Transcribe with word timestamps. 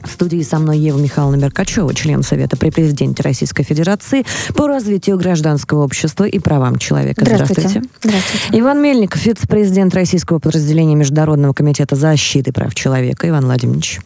В 0.03 0.09
студии 0.09 0.41
со 0.43 0.59
мной 0.59 0.79
Ева 0.79 0.97
Михайловна 0.97 1.35
Меркачева, 1.35 1.93
член 1.93 2.23
Совета 2.23 2.55
при 2.57 2.69
президенте 2.69 3.21
Российской 3.21 3.63
Федерации 3.63 4.25
по 4.55 4.67
развитию 4.67 5.17
гражданского 5.17 5.83
общества 5.83 6.23
и 6.23 6.39
правам 6.39 6.77
человека. 6.77 7.25
Здравствуйте. 7.25 7.61
Здравствуйте. 7.61 7.89
Здравствуйте. 8.01 8.59
Иван 8.59 8.81
Мельников, 8.81 9.25
вице-президент 9.25 9.93
Российского 9.93 10.39
подразделения 10.39 10.95
Международного 10.95 11.53
комитета 11.53 11.95
защиты 11.95 12.53
прав 12.53 12.73
человека. 12.75 13.27
Иван 13.27 13.45
Владимирович. 13.45 13.99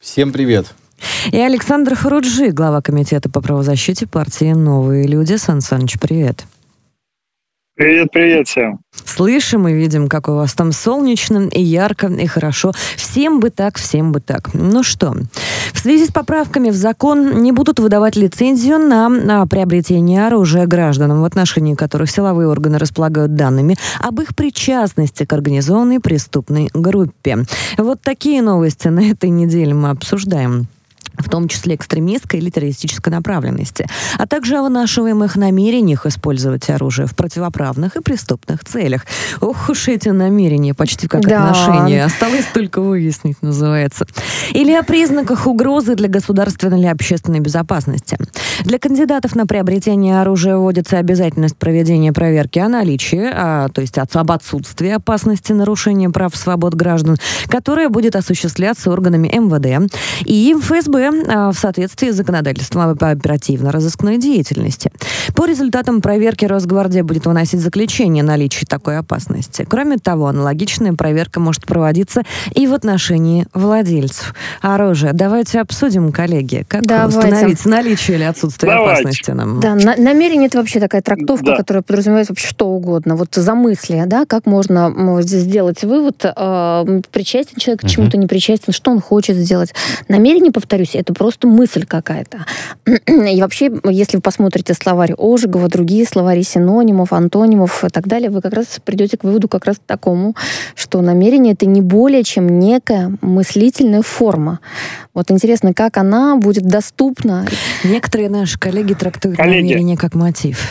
Всем 0.00 0.32
привет. 0.32 0.74
И 1.30 1.38
Александр 1.38 1.94
Харуджи, 1.94 2.50
глава 2.50 2.80
комитета 2.80 3.28
по 3.28 3.40
правозащите 3.40 4.06
партии 4.06 4.52
«Новые 4.52 5.06
люди». 5.06 5.36
Сан 5.36 5.60
Саныч, 5.60 5.98
привет. 6.00 6.44
Привет, 7.76 8.08
привет 8.10 8.48
всем. 8.48 8.80
Слышим 9.04 9.68
и 9.68 9.74
видим, 9.74 10.08
как 10.08 10.30
у 10.30 10.32
вас 10.32 10.54
там 10.54 10.72
солнечно 10.72 11.46
и 11.52 11.62
ярко, 11.62 12.06
и 12.06 12.26
хорошо. 12.26 12.72
Всем 12.96 13.38
бы 13.38 13.50
так, 13.50 13.76
всем 13.76 14.12
бы 14.12 14.20
так. 14.20 14.54
Ну 14.54 14.82
что, 14.82 15.14
в 15.74 15.78
связи 15.78 16.06
с 16.06 16.10
поправками 16.10 16.70
в 16.70 16.74
закон 16.74 17.42
не 17.42 17.52
будут 17.52 17.78
выдавать 17.78 18.16
лицензию 18.16 18.78
на, 18.78 19.10
на 19.10 19.46
приобретение 19.46 20.26
оружия 20.26 20.66
гражданам, 20.66 21.20
в 21.20 21.24
отношении 21.26 21.74
которых 21.74 22.10
силовые 22.10 22.48
органы 22.48 22.78
располагают 22.78 23.34
данными 23.34 23.76
об 24.00 24.22
их 24.22 24.34
причастности 24.34 25.26
к 25.26 25.32
организованной 25.34 26.00
преступной 26.00 26.70
группе. 26.72 27.44
Вот 27.76 28.00
такие 28.00 28.40
новости 28.40 28.88
на 28.88 29.10
этой 29.10 29.28
неделе 29.28 29.74
мы 29.74 29.90
обсуждаем 29.90 30.66
в 31.18 31.28
том 31.28 31.48
числе 31.48 31.74
экстремистской 31.74 32.40
или 32.40 32.50
террористической 32.50 33.12
направленности, 33.12 33.86
а 34.18 34.26
также 34.26 34.56
о 34.58 34.62
вынашиваемых 34.62 35.36
намерениях 35.36 36.06
использовать 36.06 36.68
оружие 36.70 37.06
в 37.06 37.14
противоправных 37.14 37.96
и 37.96 38.00
преступных 38.00 38.64
целях. 38.64 39.06
Ох 39.40 39.68
уж 39.68 39.88
эти 39.88 40.08
намерения, 40.08 40.74
почти 40.74 41.08
как 41.08 41.22
да. 41.22 41.50
отношения. 41.50 42.04
Осталось 42.04 42.46
только 42.52 42.80
выяснить, 42.80 43.40
называется. 43.42 44.06
Или 44.52 44.72
о 44.72 44.82
признаках 44.82 45.46
угрозы 45.46 45.94
для 45.94 46.08
государственной 46.08 46.78
или 46.78 46.86
общественной 46.86 47.40
безопасности. 47.40 48.18
Для 48.66 48.80
кандидатов 48.80 49.36
на 49.36 49.46
приобретение 49.46 50.20
оружия 50.20 50.56
вводится 50.56 50.98
обязательность 50.98 51.56
проведения 51.56 52.12
проверки 52.12 52.58
о 52.58 52.68
наличии, 52.68 53.30
а, 53.32 53.68
то 53.68 53.80
есть 53.80 53.96
об 53.96 54.32
отсутствии 54.32 54.90
опасности 54.90 55.52
нарушения 55.52 56.10
прав 56.10 56.34
и 56.34 56.36
свобод 56.36 56.74
граждан, 56.74 57.16
которая 57.46 57.90
будет 57.90 58.16
осуществляться 58.16 58.90
органами 58.90 59.28
МВД 59.28 59.88
и 60.24 60.52
ФСБ 60.60 61.10
а, 61.28 61.52
в 61.52 61.56
соответствии 61.56 62.10
с 62.10 62.16
законодательством 62.16 62.96
по 62.96 63.10
оперативно-розыскной 63.10 64.18
деятельности. 64.18 64.90
По 65.36 65.46
результатам 65.46 66.00
проверки 66.00 66.44
Росгвардия 66.44 67.04
будет 67.04 67.26
выносить 67.26 67.60
заключение 67.60 68.24
о 68.24 68.26
наличии 68.26 68.64
такой 68.64 68.98
опасности. 68.98 69.64
Кроме 69.70 69.98
того, 69.98 70.26
аналогичная 70.26 70.94
проверка 70.94 71.38
может 71.38 71.64
проводиться 71.66 72.22
и 72.52 72.66
в 72.66 72.74
отношении 72.74 73.46
владельцев 73.54 74.34
оружия. 74.60 75.12
Давайте 75.12 75.60
обсудим, 75.60 76.10
коллеги, 76.10 76.66
как 76.66 76.82
Давайте. 76.82 77.18
установить 77.18 77.64
наличие 77.64 78.16
или 78.16 78.24
отсутствие 78.24 78.55
Давайте. 78.60 79.02
опасности 79.02 79.30
нам. 79.32 79.60
Да, 79.60 79.74
на, 79.74 79.96
намерение 79.96 80.48
это 80.48 80.58
вообще 80.58 80.80
такая 80.80 81.02
трактовка, 81.02 81.46
да. 81.46 81.56
которая 81.56 81.82
подразумевает 81.82 82.28
вообще 82.28 82.46
что 82.46 82.68
угодно. 82.68 83.16
Вот 83.16 83.34
замыслие, 83.34 84.06
да, 84.06 84.24
как 84.26 84.46
можно 84.46 84.92
сделать 85.22 85.82
вывод, 85.82 86.24
э, 86.24 87.00
причастен 87.10 87.58
человек 87.58 87.82
к 87.82 87.88
чему-то, 87.88 88.16
не 88.16 88.26
причастен, 88.26 88.72
что 88.72 88.90
он 88.90 89.00
хочет 89.00 89.36
сделать. 89.36 89.74
Намерение, 90.08 90.52
повторюсь, 90.52 90.94
это 90.94 91.12
просто 91.12 91.46
мысль 91.46 91.84
какая-то. 91.86 92.46
И 93.06 93.40
вообще, 93.40 93.70
если 93.84 94.16
вы 94.16 94.22
посмотрите 94.22 94.74
словарь 94.74 95.14
Ожегова, 95.18 95.68
другие 95.68 96.06
словари 96.06 96.42
синонимов, 96.42 97.12
антонимов 97.12 97.84
и 97.84 97.88
так 97.88 98.06
далее, 98.06 98.30
вы 98.30 98.40
как 98.40 98.54
раз 98.54 98.78
придете 98.84 99.16
к 99.16 99.24
выводу 99.24 99.48
как 99.48 99.64
раз 99.64 99.76
такому, 99.84 100.34
что 100.74 101.00
намерение 101.02 101.54
это 101.54 101.66
не 101.66 101.80
более 101.80 102.22
чем 102.22 102.58
некая 102.58 103.12
мыслительная 103.20 104.02
форма. 104.02 104.60
Вот 105.14 105.30
интересно, 105.30 105.72
как 105.72 105.96
она 105.96 106.36
будет 106.36 106.66
доступна. 106.66 107.46
Некоторые 107.84 108.28
наши 108.28 108.45
коллеги 108.54 108.94
трактуют 108.94 109.36
коллеги. 109.36 109.62
намерение 109.62 109.96
как 109.96 110.14
мотив. 110.14 110.68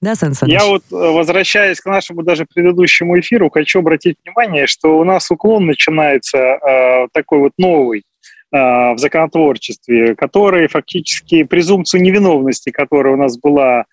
Да, 0.00 0.14
Сан 0.16 0.34
Я 0.46 0.66
вот, 0.66 0.82
э, 0.90 0.94
возвращаясь 0.94 1.80
к 1.80 1.86
нашему 1.86 2.22
даже 2.22 2.44
предыдущему 2.52 3.18
эфиру, 3.18 3.48
хочу 3.48 3.78
обратить 3.78 4.16
внимание, 4.24 4.66
что 4.66 4.98
у 4.98 5.04
нас 5.04 5.30
уклон 5.30 5.66
начинается 5.66 6.38
э, 6.38 7.08
такой 7.12 7.38
вот 7.38 7.52
новый 7.58 8.04
в 8.52 8.94
законотворчестве, 8.98 10.14
который 10.14 10.68
фактически 10.68 11.42
презумпцию 11.42 12.02
невиновности, 12.02 12.70
которая 12.70 13.14
у 13.14 13.16
нас 13.16 13.36
была 13.36 13.86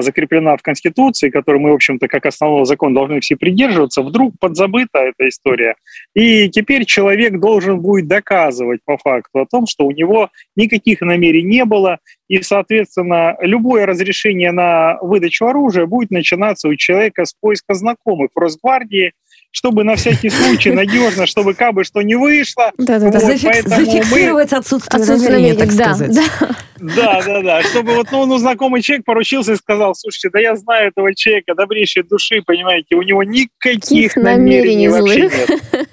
закреплена 0.00 0.56
в 0.56 0.62
Конституции, 0.62 1.30
которой 1.30 1.58
мы, 1.58 1.70
в 1.70 1.74
общем-то, 1.74 2.08
как 2.08 2.26
основного 2.26 2.64
закона 2.64 2.94
должны 2.94 3.20
все 3.20 3.36
придерживаться, 3.36 4.02
вдруг 4.02 4.34
подзабыта 4.38 4.98
эта 4.98 5.28
история. 5.28 5.74
И 6.14 6.48
теперь 6.48 6.84
человек 6.84 7.38
должен 7.38 7.80
будет 7.80 8.06
доказывать 8.06 8.80
по 8.84 8.96
факту 8.98 9.40
о 9.40 9.46
том, 9.46 9.66
что 9.66 9.84
у 9.86 9.90
него 9.90 10.30
никаких 10.56 11.00
намерений 11.00 11.58
не 11.58 11.64
было, 11.64 11.98
и, 12.28 12.42
соответственно, 12.42 13.36
любое 13.40 13.86
разрешение 13.86 14.52
на 14.52 14.98
выдачу 15.00 15.46
оружия 15.46 15.86
будет 15.86 16.10
начинаться 16.10 16.68
у 16.68 16.74
человека 16.74 17.24
с 17.24 17.34
поиска 17.34 17.74
знакомых 17.74 18.30
в 18.34 18.38
Росгвардии, 18.38 19.12
чтобы 19.50 19.84
на 19.84 19.96
всякий 19.96 20.30
случай 20.30 20.70
надежно, 20.70 21.26
чтобы 21.26 21.54
как 21.54 21.74
бы 21.74 21.84
что 21.84 22.02
не 22.02 22.14
вышло. 22.14 22.70
Да, 22.78 22.98
да, 22.98 23.10
да. 23.10 23.18
Вот, 23.18 23.38
Зафиксировать 23.38 24.52
мы... 24.52 24.58
отсутствие, 24.58 25.00
отсутствие 25.00 25.32
намерения, 25.32 25.58
так 25.58 25.74
да, 25.74 25.94
сказать. 25.94 26.14
Да. 26.14 26.56
да, 26.78 27.22
да, 27.22 27.42
да. 27.42 27.62
Чтобы 27.62 27.94
вот 27.94 28.08
ну, 28.12 28.26
ну, 28.26 28.38
знакомый 28.38 28.82
человек 28.82 29.04
поручился 29.04 29.52
и 29.52 29.56
сказал, 29.56 29.94
слушайте, 29.94 30.30
да 30.30 30.40
я 30.40 30.56
знаю 30.56 30.88
этого 30.88 31.14
человека, 31.14 31.54
добрейшей 31.54 32.02
души, 32.02 32.42
понимаете, 32.42 32.96
у 32.96 33.02
него 33.02 33.22
никаких 33.22 34.16
намерений, 34.16 34.86
намерений 34.86 34.88
вообще 34.88 35.22
нет. 35.22 35.88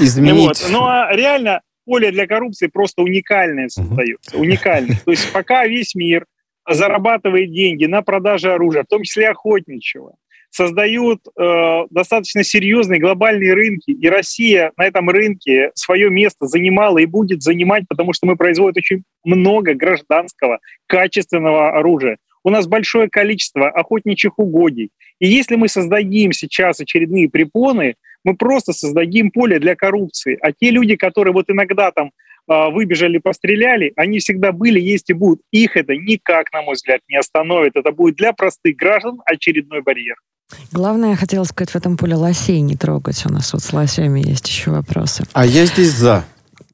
Изменить. 0.00 0.46
Вот. 0.46 0.66
Ну 0.70 0.84
а 0.84 1.14
реально 1.14 1.60
поле 1.84 2.10
для 2.10 2.26
коррупции 2.26 2.66
просто 2.66 3.02
уникальное 3.02 3.68
создается, 3.68 4.36
уникальное. 4.36 4.96
То 5.04 5.10
есть 5.10 5.30
пока 5.32 5.66
весь 5.66 5.94
мир 5.94 6.26
зарабатывает 6.68 7.52
деньги 7.52 7.84
на 7.84 8.02
продаже 8.02 8.52
оружия, 8.52 8.84
в 8.84 8.86
том 8.86 9.02
числе 9.02 9.28
охотничьего, 9.28 10.14
создают 10.54 11.20
э, 11.36 11.80
достаточно 11.90 12.44
серьезные 12.44 13.00
глобальные 13.00 13.54
рынки, 13.54 13.90
и 13.90 14.08
Россия 14.08 14.70
на 14.76 14.84
этом 14.84 15.10
рынке 15.10 15.72
свое 15.74 16.10
место 16.10 16.46
занимала 16.46 16.98
и 16.98 17.06
будет 17.06 17.42
занимать, 17.42 17.84
потому 17.88 18.12
что 18.12 18.26
мы 18.26 18.36
производим 18.36 18.78
очень 18.78 19.02
много 19.24 19.74
гражданского, 19.74 20.60
качественного 20.86 21.76
оружия. 21.76 22.18
У 22.44 22.50
нас 22.50 22.68
большое 22.68 23.08
количество 23.08 23.68
охотничьих 23.68 24.38
угодий. 24.38 24.90
И 25.18 25.26
если 25.26 25.56
мы 25.56 25.68
создадим 25.68 26.30
сейчас 26.30 26.78
очередные 26.78 27.28
препоны, 27.28 27.96
мы 28.22 28.36
просто 28.36 28.72
создадим 28.72 29.32
поле 29.32 29.58
для 29.58 29.74
коррупции. 29.74 30.38
А 30.40 30.52
те 30.52 30.70
люди, 30.70 30.94
которые 30.94 31.34
вот 31.34 31.50
иногда 31.50 31.90
там 31.90 32.12
выбежали, 32.46 33.18
постреляли, 33.18 33.92
они 33.96 34.18
всегда 34.18 34.52
были, 34.52 34.80
есть 34.80 35.10
и 35.10 35.12
будут. 35.12 35.40
Их 35.50 35.76
это 35.76 35.94
никак, 35.94 36.52
на 36.52 36.62
мой 36.62 36.74
взгляд, 36.74 37.00
не 37.08 37.16
остановит. 37.16 37.76
Это 37.76 37.92
будет 37.92 38.16
для 38.16 38.32
простых 38.32 38.76
граждан 38.76 39.20
очередной 39.24 39.82
барьер. 39.82 40.16
Главное, 40.72 41.10
я 41.10 41.16
хотела 41.16 41.44
сказать, 41.44 41.70
в 41.70 41.76
этом 41.76 41.96
поле 41.96 42.14
лосей 42.14 42.60
не 42.60 42.76
трогать. 42.76 43.24
У 43.26 43.32
нас 43.32 43.52
вот 43.52 43.62
с 43.62 43.72
лосями 43.72 44.20
есть 44.20 44.46
еще 44.48 44.70
вопросы. 44.70 45.24
А 45.32 45.46
я 45.46 45.64
здесь 45.64 45.90
за. 45.90 46.24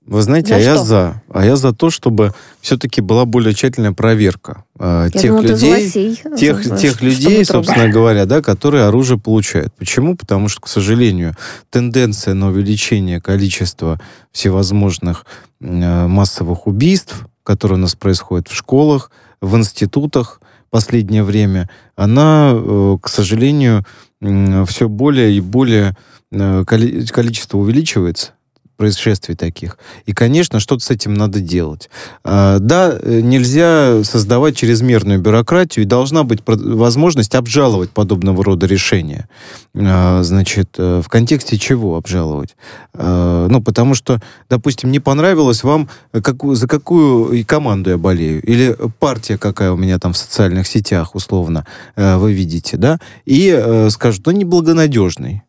Вы 0.06 0.22
знаете, 0.22 0.48
за 0.48 0.56
а 0.56 0.58
я 0.58 0.76
за. 0.78 1.22
А 1.28 1.44
я 1.44 1.56
за 1.56 1.72
то, 1.72 1.90
чтобы 1.90 2.34
все-таки 2.60 3.00
была 3.00 3.26
более 3.26 3.54
тщательная 3.54 3.92
проверка 3.92 4.64
э, 4.78 5.10
тех 5.12 5.30
думала, 5.30 5.42
людей, 5.42 6.18
тех, 6.36 6.64
за, 6.64 6.76
тех 6.78 7.02
людей, 7.02 7.44
собственно 7.44 7.88
говоря, 7.88 8.24
да, 8.24 8.40
которые 8.40 8.84
оружие 8.84 9.18
получают. 9.18 9.74
Почему? 9.74 10.16
Потому 10.16 10.48
что, 10.48 10.62
к 10.62 10.68
сожалению, 10.68 11.36
тенденция 11.68 12.34
на 12.34 12.48
увеличение 12.48 13.20
количества 13.20 14.00
всевозможных 14.32 15.26
э, 15.60 16.06
массовых 16.06 16.66
убийств, 16.66 17.26
которые 17.44 17.76
у 17.78 17.82
нас 17.82 17.94
происходят 17.94 18.48
в 18.48 18.54
школах, 18.56 19.10
в 19.42 19.54
институтах 19.56 20.40
в 20.66 20.70
последнее 20.70 21.24
время, 21.24 21.68
она, 21.94 22.52
э, 22.54 22.98
к 23.02 23.08
сожалению, 23.08 23.84
э, 24.22 24.64
все 24.66 24.88
более 24.88 25.34
и 25.36 25.40
более 25.40 25.94
э, 26.32 26.64
количество 26.64 27.58
увеличивается 27.58 28.32
происшествий 28.80 29.36
таких. 29.36 29.76
И, 30.06 30.14
конечно, 30.14 30.58
что-то 30.58 30.82
с 30.82 30.90
этим 30.90 31.12
надо 31.12 31.40
делать. 31.40 31.90
А, 32.24 32.58
да, 32.60 32.98
нельзя 33.04 34.02
создавать 34.04 34.56
чрезмерную 34.56 35.20
бюрократию, 35.20 35.84
и 35.84 35.86
должна 35.86 36.24
быть 36.24 36.40
возможность 36.46 37.34
обжаловать 37.34 37.90
подобного 37.90 38.42
рода 38.42 38.64
решения. 38.64 39.28
А, 39.76 40.22
значит, 40.22 40.76
э, 40.78 41.02
в 41.04 41.08
контексте 41.10 41.58
чего 41.58 41.96
обжаловать? 41.96 42.56
А, 42.94 43.48
ну, 43.48 43.60
потому 43.62 43.94
что, 43.94 44.18
допустим, 44.48 44.90
не 44.90 44.98
понравилось 44.98 45.62
вам, 45.62 45.90
как, 46.10 46.42
за 46.42 46.66
какую 46.66 47.44
команду 47.44 47.90
я 47.90 47.98
болею, 47.98 48.40
или 48.40 48.74
партия 48.98 49.36
какая 49.36 49.72
у 49.72 49.76
меня 49.76 49.98
там 49.98 50.14
в 50.14 50.16
социальных 50.16 50.66
сетях, 50.66 51.14
условно, 51.14 51.66
э, 51.96 52.16
вы 52.16 52.32
видите, 52.32 52.78
да, 52.78 52.98
и 53.26 53.54
э, 53.54 53.90
скажут, 53.90 54.24
ну, 54.24 54.32
неблагонадежный. 54.32 55.42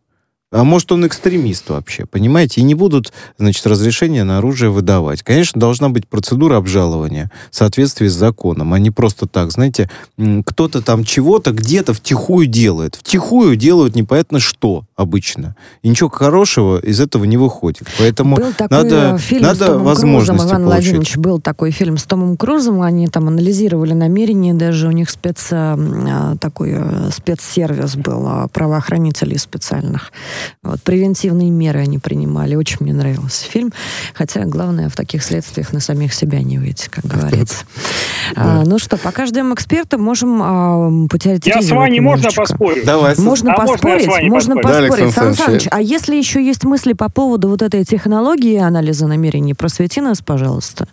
А 0.51 0.65
может, 0.65 0.91
он 0.91 1.07
экстремист 1.07 1.69
вообще, 1.69 2.05
понимаете? 2.05 2.59
И 2.59 2.63
не 2.65 2.75
будут, 2.75 3.13
значит, 3.37 3.65
разрешения 3.65 4.25
на 4.25 4.39
оружие 4.39 4.69
выдавать. 4.69 5.23
Конечно, 5.23 5.61
должна 5.61 5.87
быть 5.87 6.07
процедура 6.09 6.57
обжалования 6.57 7.31
в 7.49 7.55
соответствии 7.55 8.07
с 8.07 8.13
законом, 8.13 8.73
а 8.73 8.79
не 8.79 8.91
просто 8.91 9.27
так, 9.27 9.51
знаете, 9.51 9.89
кто-то 10.45 10.81
там 10.81 11.05
чего-то 11.05 11.51
где-то 11.51 11.93
втихую 11.93 12.47
делает. 12.47 12.95
Втихую 12.95 13.55
делают 13.55 13.95
непонятно 13.95 14.39
что 14.39 14.83
обычно. 14.97 15.55
И 15.83 15.89
ничего 15.89 16.09
хорошего 16.09 16.79
из 16.79 16.99
этого 16.99 17.23
не 17.23 17.37
выходит. 17.37 17.87
Поэтому 17.97 18.35
был 18.35 18.51
такой 18.51 18.83
надо, 18.83 19.17
фильм 19.19 19.43
надо 19.43 19.55
с 19.55 19.67
Томом 19.67 19.83
возможности 19.85 20.31
Крузом, 20.31 20.47
Иван 20.47 20.63
получить. 20.63 20.83
Владимирович, 20.83 21.17
был 21.17 21.39
такой 21.39 21.71
фильм 21.71 21.97
с 21.97 22.03
Томом 22.03 22.35
Крузом, 22.35 22.81
они 22.81 23.07
там 23.07 23.27
анализировали 23.29 23.93
намерения, 23.93 24.53
даже 24.53 24.87
у 24.87 24.91
них 24.91 25.09
спец, 25.09 25.47
такой 26.41 26.71
э, 26.73 27.09
спецсервис 27.15 27.95
был 27.95 28.49
правоохранителей 28.49 29.37
специальных. 29.37 30.11
Вот, 30.63 30.81
превентивные 30.83 31.49
меры 31.49 31.79
они 31.79 31.99
принимали. 31.99 32.55
Очень 32.55 32.77
мне 32.81 32.93
нравился 32.93 33.45
фильм. 33.45 33.71
Хотя 34.13 34.45
главное 34.45 34.89
в 34.89 34.95
таких 34.95 35.23
следствиях 35.23 35.73
на 35.73 35.79
самих 35.79 36.13
себя 36.13 36.41
не 36.41 36.57
выйти, 36.57 36.89
как 36.89 37.05
говорится. 37.05 37.65
А, 38.35 38.63
ну 38.65 38.79
что, 38.79 38.97
пока 38.97 39.25
ждем 39.25 39.53
эксперта, 39.53 39.97
можем 39.97 40.41
а, 40.41 41.07
потерять 41.09 41.45
Я 41.45 41.61
с 41.61 41.69
вами 41.69 41.99
можно 41.99 42.31
поспорить? 42.31 42.85
Давай. 42.85 43.15
Можно 43.17 43.53
а 43.53 43.65
поспорить? 43.65 44.07
Можно 44.29 44.55
поспорить. 44.55 45.13
Сан 45.13 45.33
Саныч, 45.33 45.67
а 45.69 45.81
если 45.81 46.15
еще 46.15 46.43
есть 46.43 46.63
мысли 46.63 46.93
по 46.93 47.09
поводу 47.09 47.49
вот 47.49 47.61
этой 47.61 47.83
технологии 47.83 48.57
анализа 48.57 49.07
намерений, 49.07 49.53
просвети 49.53 50.01
нас, 50.01 50.21
пожалуйста. 50.21 50.87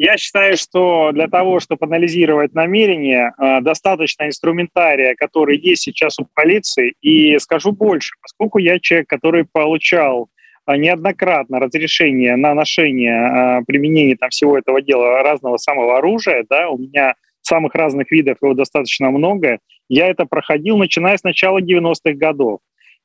Я 0.00 0.16
считаю, 0.16 0.56
что 0.56 1.10
для 1.10 1.26
того, 1.26 1.58
чтобы 1.58 1.86
анализировать 1.86 2.54
намерения, 2.54 3.34
э, 3.36 3.60
достаточно 3.62 4.28
инструментария, 4.28 5.16
который 5.16 5.58
есть 5.58 5.82
сейчас 5.82 6.20
у 6.20 6.26
полиции. 6.34 6.94
И 7.02 7.36
скажу 7.40 7.72
больше, 7.72 8.14
поскольку 8.22 8.58
я 8.58 8.78
человек, 8.78 9.08
который 9.08 9.44
получал 9.44 10.28
э, 10.68 10.76
неоднократно 10.76 11.58
разрешение 11.58 12.36
на 12.36 12.54
ношение, 12.54 13.58
э, 13.58 13.64
применение 13.66 14.16
там 14.16 14.30
всего 14.30 14.56
этого 14.56 14.80
дела 14.80 15.20
разного 15.24 15.56
самого 15.56 15.98
оружия, 15.98 16.46
да, 16.48 16.68
у 16.68 16.78
меня 16.78 17.14
самых 17.40 17.74
разных 17.74 18.12
видов 18.12 18.38
его 18.40 18.54
достаточно 18.54 19.10
много, 19.10 19.58
я 19.88 20.06
это 20.06 20.26
проходил, 20.26 20.76
начиная 20.76 21.16
с 21.16 21.24
начала 21.24 21.60
90-х 21.60 22.12
годов. 22.12 22.60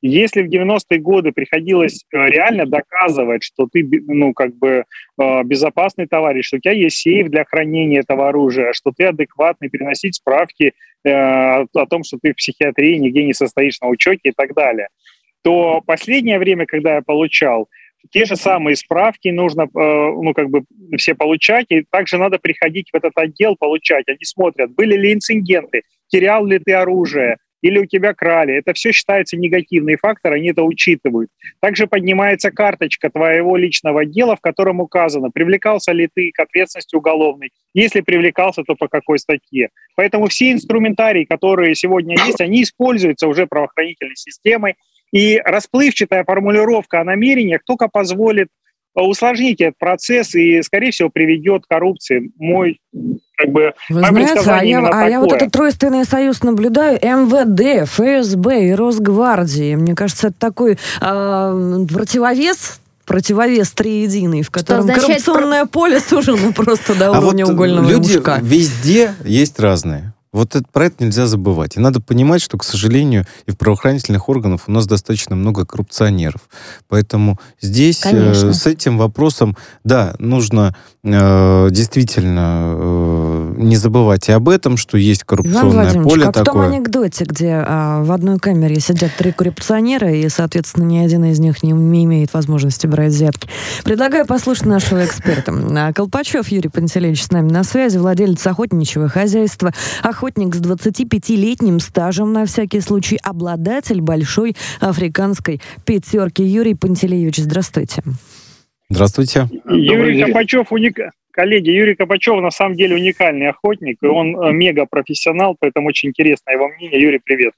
Если 0.06 0.42
в 0.42 0.50
90-е 0.50 0.98
годы 0.98 1.32
приходилось 1.32 2.04
э, 2.12 2.28
реально 2.28 2.66
доказывать, 2.66 3.42
что 3.42 3.66
ты, 3.72 3.88
ну, 4.06 4.34
как 4.34 4.54
бы 4.54 4.84
э, 5.18 5.42
безопасный 5.44 6.06
товарищ, 6.06 6.48
что 6.48 6.58
у 6.58 6.60
тебя 6.60 6.74
есть 6.74 6.98
сейф 6.98 7.30
для 7.30 7.46
хранения 7.46 8.00
этого 8.00 8.28
оружия, 8.28 8.74
что 8.74 8.92
ты 8.94 9.04
адекватный, 9.04 9.70
переносить 9.70 10.16
справки 10.16 10.74
э, 11.04 11.10
о 11.10 11.86
том, 11.88 12.04
что 12.04 12.18
ты 12.20 12.32
в 12.32 12.36
психиатрии 12.36 12.98
нигде 12.98 13.24
не 13.24 13.32
состоишь 13.32 13.80
на 13.80 13.88
учете 13.88 14.20
и 14.24 14.32
так 14.32 14.52
далее, 14.52 14.88
то 15.42 15.80
последнее 15.80 16.38
время, 16.38 16.66
когда 16.66 16.96
я 16.96 17.00
получал, 17.00 17.70
те 18.10 18.26
же 18.26 18.36
самые 18.36 18.76
справки 18.76 19.28
нужно, 19.28 19.66
ну, 19.72 20.34
как 20.34 20.50
бы 20.50 20.64
все 20.98 21.14
получать, 21.14 21.64
и 21.70 21.82
также 21.90 22.18
надо 22.18 22.38
приходить 22.38 22.90
в 22.92 22.96
этот 22.96 23.12
отдел 23.16 23.56
получать. 23.58 24.06
Они 24.08 24.18
смотрят, 24.20 24.70
были 24.74 24.94
ли 24.94 25.14
инциденты, 25.14 25.84
терял 26.08 26.44
ли 26.44 26.58
ты 26.58 26.74
оружие, 26.74 27.38
или 27.64 27.78
у 27.78 27.86
тебя 27.86 28.12
крали. 28.12 28.54
Это 28.54 28.74
все 28.74 28.92
считается 28.92 29.38
негативный 29.38 29.96
фактор, 29.96 30.34
они 30.34 30.50
это 30.50 30.62
учитывают. 30.62 31.30
Также 31.60 31.86
поднимается 31.86 32.50
карточка 32.50 33.08
твоего 33.08 33.56
личного 33.56 34.04
дела, 34.04 34.36
в 34.36 34.42
котором 34.42 34.80
указано, 34.80 35.30
привлекался 35.30 35.92
ли 35.92 36.10
ты 36.14 36.30
к 36.30 36.40
ответственности 36.40 36.94
уголовной. 36.94 37.52
Если 37.72 38.02
привлекался, 38.02 38.64
то 38.64 38.74
по 38.74 38.86
какой 38.88 39.18
статье. 39.18 39.70
Поэтому 39.96 40.28
все 40.28 40.52
инструментарии, 40.52 41.24
которые 41.24 41.74
сегодня 41.74 42.16
есть, 42.26 42.42
они 42.42 42.64
используются 42.64 43.28
уже 43.28 43.46
правоохранительной 43.46 44.16
системой. 44.16 44.74
И 45.10 45.40
расплывчатая 45.42 46.24
формулировка 46.24 47.00
о 47.00 47.04
намерениях 47.04 47.62
только 47.64 47.88
позволит 47.88 48.48
усложнить 48.94 49.62
этот 49.62 49.78
процесс 49.78 50.34
и, 50.34 50.60
скорее 50.60 50.90
всего, 50.90 51.08
приведет 51.08 51.64
к 51.64 51.68
коррупции. 51.68 52.30
Мой 52.36 52.78
как 53.36 53.50
бы 53.50 53.72
Вы 53.88 54.00
знаете, 54.00 54.50
а 54.50 54.62
я, 54.62 54.86
а 54.86 55.08
я 55.08 55.20
вот 55.20 55.32
этот 55.32 55.52
тройственный 55.52 56.04
союз 56.04 56.42
наблюдаю, 56.42 56.98
МВД, 57.02 57.88
ФСБ 57.88 58.68
и 58.68 58.72
Росгвардии. 58.72 59.74
Мне 59.74 59.94
кажется, 59.94 60.28
это 60.28 60.36
такой 60.38 60.78
э, 61.00 61.86
противовес 61.92 62.80
противовес 63.04 63.70
триединый, 63.72 64.42
в 64.42 64.50
котором 64.50 64.88
коррупционное 64.88 65.66
про... 65.66 65.68
поле 65.68 66.00
сужено 66.08 66.52
просто 66.52 66.94
до 66.94 67.08
а 67.08 67.20
уровня 67.20 67.44
вот 67.44 67.52
угольного 67.52 67.86
люди 67.86 68.14
мушка. 68.14 68.38
везде 68.40 69.14
есть 69.24 69.60
разные. 69.60 70.13
Вот 70.34 70.56
это, 70.56 70.64
про 70.72 70.86
это 70.86 71.04
нельзя 71.04 71.28
забывать. 71.28 71.76
И 71.76 71.80
надо 71.80 72.00
понимать, 72.00 72.42
что, 72.42 72.58
к 72.58 72.64
сожалению, 72.64 73.24
и 73.46 73.52
в 73.52 73.56
правоохранительных 73.56 74.28
органах 74.28 74.62
у 74.66 74.72
нас 74.72 74.84
достаточно 74.84 75.36
много 75.36 75.64
коррупционеров. 75.64 76.48
Поэтому 76.88 77.38
здесь 77.60 78.04
э, 78.04 78.52
с 78.52 78.66
этим 78.66 78.98
вопросом, 78.98 79.56
да, 79.84 80.16
нужно 80.18 80.74
э, 81.04 81.68
действительно 81.70 82.74
э, 82.76 83.54
не 83.58 83.76
забывать 83.76 84.28
и 84.28 84.32
об 84.32 84.48
этом, 84.48 84.76
что 84.76 84.98
есть 84.98 85.22
коррупционное 85.22 86.02
поле 86.02 86.24
как 86.24 86.34
такое. 86.34 86.42
в 86.42 86.46
том 86.46 86.60
анекдоте, 86.62 87.26
где 87.26 87.64
э, 87.64 88.02
в 88.02 88.10
одной 88.10 88.40
камере 88.40 88.80
сидят 88.80 89.12
три 89.16 89.30
коррупционера, 89.30 90.12
и, 90.12 90.28
соответственно, 90.28 90.82
ни 90.82 90.98
один 90.98 91.24
из 91.26 91.38
них 91.38 91.62
не, 91.62 91.70
не 91.70 92.06
имеет 92.06 92.34
возможности 92.34 92.88
брать 92.88 93.12
взятки. 93.12 93.48
Предлагаю 93.84 94.26
послушать 94.26 94.66
нашего 94.66 95.04
эксперта. 95.04 95.92
Колпачев 95.94 96.48
Юрий 96.48 96.70
Пантелеевич 96.70 97.22
с 97.22 97.30
нами 97.30 97.52
на 97.52 97.62
связи, 97.62 97.98
владелец 97.98 98.44
охотничьего 98.44 99.08
хозяйства, 99.08 99.72
охотничьего 100.02 100.23
охотник 100.24 100.54
с 100.54 100.62
25-летним 100.62 101.80
стажем, 101.80 102.32
на 102.32 102.46
всякий 102.46 102.80
случай, 102.80 103.18
обладатель 103.22 104.00
большой 104.00 104.54
африканской 104.80 105.60
пятерки. 105.84 106.42
Юрий 106.42 106.74
Пантелеевич, 106.74 107.36
здравствуйте. 107.36 108.02
Здравствуйте. 108.88 109.48
Юрий 109.68 110.22
Копачев 110.22 110.72
уник... 110.72 110.98
Коллеги, 111.30 111.70
Юрий 111.70 111.94
Копачев 111.94 112.40
на 112.40 112.50
самом 112.50 112.76
деле 112.76 112.94
уникальный 112.94 113.48
охотник, 113.48 113.98
и 114.02 114.06
он 114.06 114.36
э, 114.36 114.52
мега 114.52 114.86
профессионал, 114.88 115.56
поэтому 115.58 115.88
очень 115.88 116.10
интересно 116.10 116.52
его 116.52 116.68
мнение. 116.68 117.02
Юрий, 117.02 117.20
привет. 117.22 117.52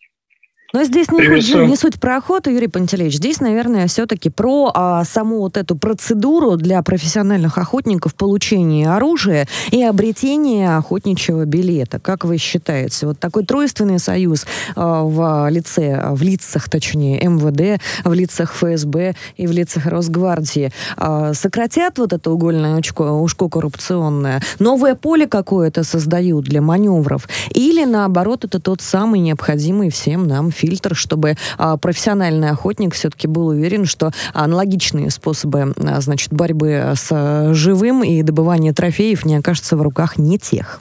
Но 0.72 0.82
здесь 0.82 1.10
не, 1.10 1.24
хоть, 1.24 1.54
не 1.54 1.76
суть 1.76 2.00
про 2.00 2.16
охоту, 2.16 2.50
Юрий 2.50 2.66
Пантелеич. 2.66 3.14
Здесь, 3.14 3.40
наверное, 3.40 3.86
все-таки 3.86 4.30
про 4.30 4.72
а, 4.74 5.04
саму 5.04 5.38
вот 5.38 5.56
эту 5.56 5.76
процедуру 5.76 6.56
для 6.56 6.82
профессиональных 6.82 7.56
охотников 7.56 8.14
получения 8.16 8.92
оружия 8.92 9.46
и 9.70 9.82
обретения 9.82 10.76
охотничьего 10.76 11.44
билета. 11.44 12.00
Как 12.00 12.24
вы 12.24 12.38
считаете? 12.38 13.06
Вот 13.06 13.20
такой 13.20 13.44
тройственный 13.44 14.00
союз 14.00 14.44
а, 14.74 15.04
в 15.04 15.48
лице, 15.50 16.02
в 16.10 16.22
лицах, 16.22 16.68
точнее, 16.68 17.20
МВД, 17.20 17.80
в 18.04 18.12
лицах 18.12 18.52
ФСБ 18.54 19.14
и 19.36 19.46
в 19.46 19.52
лицах 19.52 19.86
Росгвардии 19.86 20.72
а, 20.96 21.32
сократят 21.32 21.98
вот 21.98 22.12
это 22.12 22.30
угольное 22.30 22.78
ушко, 22.78 23.02
ушко 23.02 23.48
коррупционное? 23.48 24.42
Новое 24.58 24.96
поле 24.96 25.28
какое-то 25.28 25.84
создают 25.84 26.44
для 26.44 26.60
маневров? 26.60 27.28
Или, 27.50 27.84
наоборот, 27.84 28.44
это 28.44 28.58
тот 28.58 28.80
самый 28.80 29.20
необходимый 29.20 29.90
всем 29.90 30.26
нам 30.26 30.50
фильтр, 30.56 30.94
чтобы 30.94 31.34
а, 31.58 31.76
профессиональный 31.76 32.50
охотник 32.50 32.94
все-таки 32.94 33.26
был 33.26 33.48
уверен, 33.48 33.84
что 33.84 34.10
аналогичные 34.32 35.10
способы, 35.10 35.74
а, 35.76 36.00
значит, 36.00 36.32
борьбы 36.32 36.92
с 36.94 37.08
а, 37.10 37.52
живым 37.54 38.02
и 38.02 38.22
добывания 38.22 38.72
трофеев 38.72 39.24
не 39.24 39.36
окажутся 39.36 39.76
в 39.76 39.82
руках 39.82 40.18
не 40.18 40.38
тех. 40.38 40.80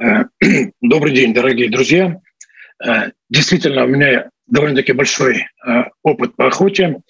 Э, 0.00 0.24
добрый 0.80 1.14
день, 1.14 1.34
дорогие 1.34 1.70
друзья. 1.70 2.20
Э, 2.84 3.10
действительно, 3.28 3.84
у 3.84 3.88
меня 3.88 4.30
довольно-таки 4.46 4.92
большой 4.92 5.46
э, 5.66 5.84
опыт 6.02 6.34
по 6.36 6.46
охоте. 6.46 7.00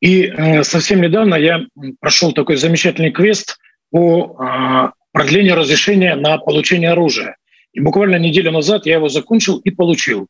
И 0.00 0.32
совсем 0.62 1.02
недавно 1.02 1.34
я 1.34 1.60
прошел 2.00 2.32
такой 2.32 2.56
замечательный 2.56 3.10
квест 3.10 3.58
по 3.90 4.94
продлению 5.12 5.56
разрешения 5.56 6.14
на 6.14 6.38
получение 6.38 6.92
оружия. 6.92 7.36
И 7.72 7.80
буквально 7.80 8.16
неделю 8.16 8.50
назад 8.50 8.86
я 8.86 8.94
его 8.94 9.08
закончил 9.08 9.58
и 9.58 9.70
получил. 9.70 10.26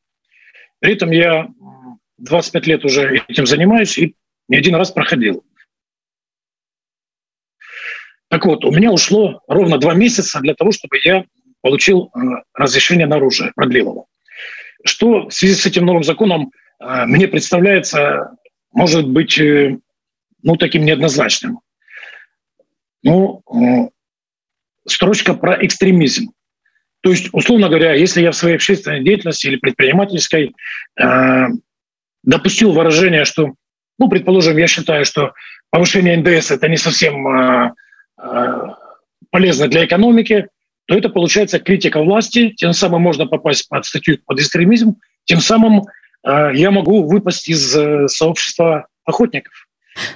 При 0.81 0.93
этом 0.93 1.11
я 1.11 1.49
25 2.19 2.67
лет 2.67 2.85
уже 2.85 3.23
этим 3.29 3.47
занимаюсь 3.47 3.99
и 3.99 4.15
не 4.49 4.57
один 4.57 4.75
раз 4.75 4.91
проходил. 4.91 5.45
Так 8.29 8.47
вот, 8.47 8.65
у 8.65 8.71
меня 8.71 8.93
ушло 8.93 9.43
ровно 9.49 9.79
два 9.79 9.95
месяца 9.95 10.41
для 10.41 10.55
того, 10.55 10.71
чтобы 10.71 10.99
я 11.03 11.25
получил 11.63 12.11
э, 12.15 12.19
разрешение 12.55 13.07
на 13.07 13.17
оружие, 13.17 13.53
продлил 13.57 13.91
его. 13.91 14.07
Что 14.85 15.29
в 15.29 15.31
связи 15.33 15.55
с 15.55 15.67
этим 15.67 15.85
новым 15.85 16.05
законом 16.05 16.53
э, 16.79 17.07
мне 17.07 17.27
представляется, 17.27 18.37
может 18.73 19.09
быть, 19.09 19.39
э, 19.39 19.79
ну, 20.43 20.57
таким 20.57 20.85
неоднозначным. 20.85 21.61
Ну, 23.03 23.43
строчка 24.87 25.35
про 25.35 25.65
экстремизм. 25.65 26.33
То 27.03 27.11
есть, 27.11 27.29
условно 27.33 27.69
говоря, 27.69 27.95
если 27.95 28.23
я 28.23 28.31
в 28.31 28.37
своей 28.37 28.57
общественной 28.57 29.03
деятельности 29.03 29.47
или 29.47 29.57
предпринимательской 29.57 30.55
э, 31.01 31.47
допустил 32.23 32.73
выражение, 32.73 33.25
что, 33.25 33.55
ну, 33.99 34.09
предположим, 34.09 34.57
я 34.59 34.67
считаю, 34.67 35.05
что 35.05 35.33
повышение 35.71 36.17
НДС 36.19 36.51
это 36.51 36.69
не 36.69 36.77
совсем 36.77 37.27
э, 37.27 37.73
э, 38.23 38.69
полезно 39.31 39.69
для 39.69 39.87
экономики, 39.87 40.49
то 40.87 40.95
это 40.95 41.09
получается 41.09 41.59
критика 41.59 42.03
власти, 42.03 42.51
тем 42.51 42.73
самым 42.73 43.03
можно 43.03 43.27
попасть 43.27 43.69
под 43.69 43.87
статью 43.87 44.19
под 44.27 44.41
экстремизм, 44.41 44.97
тем 45.25 45.41
самым 45.41 45.85
э, 46.27 46.51
я 46.55 46.71
могу 46.71 47.09
выпасть 47.09 47.49
из 47.49 47.75
э, 47.77 48.09
сообщества 48.09 48.89
охотников. 49.05 49.69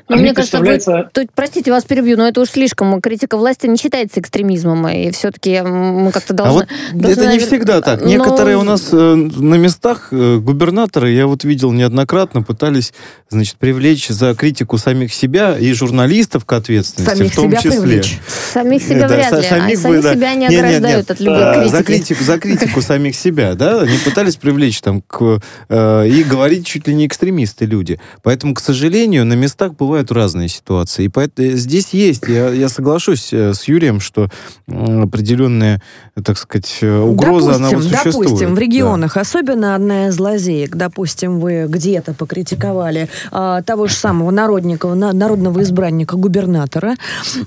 Но 0.08 0.16
ну, 0.16 0.22
мне 0.22 0.34
кажется, 0.34 0.58
представляется... 0.58 1.10
вы, 1.14 1.26
то, 1.26 1.32
простите, 1.34 1.70
вас 1.70 1.84
перебью, 1.84 2.16
но 2.16 2.28
это 2.28 2.40
уж 2.40 2.50
слишком. 2.50 3.00
Критика 3.00 3.36
власти 3.36 3.66
не 3.66 3.76
считается 3.76 4.20
экстремизмом, 4.20 4.86
и 4.88 5.10
все-таки 5.10 5.60
мы 5.62 6.12
как-то 6.12 6.34
должны... 6.34 6.62
А 6.62 6.92
вот 6.92 7.00
должны, 7.00 7.22
это 7.22 7.32
не 7.32 7.38
всегда 7.38 7.80
так. 7.80 8.00
Но... 8.00 8.08
Некоторые 8.08 8.56
у 8.56 8.62
нас 8.62 8.88
э, 8.92 9.14
на 9.14 9.54
местах 9.54 10.08
э, 10.10 10.38
губернаторы, 10.38 11.10
я 11.10 11.26
вот 11.26 11.44
видел 11.44 11.72
неоднократно, 11.72 12.42
пытались, 12.42 12.92
значит, 13.30 13.56
привлечь 13.56 14.08
за 14.08 14.34
критику 14.34 14.78
самих 14.78 15.12
себя 15.12 15.58
и 15.58 15.72
журналистов 15.72 16.44
к 16.44 16.52
ответственности 16.52 17.16
самих 17.16 17.32
в 17.32 17.36
том 17.36 17.50
себя 17.50 17.60
числе. 17.60 17.80
Привлечь. 17.80 18.18
Самих 18.52 18.82
себя 18.82 19.08
да, 19.08 19.14
вряд 19.14 19.32
ли, 19.32 19.48
самих, 19.48 19.78
а 19.78 19.82
самих 19.82 20.02
да. 20.02 20.14
себя 20.14 20.34
не 20.34 20.46
ограждают 20.46 21.10
от 21.10 21.20
любой 21.20 21.54
критики. 21.54 21.70
За 21.70 21.84
критику, 21.84 22.24
за 22.24 22.38
критику 22.38 22.82
самих 22.82 23.16
себя, 23.16 23.54
да, 23.54 23.80
они 23.80 23.98
пытались 23.98 24.36
привлечь 24.36 24.80
там 24.80 25.02
к, 25.02 25.40
э, 25.68 26.08
и 26.08 26.22
говорить 26.22 26.66
чуть 26.66 26.86
ли 26.86 26.94
не 26.94 27.06
экстремисты 27.06 27.64
люди. 27.64 28.00
Поэтому, 28.22 28.54
к 28.54 28.60
сожалению, 28.60 29.24
на 29.24 29.34
местах 29.34 29.73
бывают 29.76 30.10
разные 30.12 30.48
ситуации. 30.48 31.04
И 31.04 31.08
поэтому 31.08 31.50
здесь 31.52 31.90
есть, 31.90 32.26
я, 32.28 32.50
я 32.50 32.68
соглашусь 32.68 33.32
э, 33.32 33.54
с 33.54 33.64
Юрием, 33.64 34.00
что 34.00 34.28
определенная, 34.66 35.82
так 36.22 36.38
сказать, 36.38 36.78
э, 36.80 36.98
угроза, 36.98 37.58
допустим, 37.58 37.66
она 37.66 37.76
вот 37.76 37.84
существует. 37.84 38.28
Допустим, 38.28 38.54
в 38.54 38.58
регионах, 38.58 39.14
да. 39.14 39.20
особенно 39.20 39.74
одна 39.74 40.08
из 40.08 40.18
лазеек, 40.18 40.76
допустим, 40.76 41.40
вы 41.40 41.66
где-то 41.68 42.14
покритиковали 42.14 43.08
а, 43.30 43.62
того 43.62 43.86
же 43.86 43.94
самого 43.94 44.30
народника, 44.30 44.92
народного 44.94 45.62
избранника, 45.62 46.16
губернатора, 46.16 46.94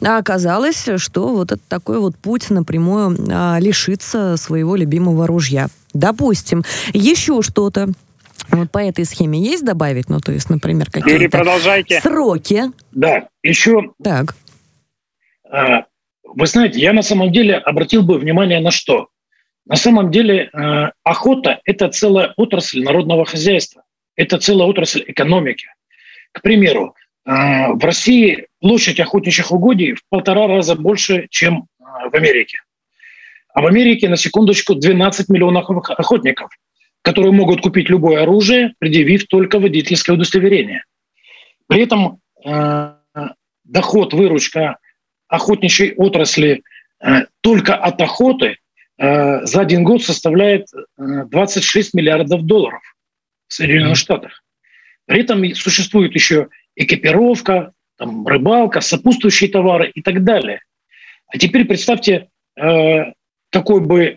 а 0.01 0.17
оказалось, 0.17 0.87
что 0.97 1.35
вот 1.35 1.51
это 1.51 1.61
такой 1.67 1.99
вот 1.99 2.15
путь 2.15 2.49
напрямую 2.49 3.17
а, 3.31 3.57
лишиться 3.59 4.35
своего 4.37 4.75
любимого 4.75 5.27
ружья. 5.27 5.67
Допустим, 5.93 6.63
еще 6.93 7.41
что-то. 7.41 7.89
Вот 8.51 8.71
по 8.71 8.79
этой 8.79 9.05
схеме 9.05 9.39
есть 9.39 9.65
добавить, 9.65 10.09
ну, 10.09 10.19
то 10.19 10.31
есть, 10.31 10.49
например, 10.49 10.89
какие-то 10.89 11.43
сроки? 12.01 12.63
Да, 12.91 13.27
еще... 13.43 13.93
Так. 14.03 14.35
А, 15.49 15.85
вы 16.23 16.47
знаете, 16.47 16.79
я 16.79 16.93
на 16.93 17.01
самом 17.01 17.31
деле 17.31 17.55
обратил 17.55 18.03
бы 18.03 18.17
внимание 18.17 18.59
на 18.59 18.71
что? 18.71 19.09
На 19.65 19.75
самом 19.75 20.11
деле 20.11 20.49
а, 20.53 20.91
охота– 21.03 21.59
это 21.65 21.89
целая 21.89 22.33
отрасль 22.37 22.83
народного 22.83 23.25
хозяйства, 23.25 23.83
это 24.15 24.37
целая 24.37 24.67
отрасль 24.67 25.03
экономики. 25.07 25.67
К 26.31 26.41
примеру, 26.41 26.95
а, 27.25 27.73
в 27.73 27.83
России 27.83 28.47
площадь 28.61 28.99
охотничьих 28.99 29.51
угодий 29.51 29.93
в 29.93 30.01
полтора 30.09 30.47
раза 30.47 30.75
больше, 30.75 31.27
чем 31.29 31.67
в 31.79 32.15
Америке. 32.15 32.59
А 33.53 33.61
в 33.61 33.65
Америке, 33.65 34.07
на 34.07 34.15
секундочку, 34.15 34.75
12 34.75 35.29
миллионов 35.29 35.69
охотников– 35.69 36.49
которые 37.07 37.31
могут 37.31 37.61
купить 37.61 37.89
любое 37.89 38.23
оружие, 38.23 38.73
предъявив 38.79 39.27
только 39.27 39.59
водительское 39.59 40.13
удостоверение. 40.13 40.83
При 41.67 41.83
этом 41.83 42.19
э, 42.45 42.95
доход, 43.63 44.13
выручка 44.13 44.77
охотничьей 45.29 45.93
отрасли 45.95 46.63
э, 46.99 47.27
только 47.39 47.75
от 47.75 48.01
охоты 48.01 48.57
э, 48.97 49.45
за 49.45 49.61
один 49.61 49.85
год 49.85 50.03
составляет 50.03 50.67
26 50.97 51.95
э, 51.95 51.97
миллиардов 51.97 52.43
долларов 52.43 52.81
в 53.47 53.53
Соединенных. 53.53 53.95
Штатах. 53.95 54.43
При 55.05 55.21
этом 55.21 55.45
существует 55.55 56.13
еще 56.13 56.49
экипировка, 56.75 57.71
там, 57.97 58.27
рыбалка, 58.27 58.81
сопутствующие 58.81 59.49
товары 59.49 59.89
и 59.95 60.01
так 60.01 60.25
далее. 60.25 60.59
А 61.27 61.37
теперь 61.37 61.63
представьте, 61.63 62.27
э, 62.57 63.13
какой 63.49 63.79
бы 63.79 64.03
э, 64.03 64.15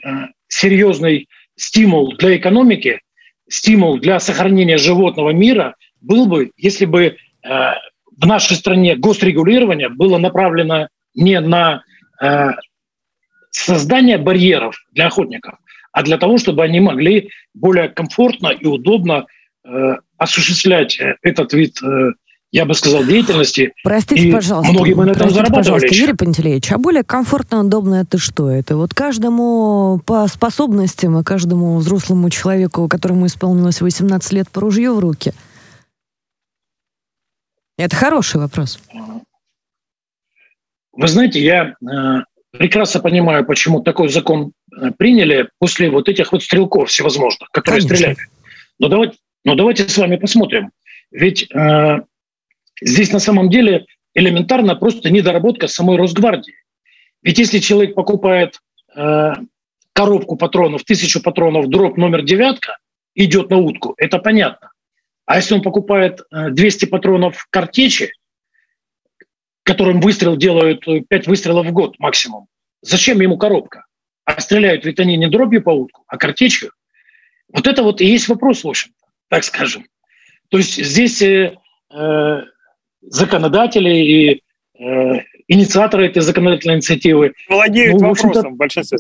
серьезный 0.49 1.29
стимул 1.61 2.15
для 2.17 2.37
экономики, 2.37 3.01
стимул 3.49 3.99
для 3.99 4.19
сохранения 4.19 4.79
животного 4.79 5.31
мира 5.31 5.77
был 6.01 6.27
бы, 6.27 6.53
если 6.57 6.87
бы 6.87 7.03
э, 7.05 7.17
в 7.45 8.27
нашей 8.27 8.57
стране 8.57 8.97
госрегулирование 8.97 9.91
было 9.91 10.17
направлено 10.17 10.89
не 11.15 11.39
на 11.41 11.83
э, 12.23 12.49
создание 13.51 14.17
барьеров 14.17 14.77
для 14.93 15.09
охотников, 15.09 15.59
а 15.93 16.03
для 16.03 16.17
того, 16.17 16.39
чтобы 16.39 16.63
они 16.65 16.81
могли 16.81 17.31
более 17.53 17.89
комфортно 17.89 18.49
и 18.49 18.67
удобно 18.67 19.27
э, 19.65 19.97
осуществлять 20.17 20.99
этот 21.23 21.53
вид 21.53 21.79
я 22.53 22.65
бы 22.65 22.75
сказал, 22.75 23.05
деятельности. 23.05 23.73
Простите, 23.85 24.29
и 24.29 24.33
пожалуйста. 24.33 24.73
Многие 24.73 24.95
мы 24.95 25.07
на 25.07 25.11
этом 25.11 25.29
Простите, 25.29 25.53
пожалуйста, 25.53 25.95
Юрий 25.95 26.15
Пантелеевич, 26.15 26.73
а 26.73 26.79
более 26.79 27.05
комфортно, 27.05 27.61
удобно 27.61 27.97
это 27.97 28.19
что? 28.19 28.51
Это 28.51 28.77
вот 28.77 28.93
каждому 28.93 30.01
по 30.05 30.27
способностям 30.27 31.19
и 31.19 31.25
каждому 31.25 31.77
взрослому 31.77 32.29
человеку, 32.31 32.89
которому 32.89 33.27
исполнилось 33.27 33.81
18 33.81 34.33
лет, 34.33 34.51
по 34.51 34.61
ружью 34.61 34.95
в 34.95 34.99
руки? 34.99 35.33
Это 37.79 37.95
хороший 37.95 38.41
вопрос. 38.41 38.81
Вы 40.93 41.09
знаете, 41.09 41.41
я 41.41 41.77
э, 41.81 42.25
прекрасно 42.51 43.01
понимаю, 43.01 43.47
почему 43.47 43.81
такой 43.81 44.09
закон 44.09 44.53
э, 44.77 44.91
приняли 44.99 45.49
после 45.59 45.89
вот 45.89 46.09
этих 46.09 46.33
вот 46.33 46.43
стрелков 46.43 46.89
всевозможных, 46.89 47.49
которые 47.51 47.81
Конечно. 47.81 47.97
стреляли. 47.97 48.19
Но 48.81 48.89
давайте, 48.89 49.17
но 49.45 49.55
давайте 49.55 49.89
с 49.89 49.97
вами 49.97 50.17
посмотрим. 50.17 50.73
Ведь 51.13 51.49
э, 51.55 52.01
Здесь 52.81 53.13
на 53.13 53.19
самом 53.19 53.51
деле 53.51 53.87
элементарно 54.15 54.75
просто 54.75 55.11
недоработка 55.11 55.69
самой 55.69 55.97
Росгвардии. 55.97 56.55
Ведь 57.23 57.39
если 57.39 57.59
человек 57.59 57.95
покупает 57.95 58.61
э, 58.97 59.33
коробку 59.93 60.37
патронов, 60.37 60.85
тысячу 60.85 61.23
патронов, 61.23 61.69
дроп 61.69 61.97
номер 61.97 62.23
девятка, 62.23 62.79
идет 63.15 63.51
на 63.51 63.59
утку, 63.59 63.95
это 63.99 64.19
понятно. 64.19 64.73
А 65.27 65.37
если 65.37 65.55
он 65.55 65.63
покупает 65.63 66.21
э, 66.33 66.51
200 66.51 66.87
патронов 66.87 67.47
картечи, 67.51 68.13
которым 69.63 70.01
выстрел 70.01 70.37
делают 70.37 70.85
5 70.85 71.07
э, 71.11 71.31
выстрелов 71.31 71.67
в 71.67 71.73
год 71.73 71.99
максимум, 71.99 72.47
зачем 72.83 73.21
ему 73.21 73.37
коробка? 73.37 73.85
А 74.25 74.41
стреляют 74.41 74.85
ведь 74.85 75.01
они 75.01 75.17
не 75.17 75.29
дробью 75.29 75.63
по 75.63 75.71
утку, 75.71 76.05
а 76.07 76.17
картечью. 76.17 76.73
Вот 77.53 77.67
это 77.67 77.83
вот 77.83 78.01
и 78.01 78.07
есть 78.07 78.29
вопрос, 78.29 78.65
в 78.65 78.69
общем 78.69 78.93
так 79.31 79.45
скажем. 79.45 79.87
То 80.51 80.59
есть 80.59 80.85
здесь 80.85 81.23
э, 81.23 81.57
э 81.91 82.43
законодатели 83.03 83.91
и 83.91 84.43
э, 84.79 85.21
инициаторы 85.49 86.07
этой 86.07 86.23
законодательной 86.23 86.77
инициативы. 86.77 87.35
Владеют 87.49 88.01
ну, 88.01 88.09
вопросом 88.09 88.55
в 88.55 88.57
большинстве. 88.57 88.99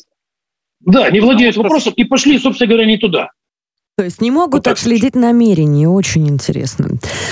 Да, 0.80 1.10
не 1.10 1.20
владеют 1.20 1.56
вопросом 1.56 1.92
и 1.94 2.04
пошли, 2.04 2.38
собственно 2.38 2.68
говоря, 2.68 2.86
не 2.86 2.96
туда. 2.96 3.30
То 4.00 4.04
есть 4.04 4.22
не 4.22 4.30
могут 4.30 4.64
вот 4.64 4.72
отследить 4.72 5.14
намерения, 5.14 5.86
очень 5.86 6.26
интересно. 6.26 6.88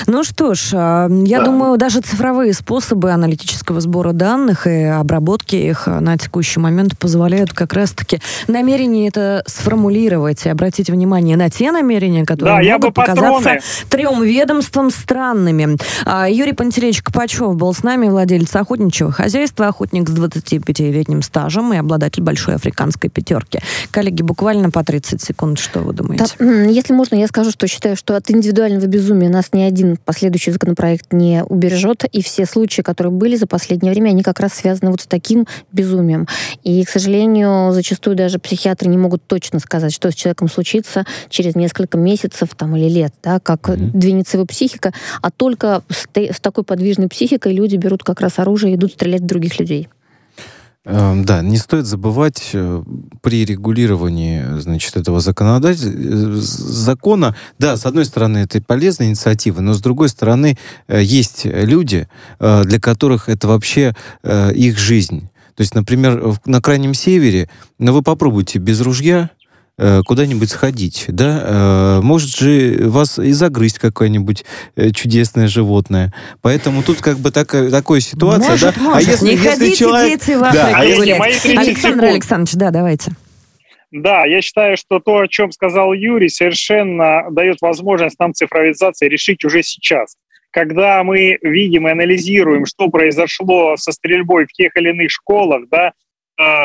Ну 0.07 0.23
что 0.23 0.53
ж, 0.53 0.73
а, 0.75 1.09
я 1.09 1.39
да. 1.39 1.47
думаю, 1.47 1.79
даже 1.79 2.01
цифровые 2.01 2.53
способы 2.53 3.11
аналитического 3.11 3.81
сбора 3.81 4.13
данных 4.13 4.67
и 4.67 4.83
обработки 4.83 5.57
их 5.57 5.87
на 5.87 6.19
текущий 6.19 6.61
момент 6.61 6.99
позволяют 6.99 7.55
как 7.55 7.73
раз-таки 7.73 8.21
намерение 8.49 9.09
это 9.09 9.43
сформулировать 9.47 10.45
и 10.45 10.51
обратить 10.51 10.91
внимание 10.91 11.39
на 11.39 11.49
те 11.49 11.73
намерения, 11.73 12.27
которые 12.27 12.63
да, 12.63 12.73
могут 12.75 12.93
показаться 12.93 13.61
трем 13.89 14.23
ведомствам 14.23 14.91
странными. 14.91 15.79
А, 16.05 16.29
Юрий 16.29 16.53
Пантелеич 16.53 17.01
Копачев 17.01 17.57
был 17.57 17.73
с 17.73 17.83
нами, 17.83 18.09
владелец 18.09 18.55
охотничьего 18.55 19.11
хозяйства, 19.11 19.69
охотник 19.69 20.07
с 20.07 20.15
25-летним 20.15 21.23
стажем 21.23 21.73
и 21.73 21.79
обладатель 21.79 22.23
большой 22.23 22.57
африканской 22.57 23.09
пятерки. 23.09 23.61
Коллеги, 23.91 24.21
буквально 24.21 24.71
по 24.71 24.85
30 24.85 25.23
секунд, 25.23 25.59
что 25.59 25.81
вы 25.81 25.95
думаете? 25.95 26.27
Да 26.39 26.58
Если 26.67 26.93
можно, 26.93 27.15
я 27.15 27.27
скажу, 27.27 27.51
что 27.51 27.67
считаю, 27.69 27.97
что 27.97 28.17
от 28.17 28.31
индивидуального 28.31 28.87
безумия 28.87 29.29
нас 29.29 29.53
ни 29.53 29.63
один 29.63 29.97
последующий 29.97 30.53
законопроект 30.53 31.13
не 31.13 31.45
убережет, 31.45 32.05
и 32.05 32.23
все 32.23 32.47
случаи, 32.47 32.83
которые 32.83 33.13
были 33.13 33.37
за 33.37 33.47
последнее 33.47 33.93
время, 33.93 34.11
они 34.11 34.23
как 34.23 34.41
раз 34.41 34.55
связаны 34.55 34.91
вот 34.91 35.03
с 35.03 35.07
таким 35.07 35.47
безумием. 35.73 36.27
И, 36.65 36.85
к 36.85 36.89
сожалению, 36.89 37.73
зачастую 37.73 38.17
даже 38.17 38.39
психиатры 38.39 38.89
не 38.89 38.99
могут 38.99 39.23
точно 39.27 39.61
сказать, 39.61 39.93
что 39.93 40.11
с 40.11 40.15
человеком 40.15 40.49
случится 40.49 41.05
через 41.29 41.55
несколько 41.55 41.99
месяцев 41.99 42.51
там, 42.57 42.77
или 42.77 42.89
лет, 42.89 43.15
да, 43.23 43.41
как 43.41 43.69
mm-hmm. 43.69 43.91
двинется 43.93 44.37
его 44.37 44.47
психика, 44.47 44.93
а 45.23 45.31
только 45.31 45.83
с, 45.89 46.07
с 46.15 46.41
такой 46.41 46.65
подвижной 46.65 47.09
психикой 47.09 47.53
люди 47.53 47.77
берут 47.77 48.03
как 48.03 48.21
раз 48.21 48.39
оружие 48.39 48.73
и 48.73 48.77
идут 48.77 48.93
стрелять 48.93 49.23
в 49.23 49.27
других 49.27 49.59
людей. 49.61 49.89
Эм, 50.91 51.23
да, 51.27 51.43
не 51.43 51.59
стоит 51.59 51.85
забывать 51.85 52.49
э, 52.55 52.83
при 53.21 53.45
регулировании, 53.45 54.59
значит, 54.59 54.97
этого 54.97 55.21
законодательства, 55.21 55.91
э, 55.95 56.33
закона, 56.41 57.37
да, 57.59 57.77
с 57.77 57.85
одной 57.85 58.07
стороны, 58.07 58.39
это 58.39 58.63
полезная 58.63 59.09
инициатива, 59.09 59.61
но 59.61 59.75
с 59.75 59.83
другой 59.83 60.09
стороны, 60.09 60.57
э, 60.87 61.03
есть 61.03 61.43
люди, 61.45 62.09
для 62.41 62.81
которых 62.81 63.29
это 63.29 63.49
вообще 63.49 63.95
их 64.25 64.79
жизнь. 64.79 65.29
То 65.57 65.63
есть, 65.63 65.75
например, 65.75 66.37
на 66.47 66.63
Крайнем 66.63 66.95
Севере, 66.95 67.51
ну, 67.79 67.93
вы 67.93 68.03
попробуйте 68.03 68.59
без 68.59 68.81
ружья, 68.81 69.31
куда-нибудь 70.07 70.51
сходить, 70.51 71.05
да, 71.09 71.99
э, 71.99 72.01
может 72.03 72.35
же 72.35 72.89
вас 72.89 73.19
и 73.19 73.33
загрызть 73.33 73.79
какое-нибудь 73.79 74.45
э, 74.77 74.91
чудесное 74.91 75.47
животное. 75.47 76.13
Поэтому 76.43 76.83
тут 76.83 77.01
как 77.01 77.19
бы 77.19 77.31
так, 77.31 77.51
такая 77.51 78.01
ситуация, 78.01 78.51
может, 78.51 78.75
да. 78.75 78.83
Может. 78.83 79.09
А 79.09 79.13
если, 79.13 79.25
не 79.27 79.33
если 79.33 79.49
ходите, 79.49 79.77
человек... 79.77 80.21
дети, 80.21 80.37
в 80.37 80.41
да. 80.41 80.73
а 80.75 80.85
если 80.85 81.57
Александр 81.57 82.05
Александрович, 82.05 82.55
да, 82.55 82.71
давайте. 82.71 83.13
Да, 83.91 84.27
я 84.27 84.43
считаю, 84.43 84.77
что 84.77 85.01
то, 85.01 85.21
о 85.21 85.29
чем 85.29 85.51
сказал 85.51 85.93
Юрий, 85.95 86.29
совершенно 86.29 87.31
дает 87.31 87.59
возможность 87.63 88.19
нам 88.19 88.35
цифровизации 88.35 89.09
решить 89.09 89.45
уже 89.45 89.63
сейчас. 89.63 90.17
Когда 90.51 91.03
мы 91.05 91.39
видим 91.43 91.89
и 91.89 91.91
анализируем, 91.91 92.67
что 92.67 92.89
произошло 92.89 93.77
со 93.77 93.93
стрельбой 93.93 94.47
в 94.47 94.53
тех 94.53 94.77
или 94.77 94.91
иных 94.91 95.11
школах, 95.11 95.69
да, 95.71 95.89
а, 95.89 95.93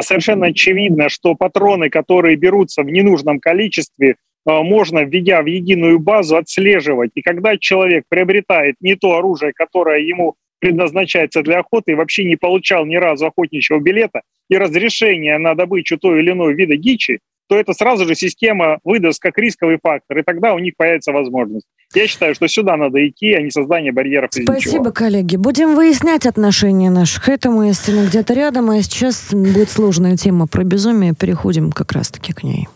совершенно 0.01 0.47
очевидно, 0.47 1.09
что 1.09 1.35
патроны, 1.35 1.89
которые 1.89 2.35
берутся 2.35 2.83
в 2.83 2.89
ненужном 2.89 3.39
количестве, 3.39 4.15
а, 4.45 4.61
можно, 4.61 5.03
введя 5.03 5.41
в 5.41 5.45
единую 5.45 5.99
базу, 5.99 6.37
отслеживать. 6.37 7.11
И 7.15 7.21
когда 7.21 7.57
человек 7.57 8.05
приобретает 8.09 8.75
не 8.81 8.95
то 8.95 9.17
оружие, 9.17 9.53
которое 9.53 10.01
ему 10.01 10.35
предназначается 10.59 11.41
для 11.41 11.59
охоты, 11.59 11.91
и 11.91 11.95
вообще 11.95 12.23
не 12.23 12.35
получал 12.35 12.85
ни 12.85 12.95
разу 12.95 13.25
охотничьего 13.25 13.79
билета 13.79 14.21
и 14.49 14.57
разрешения 14.57 15.37
на 15.37 15.55
добычу 15.55 15.97
той 15.97 16.21
или 16.21 16.31
иной 16.31 16.53
вида 16.53 16.77
дичи, 16.77 17.19
то 17.47 17.57
это 17.57 17.73
сразу 17.73 18.05
же 18.05 18.15
система 18.15 18.79
выдаст 18.83 19.21
как 19.21 19.37
рисковый 19.37 19.77
фактор, 19.81 20.19
и 20.19 20.23
тогда 20.23 20.53
у 20.53 20.59
них 20.59 20.73
появится 20.77 21.11
возможность. 21.11 21.65
Я 21.93 22.07
считаю, 22.07 22.33
что 22.35 22.47
сюда 22.47 22.75
надо 22.75 23.07
идти, 23.07 23.33
а 23.33 23.41
не 23.41 23.51
создание 23.51 23.91
барьеров. 23.91 24.31
Спасибо, 24.31 24.91
коллеги. 24.91 25.35
Будем 25.35 25.75
выяснять 25.75 26.25
отношения 26.25 26.89
наших 26.89 27.25
к 27.25 27.29
этому, 27.29 27.63
если 27.63 27.93
мы 27.93 28.07
где-то 28.07 28.33
рядом, 28.33 28.69
а 28.69 28.81
сейчас 28.81 29.29
будет 29.31 29.69
сложная 29.69 30.17
тема 30.17 30.47
про 30.47 30.63
безумие, 30.63 31.13
переходим 31.13 31.71
как 31.71 31.91
раз-таки 31.91 32.33
к 32.33 32.43
ней. 32.43 32.67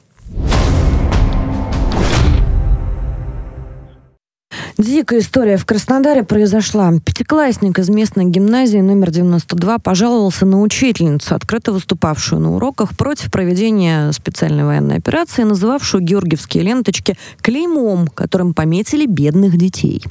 Дикая 4.77 5.21
история 5.21 5.57
в 5.57 5.65
Краснодаре 5.65 6.23
произошла. 6.23 6.93
Пятиклассник 7.03 7.79
из 7.79 7.89
местной 7.89 8.25
гимназии 8.25 8.77
номер 8.77 9.09
92 9.09 9.79
пожаловался 9.79 10.45
на 10.45 10.61
учительницу, 10.61 11.33
открыто 11.33 11.71
выступавшую 11.71 12.41
на 12.41 12.55
уроках 12.55 12.95
против 12.95 13.31
проведения 13.31 14.11
специальной 14.11 14.65
военной 14.65 14.97
операции, 14.97 15.41
называвшую 15.41 16.03
георгиевские 16.03 16.63
ленточки 16.63 17.17
клеймом, 17.41 18.07
которым 18.07 18.53
пометили 18.53 19.07
бедных 19.07 19.57
детей. 19.57 20.03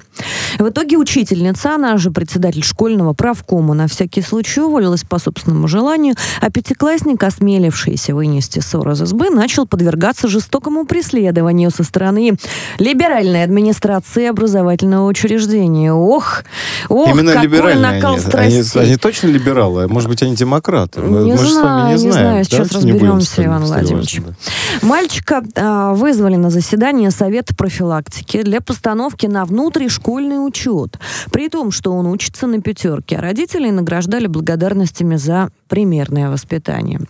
В 0.58 0.68
итоге 0.68 0.96
учительница, 0.96 1.76
она 1.76 1.96
же 1.96 2.11
председатель 2.11 2.64
школьного 2.64 3.12
правкома, 3.12 3.73
на 3.75 3.87
всякий 3.87 4.23
случай 4.23 4.62
уволилась 4.62 5.04
по 5.04 5.20
собственному 5.20 5.68
желанию, 5.68 6.16
а 6.40 6.50
пятиклассник, 6.50 7.23
осмелившийся 7.23 8.16
вынести 8.16 8.58
ссор 8.58 8.90
из 8.90 8.99
СБ, 8.99 9.30
начал 9.30 9.64
подвергаться 9.64 10.26
жестокому 10.26 10.87
преследованию 10.87 11.70
со 11.70 11.85
стороны 11.85 12.37
либеральной 12.80 13.44
администрации 13.44 14.26
образования 14.26 14.55
образовательного 14.56 15.06
учреждения. 15.06 15.92
Ох, 15.92 16.42
ох, 16.88 17.09
Именно 17.11 17.33
какой 17.33 17.74
накал 17.74 18.14
они, 18.14 18.20
страстей. 18.20 18.81
Они, 18.81 18.88
они 18.88 18.96
точно 18.96 19.28
либералы? 19.28 19.88
Может 19.88 20.09
быть, 20.09 20.22
они 20.22 20.35
демократы? 20.35 21.00
Не 21.00 21.33
Мы 21.33 21.37
знаю, 21.37 21.38
же 21.38 21.52
с 21.52 21.57
вами 21.57 21.87
не, 21.87 21.92
не 21.92 21.98
знаем. 21.98 22.14
знаю. 22.14 22.44
Сейчас 22.44 22.68
да? 22.68 22.76
разберемся, 22.76 23.44
Иван 23.44 23.64
Владимирович. 23.64 24.20
Да. 24.20 24.87
Мальчика 24.87 25.42
а, 25.57 25.92
вызвали 25.94 26.37
на 26.37 26.50
заседание 26.50 27.11
Совета 27.11 27.54
профилактики 27.54 28.42
для 28.42 28.61
постановки 28.61 29.26
на 29.26 29.44
внутришкольный 29.44 30.44
учет. 30.44 30.98
При 31.31 31.48
том, 31.48 31.70
что 31.70 31.92
он 31.92 32.07
учится 32.07 32.46
на 32.46 32.61
пятерке. 32.61 33.16
А 33.16 33.20
родителей 33.20 33.70
награждали 33.70 34.26
благодарностями 34.26 35.16
за 35.16 35.50
примерное 35.68 36.31
воспитание. 36.31 37.00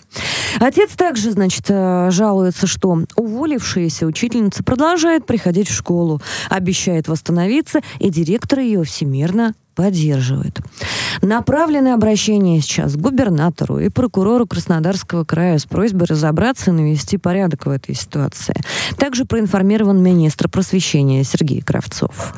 Отец 0.58 0.90
также, 0.96 1.30
значит, 1.32 1.64
э, 1.68 2.10
жалуется, 2.10 2.66
что 2.66 3.04
уволившаяся 3.16 4.06
учительница 4.06 4.64
продолжает 4.64 5.26
приходить 5.26 5.68
в 5.68 5.74
школу, 5.74 6.20
обещает 6.48 7.08
восстановиться, 7.08 7.80
и 7.98 8.08
директор 8.10 8.60
ее 8.60 8.82
всемирно 8.84 9.54
поддерживает. 9.74 10.58
Направлены 11.22 11.88
обращения 11.88 12.60
сейчас 12.60 12.94
к 12.94 12.96
губернатору 12.96 13.78
и 13.78 13.90
прокурору 13.90 14.46
Краснодарского 14.46 15.24
края 15.24 15.58
с 15.58 15.66
просьбой 15.66 16.06
разобраться 16.06 16.70
и 16.70 16.74
навести 16.74 17.18
порядок 17.18 17.66
в 17.66 17.70
этой 17.70 17.94
ситуации. 17.94 18.56
Также 18.96 19.26
проинформирован 19.26 20.02
министр 20.02 20.48
просвещения 20.48 21.22
Сергей 21.22 21.60
Кравцов. 21.60 22.34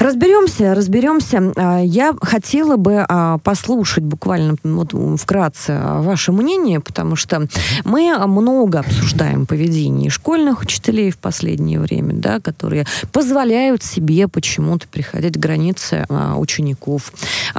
Разберемся, 0.00 0.74
разберемся. 0.74 1.52
А, 1.56 1.80
я 1.80 2.14
хотела 2.20 2.76
бы 2.76 3.04
а, 3.08 3.38
послушать 3.38 4.04
буквально 4.04 4.56
вот 4.62 4.94
вкратце 5.20 5.80
ваше 5.82 6.32
мнение, 6.32 6.80
потому 6.80 7.16
что 7.16 7.46
мы 7.84 8.16
много 8.26 8.80
обсуждаем 8.80 9.46
поведение 9.46 10.10
школьных 10.10 10.60
учителей 10.60 11.10
в 11.10 11.18
последнее 11.18 11.80
время, 11.80 12.14
да, 12.14 12.40
которые 12.40 12.86
позволяют 13.12 13.82
себе 13.82 14.28
почему-то 14.28 14.86
приходить 14.88 15.34
к 15.34 15.38
границе 15.38 16.06
а, 16.08 16.36
учеников. 16.36 17.12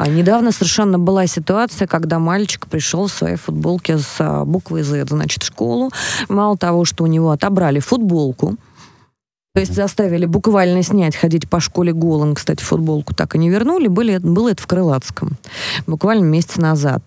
Недавно 0.07 0.51
совершенно 0.51 0.99
была 0.99 1.27
ситуация, 1.27 1.87
когда 1.87 2.19
мальчик 2.19 2.67
пришел 2.67 3.07
в 3.07 3.11
своей 3.11 3.37
футболке 3.37 3.97
с 3.97 4.43
буквой 4.45 4.83
Z, 4.83 5.05
значит, 5.07 5.43
в 5.43 5.47
школу. 5.47 5.91
Мало 6.29 6.57
того, 6.57 6.85
что 6.85 7.03
у 7.03 7.07
него 7.07 7.31
отобрали 7.31 7.79
футболку, 7.79 8.57
то 9.57 9.61
есть 9.61 9.73
заставили 9.73 10.27
буквально 10.27 10.83
снять, 10.83 11.15
ходить 11.15 11.49
по 11.49 11.59
школе 11.59 11.91
голым. 11.91 12.35
Кстати, 12.35 12.61
футболку 12.61 13.15
так 13.15 13.33
и 13.33 13.39
не 13.39 13.49
вернули. 13.49 13.87
Были, 13.87 14.19
было 14.19 14.51
это 14.51 14.61
в 14.61 14.67
Крылатском. 14.67 15.31
Буквально 15.87 16.25
месяц 16.25 16.57
назад. 16.57 17.01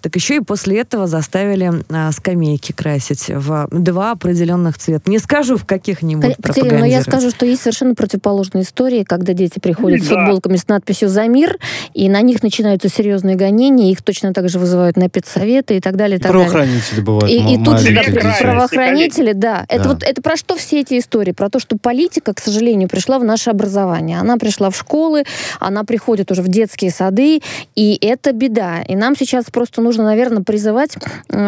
Так 0.00 0.16
еще 0.16 0.38
и 0.38 0.40
после 0.40 0.80
этого 0.80 1.06
заставили 1.06 1.70
а, 1.90 2.10
скамейки 2.10 2.72
красить 2.72 3.28
в 3.28 3.68
два 3.70 4.10
определенных 4.10 4.78
цвета. 4.78 5.08
Не 5.08 5.20
скажу, 5.20 5.56
в 5.56 5.64
каких-нибудь 5.64 6.34
Катерина, 6.42 6.80
но 6.80 6.86
я 6.86 7.02
скажу, 7.02 7.30
что 7.30 7.46
есть 7.46 7.62
совершенно 7.62 7.94
противоположные 7.94 8.64
истории, 8.64 9.04
когда 9.04 9.32
дети 9.32 9.60
приходят 9.60 10.00
да. 10.00 10.06
с 10.06 10.08
футболками 10.08 10.56
с 10.56 10.66
надписью 10.66 11.08
«За 11.08 11.28
мир», 11.28 11.56
и 11.94 12.08
на 12.08 12.20
них 12.22 12.42
начинаются 12.42 12.88
серьезные 12.88 13.36
гонения, 13.36 13.92
их 13.92 14.02
точно 14.02 14.34
так 14.34 14.48
же 14.48 14.58
вызывают 14.58 14.96
на 14.96 15.08
педсоветы 15.08 15.76
и 15.76 15.80
так 15.80 15.94
далее. 15.94 16.18
И, 16.18 16.20
так 16.20 16.32
правоохранители 16.32 17.00
далее. 17.00 17.04
бывают. 17.04 17.30
И, 17.30 17.54
и 17.54 17.64
тут 17.64 17.78
же 17.78 17.94
да, 17.94 18.36
правоохранители, 18.40 19.34
да. 19.34 19.64
Это, 19.68 19.88
Вот, 19.88 20.02
это 20.02 20.20
про 20.20 20.36
что 20.36 20.56
все 20.56 20.80
эти 20.80 20.98
истории? 20.98 21.30
Про 21.30 21.48
то, 21.48 21.60
что 21.60 21.76
политика, 21.92 22.32
к 22.32 22.40
сожалению, 22.40 22.88
пришла 22.88 23.18
в 23.18 23.24
наше 23.24 23.50
образование. 23.50 24.18
Она 24.18 24.38
пришла 24.38 24.70
в 24.70 24.76
школы, 24.76 25.24
она 25.60 25.84
приходит 25.84 26.30
уже 26.30 26.40
в 26.40 26.48
детские 26.48 26.90
сады, 26.90 27.42
и 27.76 27.98
это 28.00 28.32
беда. 28.32 28.82
И 28.88 28.96
нам 28.96 29.14
сейчас 29.14 29.44
просто 29.50 29.82
нужно, 29.82 30.04
наверное, 30.04 30.42
призывать 30.42 30.96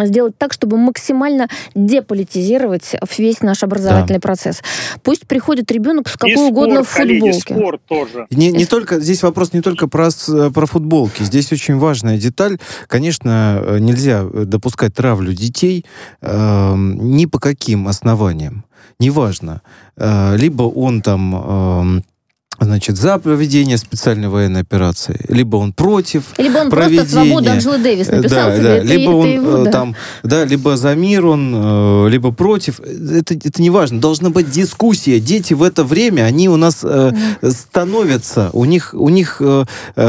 сделать 0.05 0.37
так, 0.37 0.53
чтобы 0.53 0.77
максимально 0.77 1.49
деполитизировать 1.75 2.95
весь 3.17 3.41
наш 3.41 3.63
образовательный 3.63 4.19
да. 4.19 4.29
процесс. 4.29 4.63
Пусть 5.03 5.27
приходит 5.27 5.73
ребенок 5.73 6.09
с 6.09 6.13
какой 6.13 6.33
и 6.33 6.37
угодно 6.37 6.85
спорт, 6.85 7.09
футболке. 7.09 7.55
Спорт 7.55 7.81
тоже. 7.89 8.27
Не, 8.31 8.53
не 8.53 8.67
только, 8.67 9.01
здесь 9.01 9.23
вопрос 9.23 9.55
не 9.55 9.63
только 9.63 9.89
про, 9.89 10.11
про 10.53 10.67
футболки. 10.67 11.23
Здесь 11.23 11.53
очень 11.53 11.79
важная 11.79 12.19
деталь. 12.19 12.59
Конечно, 12.87 13.63
э, 13.65 13.79
нельзя 13.79 14.25
допускать 14.25 14.93
травлю 14.95 15.33
детей 15.33 15.87
э, 16.21 16.75
ни 16.77 17.25
по 17.25 17.39
каким 17.39 17.89
основаниям 17.89 18.65
неважно, 18.99 19.63
э, 19.97 20.37
либо 20.37 20.63
он 20.63 21.03
там 21.03 22.03
значит, 22.61 22.97
за 22.97 23.19
проведение 23.19 23.79
специальной 23.79 24.29
военной 24.29 24.61
операции, 24.61 25.21
либо 25.29 25.57
он 25.57 25.73
против 25.73 26.25
либо 26.39 26.59
он 26.59 26.71
проведения. 26.71 27.33
просто 27.33 27.53
Анджелы 27.53 27.79
Дэвис 27.79 28.09
написал 28.09 28.51
да, 28.51 28.59
да. 28.59 28.77
Это, 28.77 28.87
либо 28.87 29.03
это 29.03 29.17
он 29.17 29.29
его, 29.29 29.65
да. 29.65 29.71
там, 29.71 29.97
да, 30.23 30.45
либо 30.45 30.77
за 30.77 30.95
мир 30.95 31.27
он, 31.27 31.53
э, 31.55 32.09
либо 32.09 32.33
против. 32.33 32.81
Это, 32.81 33.35
это 33.35 33.63
не 33.63 33.71
важно. 33.71 34.01
Должна 34.01 34.31
быть 34.31 34.51
дискуссия. 34.51 35.21
Дети 35.21 35.55
в 35.55 35.63
это 35.63 35.85
время, 35.85 36.23
они 36.23 36.49
у 36.49 36.57
нас 36.57 36.81
э, 36.83 37.13
становятся. 37.43 38.51
У 38.53 38.65
них, 38.65 38.95
у 38.95 39.09
них 39.09 39.41
э, 39.41 39.65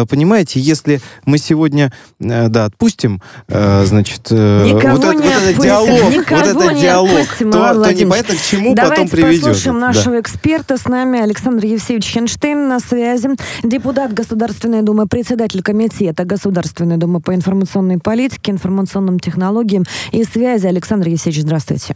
понимаете, 0.09 0.59
если 0.59 1.01
мы 1.25 1.37
сегодня, 1.37 1.91
э, 2.19 2.47
да, 2.49 2.65
отпустим, 2.65 3.21
э, 3.47 3.85
значит, 3.85 4.27
э, 4.31 4.71
вот, 4.71 4.83
это, 4.83 4.95
вот 4.95 5.25
этот 5.25 5.61
диалог, 5.61 6.11
Никого 6.11 6.41
вот 6.41 6.63
этот 6.63 6.79
диалог, 6.79 7.19
отпустим, 7.19 7.51
то, 7.51 7.83
то 7.83 7.93
непонятно 7.93 8.35
к 8.35 8.41
чему 8.41 8.75
Давайте 8.75 8.95
потом 8.95 9.09
приведет. 9.09 9.41
Давайте 9.41 9.47
послушаем 9.47 9.79
да. 9.79 9.87
нашего 9.87 10.19
эксперта. 10.19 10.77
С 10.77 10.85
нами 10.85 11.19
Александр 11.19 11.65
Евсеевич 11.65 12.05
Хенштейн 12.35 12.67
на 12.67 12.79
связи. 12.79 13.29
Депутат 13.63 14.13
Государственной 14.13 14.81
Думы, 14.81 15.07
председатель 15.07 15.61
комитета 15.61 16.25
Государственной 16.25 16.97
Думы 16.97 17.21
по 17.21 17.33
информационной 17.33 17.97
политике, 17.97 18.51
информационным 18.51 19.19
технологиям 19.19 19.85
и 20.11 20.23
связи. 20.23 20.67
Александр 20.67 21.07
Евсеевич, 21.07 21.43
здравствуйте. 21.43 21.95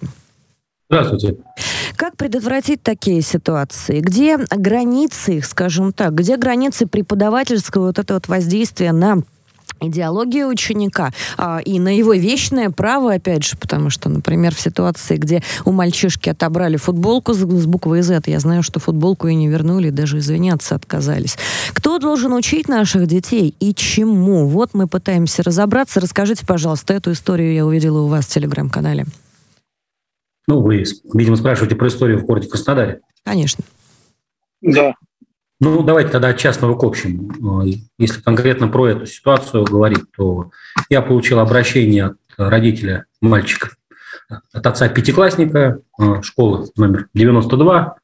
Здравствуйте. 0.89 1.38
Как 1.95 2.15
предотвратить 2.15 2.82
такие 2.82 3.21
ситуации? 3.21 3.99
Где 3.99 4.38
границы 4.38 5.38
их, 5.38 5.45
скажем 5.45 5.91
так, 5.91 6.15
где 6.15 6.38
границы 6.38 6.88
преподавательского 6.88 7.88
вот 7.88 7.99
этого 7.99 8.17
вот 8.17 8.28
воздействия 8.28 8.91
на 8.91 9.21
идеология 9.82 10.46
ученика 10.46 11.12
а, 11.38 11.60
и 11.60 11.80
на 11.80 11.96
его 11.96 12.13
вечное 12.13 12.70
право, 12.70 13.13
опять 13.13 13.46
же, 13.46 13.58
потому 13.58 13.89
что, 13.89 14.10
например, 14.10 14.56
в 14.56 14.60
ситуации, 14.60 15.18
где 15.18 15.44
у 15.65 15.72
мальчишки 15.72 16.30
отобрали 16.30 16.78
футболку 16.78 17.34
с, 17.34 17.38
с 17.38 17.65
буквой 17.65 18.02
Z, 18.02 18.22
я 18.28 18.39
знаю, 18.39 18.63
что 18.63 18.80
футболку 18.80 19.28
и 19.28 19.36
не 19.36 19.48
вернули, 19.48 19.89
даже 19.89 20.20
извиняться 20.20 20.76
отказались. 20.76 21.38
Кто 21.74 22.00
должен 22.00 22.34
учить 22.34 22.68
наших 22.68 23.08
детей 23.08 23.56
и 23.60 23.74
чему? 23.74 24.48
Вот 24.48 24.74
мы 24.74 24.88
пытаемся 24.88 25.44
разобраться. 25.44 26.00
Расскажите, 26.00 26.46
пожалуйста, 26.46 26.94
эту 26.94 27.12
историю 27.12 27.54
я 27.54 27.65
увидела 27.65 28.00
у 28.02 28.08
вас 28.08 28.26
в 28.26 28.34
телеграм-канале. 28.34 29.06
Ну, 30.48 30.62
вы, 30.62 30.84
видимо, 31.13 31.36
спрашиваете 31.36 31.76
про 31.76 31.88
историю 31.89 32.20
в 32.20 32.26
городе 32.26 32.48
Краснодаре. 32.48 33.02
Конечно. 33.24 33.63
Да. 34.62 34.96
Ну, 35.62 35.84
давайте 35.84 36.12
тогда 36.12 36.30
от 36.30 36.38
частного 36.38 36.78
к 36.78 36.84
общему. 36.84 37.63
Если 37.98 38.22
конкретно 38.22 38.69
про 38.69 38.88
эту 38.88 39.06
ситуацию 39.06 39.65
говорить, 39.65 40.04
то 40.15 40.52
я 40.89 41.02
получил 41.02 41.39
обращение 41.39 42.06
от 42.06 42.17
родителя 42.38 43.06
мальчика, 43.19 43.72
от 44.54 44.65
отца 44.65 44.88
пятиклассника 44.88 45.82
школы 46.22 46.69
номер 46.78 47.08
92 47.13 47.95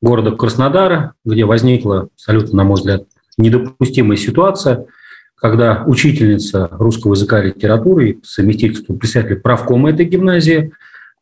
города 0.00 0.30
Краснодара, 0.36 1.14
где 1.24 1.44
возникла 1.44 2.08
абсолютно, 2.14 2.58
на 2.58 2.64
мой 2.64 2.76
взгляд, 2.76 3.02
недопустимая 3.36 4.16
ситуация, 4.16 4.86
когда 5.34 5.82
учительница 5.86 6.68
русского 6.70 7.14
языка 7.14 7.42
и 7.42 7.48
литературы, 7.48 8.20
совместительство 8.22 8.94
председателя 8.94 9.36
правкома 9.36 9.90
этой 9.90 10.06
гимназии, 10.06 10.72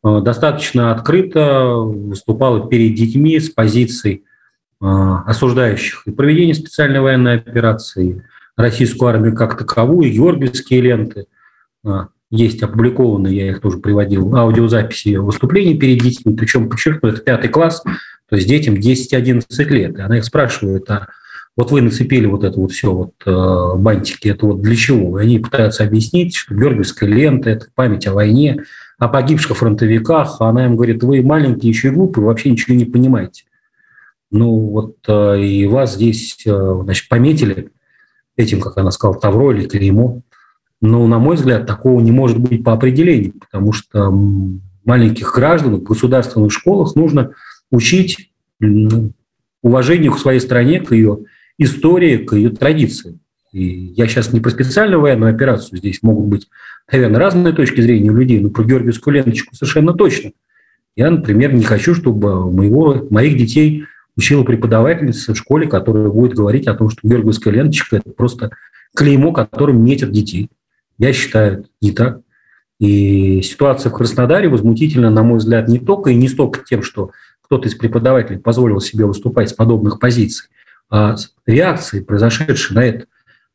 достаточно 0.03 0.91
открыто 0.91 1.77
выступала 1.77 2.69
перед 2.69 2.93
детьми 2.93 3.39
с 3.39 3.49
позицией 3.49 4.23
осуждающих 4.81 6.03
и 6.05 6.11
проведение 6.11 6.55
специальной 6.55 7.01
военной 7.01 7.35
операции, 7.35 8.23
российскую 8.55 9.09
армию 9.09 9.35
как 9.35 9.57
таковую, 9.57 10.11
георгиевские 10.11 10.81
ленты. 10.81 11.25
Есть 12.31 12.61
опубликованные, 12.61 13.35
я 13.35 13.49
их 13.49 13.59
тоже 13.59 13.77
приводил, 13.77 14.35
аудиозаписи 14.35 15.15
выступлений 15.15 15.77
перед 15.77 15.99
детьми, 16.01 16.35
причем, 16.35 16.69
подчеркну, 16.69 17.09
это 17.09 17.21
пятый 17.21 17.49
класс, 17.49 17.81
то 17.81 18.35
есть 18.35 18.47
детям 18.47 18.75
10-11 18.75 19.43
лет. 19.69 19.97
И 19.97 20.01
она 20.01 20.19
их 20.19 20.25
спрашивает, 20.25 20.89
а 20.91 21.07
вот 21.57 21.71
вы 21.71 21.81
нацепили 21.81 22.25
вот 22.25 22.43
это 22.43 22.57
вот 22.59 22.71
все, 22.71 22.93
вот 22.93 23.13
э, 23.25 23.77
бантики, 23.77 24.29
это 24.29 24.45
вот 24.45 24.61
для 24.61 24.75
чего? 24.75 25.19
И 25.19 25.23
они 25.23 25.39
пытаются 25.39 25.83
объяснить, 25.83 26.35
что 26.35 26.55
Георгиевская 26.55 27.09
лента– 27.09 27.49
это 27.51 27.67
память 27.75 28.07
о 28.07 28.13
войне, 28.13 28.63
о 28.97 29.09
погибших 29.09 29.57
фронтовиках. 29.57 30.37
А 30.39 30.49
она 30.49 30.67
им 30.67 30.75
говорит, 30.75 31.03
вы 31.03 31.21
маленькие, 31.21 31.69
еще 31.71 31.89
и 31.89 31.91
глупые, 31.91 32.25
вообще 32.25 32.51
ничего 32.51 32.75
не 32.75 32.85
понимаете. 32.85 33.43
Ну 34.31 34.51
вот 34.51 34.97
э, 35.07 35.41
и 35.41 35.65
вас 35.65 35.95
здесь, 35.95 36.37
э, 36.45 36.79
значит, 36.83 37.09
пометили 37.09 37.71
этим, 38.37 38.61
как 38.61 38.77
она 38.77 38.91
сказала, 38.91 39.19
тавро 39.19 39.51
или 39.51 39.67
клеймо. 39.67 40.21
Но, 40.81 41.07
на 41.07 41.19
мой 41.19 41.35
взгляд, 41.35 41.65
такого 41.65 41.99
не 41.99 42.11
может 42.11 42.37
быть 42.37 42.63
по 42.63 42.73
определению, 42.73 43.33
потому 43.33 43.73
что 43.73 44.11
маленьких 44.85 45.33
граждан 45.33 45.75
в 45.75 45.83
государственных 45.83 46.51
школах 46.51 46.95
нужно 46.95 47.31
учить 47.71 48.31
уважению 49.61 50.13
к 50.13 50.19
своей 50.19 50.39
стране, 50.39 50.79
к 50.79 50.93
ее 50.93 51.19
истории, 51.57 52.17
к 52.17 52.35
ее 52.35 52.49
традициям. 52.49 53.19
И 53.51 53.63
я 53.97 54.07
сейчас 54.07 54.31
не 54.31 54.39
про 54.39 54.51
специальную 54.51 55.01
военную 55.01 55.33
операцию, 55.33 55.79
здесь 55.79 56.01
могут 56.03 56.27
быть, 56.27 56.47
наверное, 56.91 57.19
разные 57.19 57.53
точки 57.53 57.81
зрения 57.81 58.11
у 58.11 58.15
людей, 58.15 58.39
но 58.39 58.49
про 58.49 58.63
Георгиевскую 58.63 59.15
ленточку 59.15 59.55
совершенно 59.55 59.93
точно. 59.93 60.31
Я, 60.95 61.09
например, 61.09 61.53
не 61.53 61.63
хочу, 61.63 61.95
чтобы 61.95 62.51
моего, 62.51 63.07
моих 63.09 63.37
детей 63.37 63.85
учила 64.17 64.43
преподавательница 64.43 65.33
в 65.33 65.37
школе, 65.37 65.67
которая 65.67 66.09
будет 66.09 66.33
говорить 66.33 66.67
о 66.67 66.75
том, 66.75 66.89
что 66.89 67.07
Георгиевская 67.07 67.53
ленточка– 67.53 67.97
это 67.97 68.09
просто 68.11 68.51
клеймо, 68.95 69.31
которым 69.31 69.83
метят 69.83 70.11
детей. 70.11 70.49
Я 70.97 71.13
считаю, 71.13 71.65
не 71.81 71.91
так. 71.91 72.21
И 72.79 73.41
ситуация 73.41 73.89
в 73.89 73.93
Краснодаре 73.93 74.49
возмутительна, 74.49 75.09
на 75.09 75.23
мой 75.23 75.39
взгляд, 75.39 75.67
не 75.67 75.79
только 75.79 76.11
и 76.11 76.15
не 76.15 76.27
столько 76.27 76.63
тем, 76.65 76.81
что 76.81 77.11
кто-то 77.41 77.67
из 77.67 77.75
преподавателей 77.75 78.39
позволил 78.39 78.79
себе 78.79 79.05
выступать 79.05 79.49
с 79.49 79.53
подобных 79.53 79.99
позиций, 79.99 80.49
а 80.89 81.15
реакции, 81.45 81.99
произошедшей 81.99 82.75
на 82.75 82.85
это. 82.85 83.05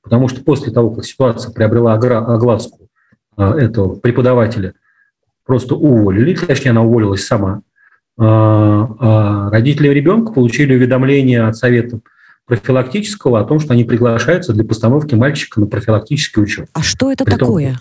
Потому 0.02 0.28
что 0.28 0.42
после 0.42 0.72
того, 0.72 0.90
как 0.90 1.04
ситуация 1.04 1.52
приобрела 1.52 1.94
огласку 1.94 2.90
а, 3.36 3.56
этого 3.56 3.94
преподавателя, 3.94 4.74
просто 5.46 5.74
уволили, 5.74 6.34
точнее, 6.34 6.72
она 6.72 6.82
уволилась 6.82 7.26
сама. 7.26 7.62
А, 8.16 8.88
а 8.98 9.50
родители 9.50 9.88
ребенка 9.88 10.32
получили 10.32 10.74
уведомление 10.74 11.42
от 11.42 11.56
Совета 11.56 12.00
профилактического 12.46 13.40
о 13.40 13.44
том, 13.44 13.58
что 13.58 13.72
они 13.72 13.84
приглашаются 13.84 14.52
для 14.52 14.64
постановки 14.64 15.14
мальчика 15.14 15.60
на 15.60 15.66
профилактический 15.66 16.42
учет. 16.42 16.68
А 16.72 16.82
что 16.82 17.10
это 17.10 17.24
Притом, 17.24 17.38
такое? 17.40 17.80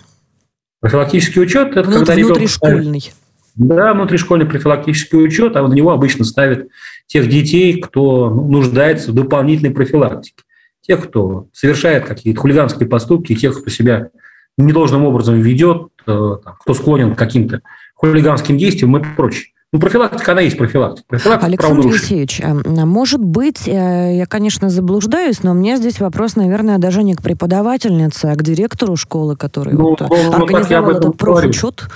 Профилактический 0.80 1.42
учет– 1.42 1.68
это 1.76 1.82
Внут, 1.82 1.98
когда 1.98 2.14
ребенок... 2.14 2.36
Внутришкольный. 2.36 3.12
Да, 3.56 3.94
внутришкольный 3.94 4.46
профилактический 4.46 5.24
учет, 5.24 5.54
а 5.56 5.66
на 5.66 5.72
него 5.72 5.92
обычно 5.92 6.24
ставят 6.24 6.66
тех 7.06 7.28
детей, 7.28 7.80
кто 7.80 8.28
ну, 8.30 8.48
нуждается 8.48 9.12
в 9.12 9.14
дополнительной 9.14 9.70
профилактике. 9.70 10.42
Тех, 10.80 11.08
кто 11.08 11.46
совершает 11.52 12.04
какие-то 12.04 12.40
хулиганские 12.40 12.88
поступки, 12.88 13.34
тех, 13.34 13.58
кто 13.58 13.70
себя 13.70 14.10
недолжным 14.58 15.04
образом 15.04 15.40
ведет, 15.40 15.88
э, 16.06 16.30
кто 16.60 16.74
склонен 16.74 17.14
к 17.14 17.18
каким-то 17.18 17.60
хулиганским 17.94 18.58
действиям 18.58 18.96
и 18.96 19.16
прочее. 19.16 19.53
Ну, 19.74 19.80
профилактика, 19.80 20.30
она 20.30 20.40
есть 20.40 20.56
профилактика. 20.56 21.04
профилактика 21.08 21.46
Александр 21.46 21.88
Алексеевич, 21.88 22.40
а, 22.44 22.54
может 22.86 23.20
быть, 23.20 23.66
э, 23.66 24.18
я, 24.18 24.24
конечно, 24.24 24.70
заблуждаюсь, 24.70 25.42
но 25.42 25.50
у 25.50 25.54
меня 25.54 25.78
здесь 25.78 25.98
вопрос, 25.98 26.36
наверное, 26.36 26.78
даже 26.78 27.02
не 27.02 27.16
к 27.16 27.22
преподавательнице, 27.22 28.26
а 28.26 28.36
к 28.36 28.44
директору 28.44 28.94
школы, 28.94 29.34
который 29.34 29.74
ну, 29.74 29.90
вот 29.90 30.00
ну, 30.08 30.32
организовал 30.32 30.92
ну, 30.92 30.98
этот 30.98 31.16
профучет, 31.16 31.88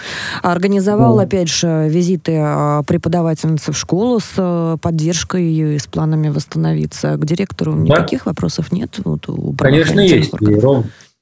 организовал, 0.43 1.14
ну. 1.14 1.23
опять 1.23 1.49
же, 1.49 1.87
визиты 1.88 2.37
а, 2.41 2.83
преподавательницы 2.83 3.71
в 3.71 3.79
школу 3.79 4.19
с 4.19 4.33
э, 4.37 4.77
поддержкой 4.83 5.45
ее 5.45 5.77
и 5.77 5.79
с 5.79 5.87
планами 5.87 6.31
восстановиться. 6.31 7.17
К 7.17 7.25
директору 7.25 7.75
да? 7.75 7.79
никаких 7.79 8.27
вопросов 8.27 8.73
нет? 8.73 8.99
Вот, 9.05 9.29
у 9.29 9.53
Конечно, 9.53 10.01
есть. 10.01 10.33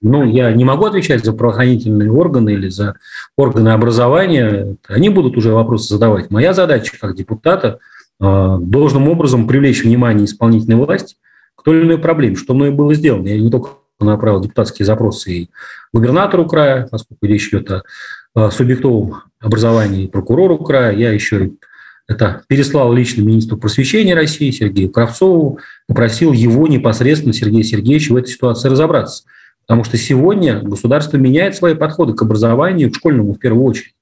Ну, 0.02 0.24
я 0.24 0.52
не 0.52 0.64
могу 0.64 0.84
отвечать 0.84 1.24
за 1.24 1.32
правоохранительные 1.32 2.10
органы 2.12 2.50
или 2.50 2.68
за 2.68 2.96
органы 3.36 3.70
образования, 3.70 4.76
они 4.88 5.08
будут 5.08 5.36
уже 5.36 5.52
вопросы 5.52 5.88
задавать. 5.88 6.30
Моя 6.30 6.52
задача 6.52 6.96
как 7.00 7.16
депутата 7.16 7.78
э, 8.20 8.56
должным 8.60 9.08
образом 9.08 9.46
привлечь 9.48 9.84
внимание 9.84 10.26
исполнительной 10.26 10.76
власти 10.76 11.16
к 11.54 11.62
той 11.62 11.78
или 11.78 11.86
иной 11.86 11.98
проблеме, 11.98 12.36
что 12.36 12.54
мной 12.54 12.70
было 12.70 12.94
сделано. 12.94 13.28
Я 13.28 13.40
не 13.40 13.50
только 13.50 13.70
направил 13.98 14.40
депутатские 14.40 14.84
запросы 14.84 15.32
и 15.32 15.50
губернатору 15.92 16.46
края, 16.46 16.86
поскольку 16.90 17.24
речь 17.24 17.48
идет 17.48 17.70
о, 18.34 18.50
субъектовом 18.50 19.22
образовании 19.40 20.08
прокурору 20.08 20.58
края, 20.58 20.94
я 20.94 21.10
еще 21.10 21.52
это 22.06 22.42
переслал 22.46 22.92
лично 22.92 23.22
министру 23.22 23.56
просвещения 23.56 24.14
России 24.14 24.50
Сергею 24.50 24.90
Кравцову, 24.90 25.58
попросил 25.88 26.32
его 26.32 26.68
непосредственно, 26.68 27.32
Сергея 27.32 27.64
Сергеевича, 27.64 28.12
в 28.12 28.16
этой 28.16 28.28
ситуации 28.28 28.68
разобраться. 28.68 29.24
Потому 29.66 29.84
что 29.84 29.96
сегодня 29.96 30.60
государство 30.60 31.16
меняет 31.16 31.56
свои 31.56 31.74
подходы 31.74 32.14
к 32.14 32.22
образованию, 32.22 32.90
к 32.90 32.96
школьному 32.96 33.34
в 33.34 33.38
первую 33.38 33.64
очередь. 33.64 33.94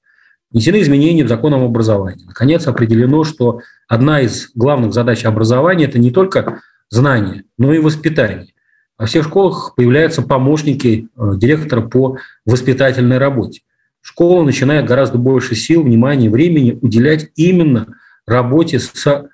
Внесены 0.50 0.82
изменения 0.82 1.24
в 1.24 1.28
закон 1.28 1.54
об 1.54 1.62
образовании. 1.62 2.26
Наконец 2.26 2.66
определено, 2.66 3.24
что 3.24 3.60
одна 3.88 4.20
из 4.20 4.50
главных 4.54 4.92
задач 4.92 5.24
образования– 5.24 5.84
это 5.86 5.98
не 5.98 6.10
только 6.10 6.60
знание, 6.90 7.44
но 7.58 7.72
и 7.72 7.78
воспитание. 7.78 8.52
Во 8.96 9.06
всех 9.06 9.24
школах 9.24 9.74
появляются 9.74 10.22
помощники 10.22 11.08
э, 11.16 11.32
директора 11.36 11.80
по 11.80 12.18
воспитательной 12.46 13.18
работе. 13.18 13.62
Школа 14.00 14.44
начинает 14.44 14.86
гораздо 14.86 15.18
больше 15.18 15.56
сил, 15.56 15.82
внимания, 15.82 16.30
времени 16.30 16.78
уделять 16.80 17.30
именно 17.34 17.88
работе 18.26 18.78
с 18.78 19.30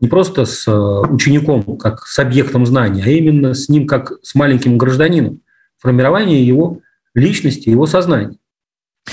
не 0.00 0.08
просто 0.08 0.44
с 0.44 0.68
учеником, 0.68 1.76
как 1.76 2.06
с 2.06 2.18
объектом 2.18 2.66
знания, 2.66 3.04
а 3.04 3.08
именно 3.08 3.54
с 3.54 3.68
ним, 3.68 3.86
как 3.86 4.12
с 4.22 4.34
маленьким 4.34 4.76
гражданином, 4.76 5.40
формирование 5.78 6.46
его 6.46 6.80
личности, 7.14 7.68
его 7.68 7.86
сознания. 7.86 8.36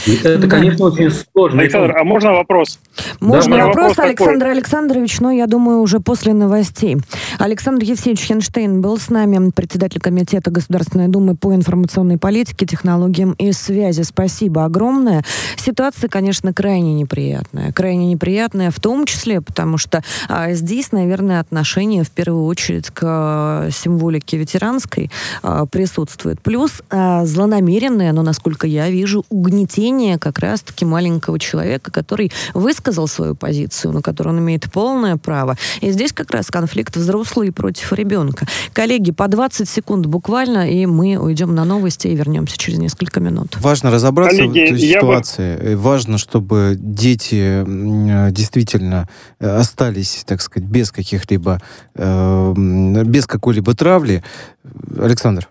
Это, 0.07 0.37
да. 0.37 0.47
конечно, 0.47 0.85
очень 0.85 1.11
сложно. 1.11 1.61
Александр, 1.61 1.97
а 1.97 2.03
можно 2.03 2.31
вопрос? 2.31 2.79
Можно 3.19 3.57
да, 3.57 3.65
вопрос, 3.67 3.89
вопрос 3.89 4.05
Александр 4.09 4.47
Александрович, 4.47 5.19
но 5.19 5.31
я 5.31 5.47
думаю, 5.47 5.81
уже 5.81 5.99
после 5.99 6.33
новостей. 6.33 6.97
Александр 7.37 7.83
Евсеевич 7.83 8.25
Хенштейн 8.25 8.81
был 8.81 8.97
с 8.97 9.09
нами, 9.09 9.51
председатель 9.51 9.99
Комитета 9.99 10.49
Государственной 10.49 11.09
Думы 11.09 11.35
по 11.35 11.53
информационной 11.53 12.17
политике, 12.17 12.65
технологиям 12.65 13.33
и 13.33 13.51
связи. 13.51 14.03
Спасибо 14.03 14.63
огромное. 14.63 15.23
Ситуация, 15.57 16.09
конечно, 16.09 16.53
крайне 16.53 16.93
неприятная. 16.93 17.71
Крайне 17.73 18.07
неприятная 18.07 18.71
в 18.71 18.79
том 18.79 19.05
числе, 19.05 19.41
потому 19.41 19.77
что 19.77 20.03
а, 20.29 20.53
здесь, 20.53 20.93
наверное, 20.93 21.41
отношение 21.41 22.03
в 22.03 22.11
первую 22.11 22.45
очередь 22.45 22.89
к 22.89 23.01
а, 23.03 23.69
символике 23.71 24.37
ветеранской 24.37 25.11
а, 25.43 25.65
присутствует. 25.65 26.41
Плюс 26.41 26.81
а, 26.89 27.25
злонамеренное, 27.25 28.13
но, 28.13 28.23
насколько 28.23 28.65
я 28.65 28.89
вижу, 28.89 29.25
угнетение 29.29 29.80
угнетение 29.81 30.17
как 30.17 30.39
раз-таки 30.39 30.85
маленького 30.85 31.39
человека, 31.39 31.91
который 31.91 32.31
высказал 32.53 33.07
свою 33.07 33.35
позицию, 33.35 33.93
на 33.93 34.01
которую 34.01 34.35
он 34.35 34.41
имеет 34.41 34.71
полное 34.71 35.17
право. 35.17 35.57
И 35.81 35.91
здесь 35.91 36.13
как 36.13 36.31
раз 36.31 36.47
конфликт 36.47 36.95
взрослый 36.95 37.51
против 37.51 37.91
ребенка. 37.93 38.45
Коллеги, 38.73 39.11
по 39.11 39.27
20 39.27 39.67
секунд 39.67 40.05
буквально, 40.05 40.69
и 40.69 40.85
мы 40.85 41.17
уйдем 41.17 41.55
на 41.55 41.65
новости 41.65 42.07
и 42.07 42.15
вернемся 42.15 42.57
через 42.57 42.77
несколько 42.77 43.19
минут. 43.19 43.57
Важно 43.59 43.91
разобраться 43.91 44.37
Коллеги, 44.37 44.71
в 44.71 44.75
этой 44.75 44.79
ситуации. 44.79 45.57
Бы... 45.57 45.77
Важно, 45.77 46.17
чтобы 46.17 46.75
дети 46.77 47.63
действительно 48.31 49.07
э, 49.39 49.49
остались, 49.49 50.23
так 50.25 50.41
сказать, 50.41 50.69
без 50.69 50.91
каких-либо, 50.91 51.59
э, 51.95 52.53
без 53.05 53.25
какой-либо 53.25 53.73
травли. 53.73 54.23
Александр. 54.97 55.49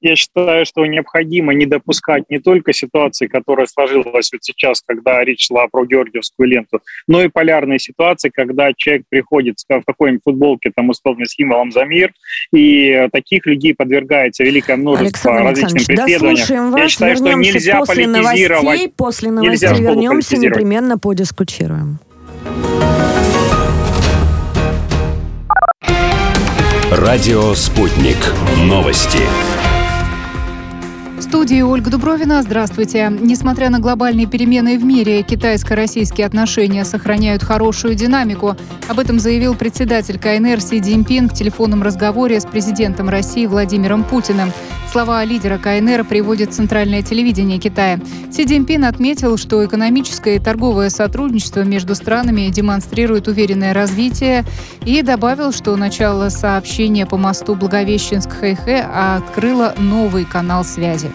Я 0.00 0.14
считаю, 0.14 0.64
что 0.64 0.86
необходимо 0.86 1.52
не 1.54 1.66
допускать 1.66 2.22
не 2.28 2.38
только 2.38 2.72
ситуации, 2.72 3.26
которая 3.26 3.66
сложилась 3.66 4.30
вот 4.32 4.44
сейчас, 4.44 4.80
когда 4.86 5.24
речь 5.24 5.48
шла 5.48 5.66
про 5.66 5.84
Георгиевскую 5.84 6.48
ленту, 6.48 6.80
но 7.08 7.22
и 7.22 7.28
полярные 7.28 7.80
ситуации, 7.80 8.30
когда 8.32 8.72
человек 8.76 9.06
приходит 9.08 9.56
в 9.58 9.82
какой-нибудь 9.84 10.22
футболке, 10.22 10.70
там, 10.74 10.90
условно, 10.90 11.26
с 11.26 11.30
символом 11.30 11.72
за 11.72 11.84
мир, 11.84 12.12
и 12.54 13.08
таких 13.12 13.44
людей 13.46 13.74
подвергается 13.74 14.44
великое 14.44 14.76
множество 14.76 15.36
Александр 15.36 15.62
различным 15.62 15.96
преследованиям. 15.96 16.76
Я 16.76 16.88
считаю, 16.88 17.16
что 17.16 17.32
нельзя 17.32 17.78
после 17.80 18.04
политизировать. 18.04 18.62
Новостей, 18.62 18.88
после 18.96 19.30
новостей 19.32 19.50
нельзя 19.50 19.72
вернемся, 19.74 20.36
непременно 20.36 20.98
подискутируем. 20.98 21.98
Радио 26.90 27.54
«Спутник». 27.54 28.16
Новости 28.64 29.18
студии 31.22 31.62
Ольга 31.62 31.90
Дубровина. 31.90 32.42
Здравствуйте. 32.42 33.10
Несмотря 33.20 33.70
на 33.70 33.80
глобальные 33.80 34.26
перемены 34.26 34.78
в 34.78 34.84
мире, 34.84 35.22
китайско-российские 35.22 36.26
отношения 36.26 36.84
сохраняют 36.84 37.42
хорошую 37.42 37.94
динамику. 37.94 38.56
Об 38.88 38.98
этом 38.98 39.18
заявил 39.18 39.54
председатель 39.54 40.18
КНР 40.18 40.60
Си 40.60 40.80
Цзиньпин 40.80 41.28
в 41.28 41.34
телефонном 41.34 41.82
разговоре 41.82 42.40
с 42.40 42.44
президентом 42.44 43.08
России 43.08 43.46
Владимиром 43.46 44.04
Путиным. 44.04 44.52
Слова 44.90 45.22
лидера 45.24 45.58
КНР 45.58 46.04
приводит 46.04 46.54
центральное 46.54 47.02
телевидение 47.02 47.58
Китая. 47.58 48.00
Си 48.30 48.46
Цзиньпин 48.46 48.84
отметил, 48.84 49.36
что 49.36 49.64
экономическое 49.64 50.36
и 50.36 50.38
торговое 50.38 50.88
сотрудничество 50.88 51.60
между 51.60 51.94
странами 51.94 52.48
демонстрирует 52.48 53.28
уверенное 53.28 53.74
развитие 53.74 54.44
и 54.86 55.02
добавил, 55.02 55.52
что 55.52 55.76
начало 55.76 56.30
сообщения 56.30 57.04
по 57.04 57.18
мосту 57.18 57.54
Благовещенск-Хэйхэ 57.54 59.16
открыло 59.16 59.74
новый 59.76 60.24
канал 60.24 60.64
связи. 60.64 61.07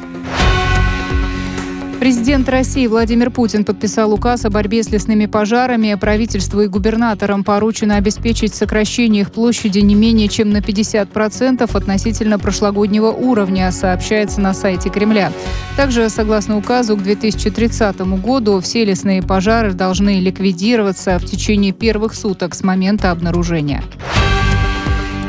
Президент 2.03 2.49
России 2.49 2.85
Владимир 2.85 3.31
Путин 3.31 3.63
подписал 3.63 4.11
указ 4.11 4.43
о 4.43 4.49
борьбе 4.49 4.83
с 4.83 4.89
лесными 4.89 5.25
пожарами. 5.25 5.93
Правительству 5.93 6.59
и 6.59 6.67
губернаторам 6.67 7.45
поручено 7.45 7.95
обеспечить 7.95 8.53
сокращение 8.53 9.21
их 9.21 9.31
площади 9.31 9.79
не 9.79 9.95
менее 9.95 10.27
чем 10.27 10.49
на 10.49 10.57
50% 10.57 11.69
относительно 11.73 12.39
прошлогоднего 12.39 13.07
уровня, 13.07 13.71
сообщается 13.71 14.41
на 14.41 14.53
сайте 14.53 14.89
Кремля. 14.89 15.31
Также, 15.77 16.09
согласно 16.09 16.57
указу, 16.57 16.97
к 16.97 17.03
2030 17.03 18.01
году 18.21 18.59
все 18.59 18.83
лесные 18.83 19.23
пожары 19.23 19.71
должны 19.71 20.19
ликвидироваться 20.19 21.17
в 21.19 21.23
течение 21.23 21.71
первых 21.71 22.15
суток 22.15 22.53
с 22.53 22.63
момента 22.63 23.11
обнаружения. 23.11 23.81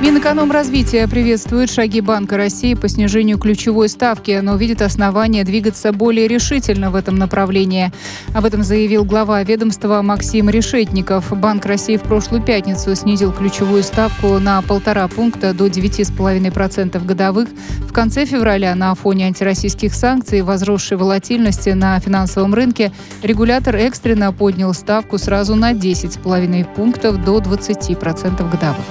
Минэкономразвития 0.00 1.06
приветствует 1.06 1.70
шаги 1.70 2.00
Банка 2.00 2.36
России 2.36 2.74
по 2.74 2.88
снижению 2.88 3.38
ключевой 3.38 3.88
ставки, 3.88 4.40
но 4.42 4.56
видит 4.56 4.82
основания 4.82 5.44
двигаться 5.44 5.92
более 5.92 6.28
решительно 6.28 6.90
в 6.90 6.96
этом 6.96 7.14
направлении. 7.16 7.92
Об 8.34 8.44
этом 8.44 8.64
заявил 8.64 9.04
глава 9.04 9.42
ведомства 9.42 10.02
Максим 10.02 10.50
Решетников. 10.50 11.32
Банк 11.38 11.64
России 11.64 11.96
в 11.96 12.02
прошлую 12.02 12.42
пятницу 12.42 12.94
снизил 12.96 13.32
ключевую 13.32 13.82
ставку 13.82 14.38
на 14.38 14.60
полтора 14.62 15.06
пункта 15.08 15.54
до 15.54 15.68
9,5% 15.68 17.04
годовых. 17.04 17.48
В 17.88 17.92
конце 17.92 18.26
февраля 18.26 18.74
на 18.74 18.94
фоне 18.94 19.26
антироссийских 19.26 19.94
санкций 19.94 20.40
и 20.40 20.42
возросшей 20.42 20.96
волатильности 20.96 21.70
на 21.70 21.98
финансовом 22.00 22.52
рынке 22.52 22.92
регулятор 23.22 23.76
экстренно 23.76 24.32
поднял 24.32 24.74
ставку 24.74 25.18
сразу 25.18 25.54
на 25.54 25.72
10,5 25.72 26.74
пунктов 26.74 27.24
до 27.24 27.38
20% 27.38 28.50
годовых. 28.50 28.84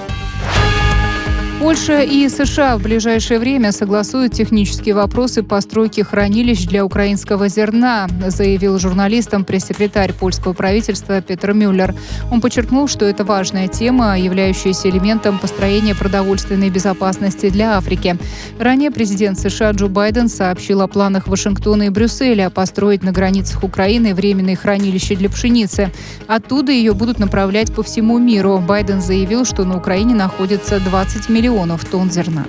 Польша 1.60 2.02
и 2.02 2.28
США 2.28 2.76
в 2.76 2.82
ближайшее 2.82 3.38
время 3.38 3.72
согласуют 3.72 4.34
технические 4.34 4.94
вопросы 4.94 5.42
постройки 5.42 6.02
хранилищ 6.02 6.66
для 6.66 6.84
украинского 6.84 7.48
зерна, 7.48 8.06
заявил 8.26 8.78
журналистам 8.78 9.44
пресс-секретарь 9.44 10.12
польского 10.12 10.52
правительства 10.52 11.22
Петр 11.22 11.52
Мюллер. 11.52 11.94
Он 12.30 12.40
подчеркнул, 12.40 12.88
что 12.88 13.06
это 13.06 13.24
важная 13.24 13.68
тема, 13.68 14.18
являющаяся 14.18 14.90
элементом 14.90 15.38
построения 15.38 15.94
продовольственной 15.94 16.70
безопасности 16.70 17.48
для 17.48 17.78
Африки. 17.78 18.18
Ранее 18.58 18.90
президент 18.90 19.38
США 19.38 19.70
Джо 19.70 19.86
Байден 19.86 20.28
сообщил 20.28 20.82
о 20.82 20.88
планах 20.88 21.28
Вашингтона 21.28 21.84
и 21.84 21.88
Брюсселя 21.88 22.50
построить 22.50 23.02
на 23.02 23.12
границах 23.12 23.62
Украины 23.62 24.12
временные 24.12 24.56
хранилища 24.56 25.14
для 25.16 25.30
пшеницы. 25.30 25.90
Оттуда 26.26 26.72
ее 26.72 26.92
будут 26.92 27.18
направлять 27.18 27.72
по 27.72 27.82
всему 27.82 28.18
миру. 28.18 28.58
Байден 28.58 29.00
заявил, 29.00 29.44
что 29.46 29.64
на 29.64 29.76
Украине 29.76 30.14
находится 30.14 30.80
20 30.80 31.28
миллионов 31.28 31.43
миллионов 31.44 31.84
тонн 31.84 32.10
зерна. 32.10 32.46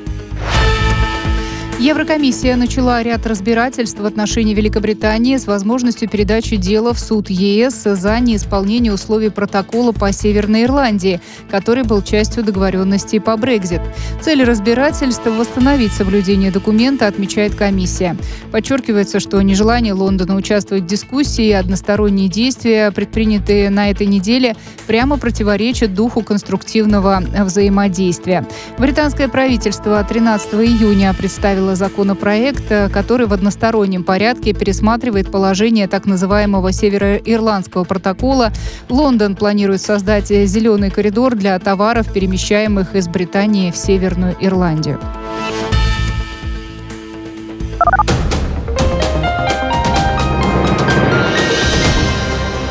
Еврокомиссия 1.77 2.55
начала 2.55 3.03
ряд 3.03 3.27
разбирательств 3.27 3.99
в 3.99 4.05
отношении 4.05 4.55
Великобритании 4.55 5.35
с 5.35 5.45
возможностью 5.45 6.09
передачи 6.09 6.55
дела 6.55 6.93
в 6.93 6.99
суд 6.99 7.29
ЕС 7.29 7.83
за 7.83 8.17
неисполнение 8.21 8.93
условий 8.93 9.29
протокола 9.29 9.91
по 9.91 10.11
Северной 10.13 10.63
Ирландии, 10.63 11.19
который 11.51 11.83
был 11.83 12.01
частью 12.01 12.43
договоренности 12.43 13.19
по 13.19 13.35
Брекзит. 13.35 13.81
Цель 14.21 14.45
разбирательства– 14.45 15.29
восстановить 15.31 15.91
соблюдение 15.91 16.49
документа, 16.49 17.07
отмечает 17.07 17.55
комиссия. 17.55 18.15
Подчеркивается, 18.51 19.19
что 19.19 19.41
нежелание 19.41 19.93
Лондона 19.93 20.35
участвовать 20.35 20.85
в 20.85 20.87
дискуссии 20.87 21.47
и 21.47 21.51
односторонние 21.51 22.29
действия, 22.29 22.89
предпринятые 22.91 23.69
на 23.69 23.91
этой 23.91 24.07
неделе, 24.07 24.55
прямо 24.87 25.17
противоречат 25.17 25.93
духу 25.93 26.23
конструктивного 26.23 27.21
взаимодействия. 27.43 28.47
Британское 28.79 29.27
правительство 29.27 30.01
13 30.07 30.53
июня 30.53 31.13
представило 31.13 31.64
представила 31.65 31.75
законопроект, 31.75 32.71
э, 32.71 32.89
который 32.89 33.27
в 33.27 33.33
одностороннем 33.33 34.03
порядке 34.03 34.53
пересматривает 34.53 35.31
положение 35.31 35.87
так 35.87 36.05
называемого 36.05 36.71
Североирландского 36.71 37.83
протокола. 37.83 38.51
Лондон 38.89 39.35
планирует 39.35 39.81
создать 39.81 40.27
зеленый 40.27 40.91
коридор 40.91 41.35
для 41.35 41.57
товаров, 41.59 42.11
перемещаемых 42.13 42.95
из 42.95 43.07
Британии 43.07 43.71
в 43.71 43.77
Северную 43.77 44.35
Ирландию. 44.39 44.99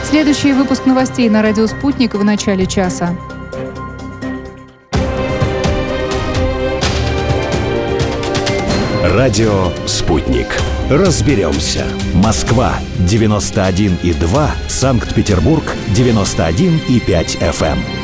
Следующий 0.04 0.52
выпуск 0.52 0.86
новостей 0.86 1.28
на 1.28 1.42
радио 1.42 1.66
«Спутник» 1.66 2.14
в 2.14 2.22
начале 2.22 2.66
часа. 2.66 3.16
Радио 9.14 9.70
«Спутник». 9.86 10.48
Разберемся. 10.90 11.86
Москва, 12.14 12.80
91,2. 13.08 14.50
Санкт-Петербург, 14.66 15.62
91,5 15.94 17.38
FM. 17.38 18.03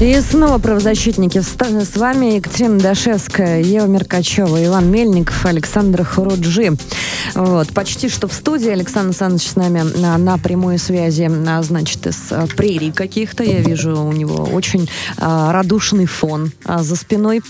И 0.00 0.18
снова 0.22 0.56
правозащитники. 0.56 1.42
С 1.42 1.96
вами 1.96 2.36
Екатерина 2.36 2.78
Дашевская, 2.78 3.60
Ева 3.60 3.84
Меркачева, 3.84 4.64
Иван 4.64 4.90
Мельников, 4.90 5.44
Александр 5.44 6.04
Хуруджи. 6.04 6.70
Вот. 7.34 7.68
Почти 7.74 8.08
что 8.08 8.26
в 8.26 8.32
студии 8.32 8.70
Александр 8.70 9.08
Александрович 9.08 9.46
с 9.46 9.56
нами 9.56 9.82
на, 9.98 10.16
на 10.16 10.38
прямой 10.38 10.78
связи, 10.78 11.30
а, 11.46 11.62
значит, 11.62 12.06
из 12.06 12.32
а, 12.32 12.46
прерий 12.46 12.92
каких-то. 12.92 13.44
Я 13.44 13.60
вижу 13.60 13.94
у 13.94 14.12
него 14.12 14.44
очень 14.44 14.88
а, 15.18 15.52
радушный 15.52 16.06
фон 16.06 16.50
а, 16.64 16.82
за 16.82 16.96
спиной. 16.96 17.42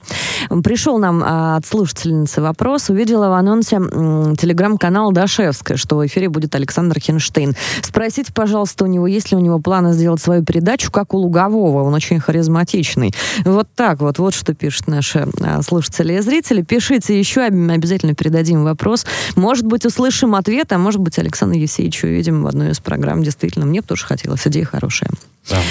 Пришел 0.64 0.98
нам 0.98 1.22
а, 1.24 1.58
от 1.58 1.66
слушательницы 1.66 2.42
вопрос. 2.42 2.90
Увидела 2.90 3.30
в 3.30 3.34
анонсе 3.34 3.78
телеграм-канал 3.78 5.12
Дашевская, 5.12 5.78
что 5.78 5.98
в 5.98 6.06
эфире 6.06 6.30
будет 6.30 6.56
Александр 6.56 7.00
Хенштейн. 7.00 7.56
Спросите, 7.82 8.32
пожалуйста, 8.34 8.84
у 8.84 8.88
него, 8.88 9.08
есть 9.08 9.32
ли 9.32 9.38
у 9.38 9.40
него 9.40 9.60
планы 9.60 9.94
сделать 9.94 10.22
свою 10.22 10.44
передачу, 10.44 10.92
как 10.92 11.14
у 11.14 11.18
Лугового. 11.18 11.84
Он 11.84 11.94
очень 11.94 12.20
харизматичный. 12.20 13.14
Вот 13.46 13.68
так 13.76 14.02
вот, 14.02 14.20
вот 14.20 14.34
что 14.34 14.54
пишет 14.54 14.88
наша 14.88 15.28
а, 15.42 15.62
слушатели 15.72 16.18
и 16.18 16.20
зрители. 16.20 16.64
Пишите 16.64 17.18
еще, 17.18 17.44
обязательно 17.44 18.14
передадим 18.14 18.66
вопрос. 18.66 19.06
Может 19.38 19.66
быть, 19.66 19.86
услышим 19.86 20.36
ответ, 20.36 20.74
а 20.74 20.78
может 20.78 21.00
быть, 21.00 21.18
Александр 21.18 21.56
Евсеевич 21.56 22.04
увидим 22.04 22.44
в 22.44 22.48
одной 22.48 22.72
из 22.72 22.82
программ. 22.82 23.24
Действительно, 23.24 23.66
мне 23.66 23.82
тоже 23.82 24.06
хотелось. 24.06 24.46
Идея 24.46 24.66
хорошая. 24.66 25.10
Да. 25.50 25.62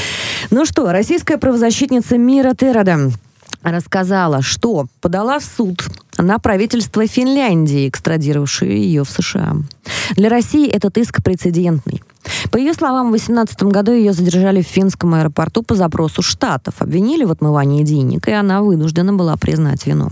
Ну 0.51 0.65
что, 0.65 0.91
российская 0.91 1.37
правозащитница 1.37 2.17
Мира 2.17 2.55
Терода 2.55 3.11
рассказала, 3.63 4.41
что 4.41 4.87
подала 5.03 5.39
в 5.39 5.45
суд 5.45 5.85
на 6.17 6.39
правительство 6.39 7.07
Финляндии, 7.07 7.87
экстрадировавшее 7.87 8.83
ее 8.83 9.05
в 9.05 9.11
США. 9.11 9.57
Для 10.13 10.31
России 10.31 10.67
этот 10.67 10.97
иск 10.97 11.23
прецедентный. 11.23 12.03
По 12.51 12.57
ее 12.57 12.75
словам, 12.75 13.09
в 13.09 13.11
2018 13.11 13.63
году 13.65 13.93
ее 13.93 14.13
задержали 14.13 14.63
в 14.63 14.67
финском 14.67 15.15
аэропорту 15.15 15.63
по 15.63 15.75
запросу 15.75 16.23
Штатов. 16.23 16.75
Обвинили 16.79 17.25
в 17.25 17.31
отмывании 17.31 17.83
денег, 17.83 18.29
и 18.29 18.33
она 18.33 18.63
вынуждена 18.63 19.13
была 19.13 19.37
признать 19.37 19.87
вину. 19.87 20.09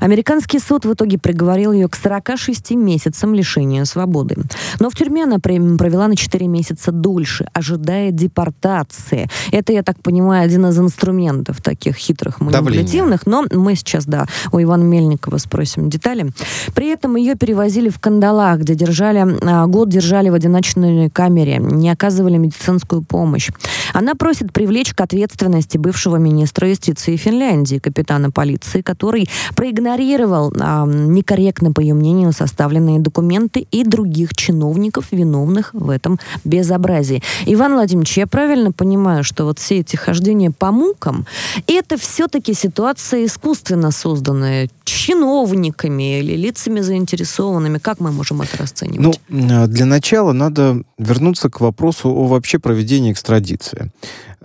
Американский 0.00 0.58
суд 0.58 0.84
в 0.84 0.92
итоге 0.92 1.18
приговорил 1.18 1.72
ее 1.72 1.88
к 1.88 1.96
46 1.96 2.72
месяцам 2.72 3.34
лишения 3.34 3.84
свободы. 3.84 4.36
Но 4.80 4.90
в 4.90 4.94
тюрьме 4.94 5.24
она 5.24 5.38
провела 5.38 6.08
на 6.08 6.16
4 6.16 6.46
месяца 6.46 6.92
дольше, 6.92 7.46
ожидая 7.52 8.10
депортации. 8.10 9.28
Это, 9.52 9.72
я 9.72 9.82
так 9.82 10.02
понимаю, 10.02 10.44
один 10.44 10.66
из 10.66 10.78
инструментов 10.78 11.62
таких 11.62 11.96
хитрых 11.96 12.40
манипулятивных. 12.40 13.26
Но 13.26 13.44
мы 13.50 13.74
сейчас, 13.74 14.06
да, 14.06 14.26
у 14.52 14.60
Ивана 14.60 14.82
Мельникова 14.82 15.38
спросим 15.38 15.88
детали. 15.88 16.30
При 16.74 16.88
этом 16.88 17.16
ее 17.16 17.34
перевозили 17.34 17.88
в 17.88 17.98
кандалах, 17.98 18.60
где 18.60 18.74
держали, 18.74 19.26
а, 19.42 19.66
год 19.66 19.88
держали 19.88 20.28
в 20.28 20.34
одиночной 20.34 21.10
камере, 21.10 21.58
не 21.58 21.90
оказывали 21.90 22.36
медицинскую 22.36 23.02
помощь. 23.02 23.50
Она 23.92 24.14
просит 24.14 24.52
привлечь 24.52 24.94
к 24.94 25.00
ответственности 25.00 25.78
бывшего 25.78 26.16
министра 26.16 26.68
юстиции 26.68 27.16
Финляндии, 27.16 27.78
капитана 27.78 28.30
полиции, 28.30 28.82
который 28.82 29.28
проигнорировал 29.56 30.52
а, 30.60 30.86
некорректно, 30.86 31.72
по 31.72 31.80
ее 31.80 31.94
мнению, 31.94 32.32
составленные 32.32 33.00
документы 33.00 33.66
и 33.70 33.82
других 33.84 34.34
чиновников, 34.34 35.06
виновных 35.10 35.70
в 35.72 35.90
этом 35.90 36.20
безобразии. 36.44 37.22
Иван 37.46 37.72
Владимирович, 37.72 38.18
я 38.18 38.26
правильно 38.26 38.70
понимаю, 38.70 39.24
что 39.24 39.44
вот 39.44 39.58
все 39.58 39.80
эти 39.80 39.96
хождения 39.96 40.50
по 40.50 40.70
мукам, 40.70 41.26
это 41.66 41.96
все-таки 41.96 42.54
ситуация 42.54 43.24
искусственно 43.24 43.90
созданная 43.90 44.68
чиновниками 44.84 46.20
или 46.20 46.36
лицами 46.36 46.80
заинтересованными? 46.80 47.78
Как 47.78 48.00
мы 48.00 48.12
можем 48.12 48.42
это 48.42 48.58
расценивать? 48.58 49.20
Ну, 49.28 49.66
для 49.66 49.86
начала 49.86 50.32
надо 50.32 50.82
вернуться 50.98 51.48
к 51.50 51.60
вопросу 51.60 52.10
о 52.10 52.26
вообще 52.26 52.58
проведении 52.58 53.12
экстрадиции. 53.12 53.90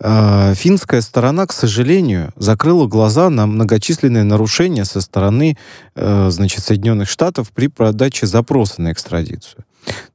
А, 0.04 0.56
финская 0.56 1.02
сторона, 1.02 1.46
к 1.46 1.54
сожалению, 1.54 2.34
закрыла 2.36 2.88
глаза 2.88 3.30
на 3.30 3.46
многочисленные 3.46 4.24
нарушения 4.24 4.84
со 4.84 5.00
стороны 5.00 5.58
э, 5.96 6.30
значит, 6.32 6.64
Соединенных 6.64 7.08
Штатов 7.08 7.52
при 7.52 7.68
подаче 7.68 8.26
запроса 8.26 8.82
на 8.82 8.92
экстрадицию. 8.92 9.64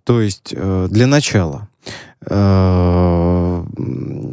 То 0.02 0.20
есть, 0.20 0.52
э, 0.52 0.88
для 0.90 1.06
начала. 1.06 1.68
Э, 2.28 3.64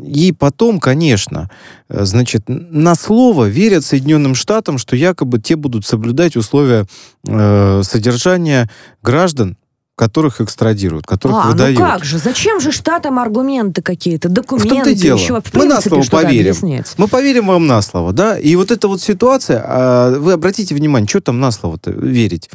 и 0.07 0.31
потом, 0.31 0.79
конечно, 0.79 1.51
значит, 1.87 2.45
на 2.47 2.95
слово 2.95 3.45
верят 3.45 3.85
Соединенным 3.85 4.33
Штатам, 4.33 4.79
что 4.79 4.95
якобы 4.95 5.39
те 5.39 5.55
будут 5.55 5.85
соблюдать 5.85 6.35
условия 6.35 6.87
содержания 7.23 8.69
граждан 9.03 9.57
которых 9.95 10.41
экстрадируют, 10.41 11.05
которых 11.05 11.37
а, 11.45 11.47
выдают. 11.49 11.79
ну 11.79 11.85
как 11.85 12.03
же? 12.03 12.17
Зачем 12.17 12.59
же 12.59 12.71
штатам 12.71 13.19
аргументы 13.19 13.81
какие-то, 13.81 14.27
документы? 14.27 14.95
В 14.95 14.97
дело. 14.97 15.17
Еще, 15.17 15.39
в 15.39 15.43
принципе, 15.43 15.59
Мы 15.59 15.65
на 15.65 15.81
слово 15.81 16.03
поверим. 16.09 16.83
Мы 16.97 17.07
поверим 17.07 17.47
вам 17.47 17.67
на 17.67 17.81
слово, 17.81 18.11
да? 18.11 18.39
И 18.39 18.55
вот 18.55 18.71
эта 18.71 18.87
вот 18.87 19.01
ситуация, 19.01 19.63
а, 19.63 20.17
вы 20.17 20.33
обратите 20.33 20.73
внимание, 20.73 21.07
что 21.07 21.21
там 21.21 21.39
на 21.39 21.51
слово-то 21.51 21.91
верить? 21.91 22.49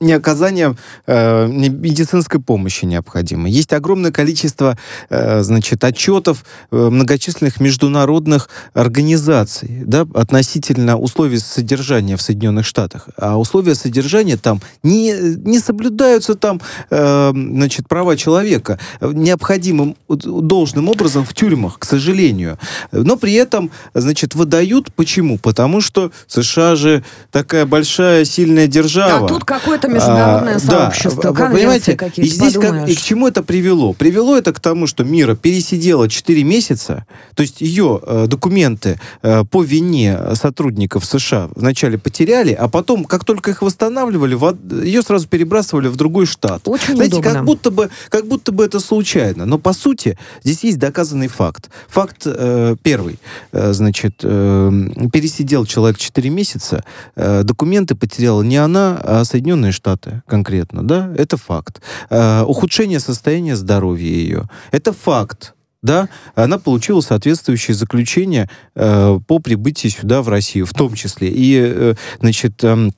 Не 0.00 0.12
оказание 0.12 0.76
э, 1.06 1.46
медицинской 1.48 2.40
помощи 2.40 2.84
необходимо. 2.84 3.48
Есть 3.48 3.72
огромное 3.72 4.12
количество, 4.12 4.78
э, 5.10 5.42
значит, 5.42 5.82
отчетов 5.84 6.44
э, 6.70 6.76
многочисленных 6.76 7.60
международных 7.60 8.48
организаций, 8.74 9.82
да, 9.84 10.06
относительно 10.14 10.96
условий 10.98 11.38
содержания 11.38 12.16
в 12.16 12.22
Соединенных 12.22 12.66
Штатах. 12.66 13.08
А 13.16 13.38
условия 13.38 13.74
содержания 13.74 14.36
там 14.36 14.60
не, 14.82 15.14
не 15.36 15.58
соблюдаются 15.58 16.34
там, 16.34 16.60
э, 16.90 17.32
значит, 17.34 17.88
права 17.88 18.16
человека 18.16 18.78
необходимым, 19.00 19.96
должным 20.08 20.88
образом 20.88 21.24
в 21.24 21.34
тюрьмах, 21.34 21.78
к 21.78 21.84
сожалению. 21.84 22.58
Но 22.92 23.16
при 23.16 23.34
этом, 23.34 23.70
значит, 23.94 24.34
выдают. 24.34 24.92
Почему? 24.94 25.38
Потому 25.38 25.80
что 25.80 26.12
США 26.26 26.76
же 26.76 27.04
такая 27.30 27.66
большая, 27.66 28.24
сильная 28.24 28.66
держава. 28.66 29.26
А 29.26 29.28
тут 29.28 29.44
какой-то 29.44 29.87
это 29.88 29.96
международное 29.96 30.56
а, 30.56 30.58
сообщество, 30.58 31.32
да, 31.32 31.50
понимаете, 31.50 31.98
и 32.16 32.26
здесь 32.26 32.54
как, 32.54 32.88
и 32.88 32.94
к 32.94 33.00
чему 33.00 33.28
это 33.28 33.42
привело? 33.42 33.92
Привело 33.92 34.36
это 34.36 34.52
к 34.52 34.60
тому, 34.60 34.86
что 34.86 35.04
Мира 35.04 35.34
пересидела 35.34 36.08
4 36.08 36.44
месяца, 36.44 37.06
то 37.34 37.42
есть 37.42 37.60
ее 37.60 38.00
э, 38.02 38.26
документы 38.28 39.00
э, 39.22 39.44
по 39.44 39.62
вине 39.62 40.18
сотрудников 40.34 41.04
США 41.04 41.48
вначале 41.54 41.98
потеряли, 41.98 42.52
а 42.52 42.68
потом, 42.68 43.04
как 43.04 43.24
только 43.24 43.50
их 43.50 43.62
восстанавливали, 43.62 44.34
в, 44.34 44.56
ее 44.82 45.02
сразу 45.02 45.28
перебрасывали 45.28 45.88
в 45.88 45.96
другой 45.96 46.26
штат. 46.26 46.62
Очень 46.66 46.96
Знаете, 46.96 47.16
удобно. 47.16 47.32
как 47.32 47.44
будто 47.44 47.70
бы, 47.70 47.90
как 48.08 48.26
будто 48.26 48.52
бы 48.52 48.64
это 48.64 48.80
случайно, 48.80 49.46
но 49.46 49.58
по 49.58 49.72
сути 49.72 50.18
здесь 50.42 50.64
есть 50.64 50.78
доказанный 50.78 51.28
факт. 51.28 51.70
Факт 51.88 52.22
э, 52.26 52.76
первый, 52.82 53.18
э, 53.52 53.72
значит, 53.72 54.20
э, 54.22 54.70
пересидел 55.12 55.66
человек 55.66 55.98
4 55.98 56.30
месяца, 56.30 56.84
э, 57.16 57.42
документы 57.42 57.94
потеряла 57.94 58.42
не 58.42 58.56
она, 58.56 59.00
а 59.02 59.24
Соединенные 59.24 59.72
Штаты 59.78 60.22
конкретно, 60.26 60.82
да, 60.82 61.14
это 61.16 61.36
факт. 61.36 61.80
Э, 62.10 62.42
ухудшение 62.42 62.98
состояния 62.98 63.54
здоровья 63.54 64.08
ее, 64.08 64.48
это 64.72 64.92
факт 64.92 65.54
да, 65.80 66.08
она 66.34 66.58
получила 66.58 67.00
соответствующее 67.00 67.76
заключение 67.76 68.50
э, 68.74 69.20
по 69.28 69.38
прибытии 69.38 69.86
сюда, 69.86 70.22
в 70.22 70.28
Россию, 70.28 70.66
в 70.66 70.72
том 70.72 70.94
числе. 70.94 71.28
И, 71.28 71.56
э, 71.56 71.94
значит, 72.18 72.64
э, 72.64 72.90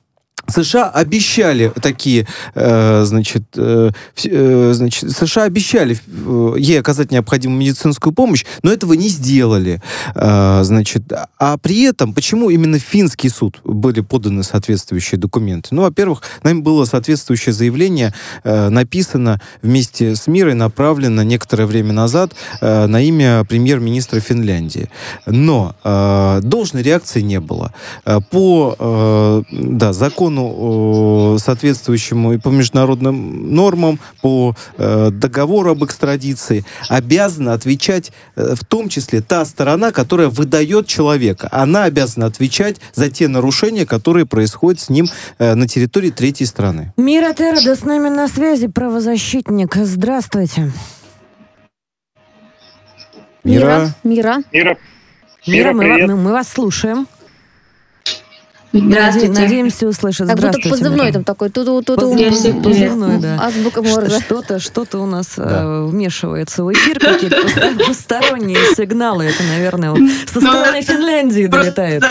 США 0.47 0.89
обещали 0.89 1.71
такие, 1.81 2.27
э, 2.55 3.03
значит, 3.05 3.43
э, 3.55 3.91
э, 4.25 4.71
значит, 4.73 5.11
США 5.11 5.43
обещали 5.43 5.97
ей 6.57 6.79
оказать 6.79 7.11
необходимую 7.11 7.59
медицинскую 7.59 8.13
помощь, 8.13 8.45
но 8.63 8.71
этого 8.71 8.93
не 8.93 9.07
сделали. 9.09 9.81
Значит, 10.15 11.03
а 11.39 11.57
при 11.57 11.83
этом, 11.83 12.13
почему 12.13 12.49
именно 12.49 12.77
в 12.77 12.81
финский 12.81 13.29
суд 13.29 13.59
были 13.63 14.01
поданы 14.01 14.43
соответствующие 14.43 15.19
документы? 15.19 15.69
Ну, 15.71 15.83
во-первых, 15.83 16.21
нам 16.43 16.63
было 16.63 16.85
соответствующее 16.85 17.53
заявление 17.53 18.13
написано 18.43 19.41
вместе 19.61 20.15
с 20.15 20.27
Мирой, 20.27 20.53
направлено 20.53 21.23
некоторое 21.23 21.65
время 21.65 21.93
назад 21.93 22.33
на 22.61 23.01
имя 23.01 23.43
премьер-министра 23.45 24.19
Финляндии. 24.19 24.89
Но 25.25 25.75
должной 26.43 26.83
реакции 26.83 27.21
не 27.21 27.39
было. 27.39 27.73
По 28.29 29.43
да, 29.51 29.93
закону 29.93 30.30
э, 30.39 31.39
соответствующему 31.39 32.33
и 32.33 32.37
по 32.37 32.49
международным 32.49 33.53
нормам, 33.53 33.99
по 34.21 34.55
э, 34.77 35.09
договору 35.11 35.71
об 35.71 35.83
экстрадиции, 35.83 36.65
обязана 36.89 37.53
отвечать 37.53 38.11
э, 38.35 38.55
в 38.55 38.65
том 38.65 38.89
числе 38.89 39.21
та 39.21 39.45
сторона, 39.45 39.91
которая 39.91 40.29
выдает 40.29 40.87
человека. 40.87 41.47
Она 41.51 41.83
обязана 41.83 42.25
отвечать 42.25 42.77
за 42.93 43.09
те 43.09 43.27
нарушения, 43.27 43.85
которые 43.85 44.25
происходят 44.25 44.79
с 44.79 44.89
ним 44.89 45.07
э, 45.39 45.55
на 45.55 45.67
территории 45.67 46.09
третьей 46.11 46.45
страны. 46.45 46.93
Мира 46.97 47.33
Терода 47.33 47.75
с 47.75 47.83
нами 47.83 48.09
на 48.09 48.27
связи, 48.27 48.67
правозащитник. 48.67 49.75
Здравствуйте. 49.75 50.71
Мира. 53.43 53.93
Мира. 54.03 54.43
Мира. 54.51 54.77
Мира, 55.47 55.73
мы, 55.73 56.07
мы, 56.07 56.15
мы 56.15 56.31
вас 56.31 56.49
слушаем. 56.49 57.07
Здравствуйте. 58.73 59.41
Надеемся 59.41 59.87
услышать. 59.87 60.27
Как 60.27 60.39
будто 60.39 60.69
позывной 60.69 61.11
там 61.11 61.23
такой. 61.23 61.49
Ту 61.49 61.61
-ту 61.61 61.81
-ту 61.81 61.95
-ту. 61.95 62.63
Позывной, 62.63 63.19
да. 63.19 63.37
Азбука 63.41 63.81
Морзе. 63.81 64.19
Что-то 64.19 64.59
что 64.59 64.85
у 64.93 65.05
нас 65.05 65.33
да. 65.35 65.43
э, 65.43 65.85
вмешивается 65.85 66.63
в 66.63 66.71
эфир, 66.71 66.99
какие-то 66.99 67.41
посторонние 67.87 68.59
сигналы. 68.75 69.25
Это, 69.25 69.43
наверное, 69.43 69.91
вот 69.91 69.99
со 70.31 70.39
ну, 70.39 70.51
стороны 70.51 70.81
Финляндии 70.81 71.47
долетает. 71.47 72.03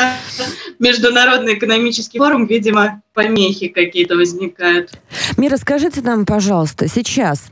Международный 0.78 1.54
экономический 1.54 2.18
форум, 2.18 2.46
видимо, 2.46 3.02
помехи 3.22 3.68
какие-то 3.68 4.16
возникают. 4.16 4.90
Мира, 5.36 5.56
скажите 5.56 6.00
нам, 6.02 6.24
пожалуйста, 6.24 6.88
сейчас 6.88 7.50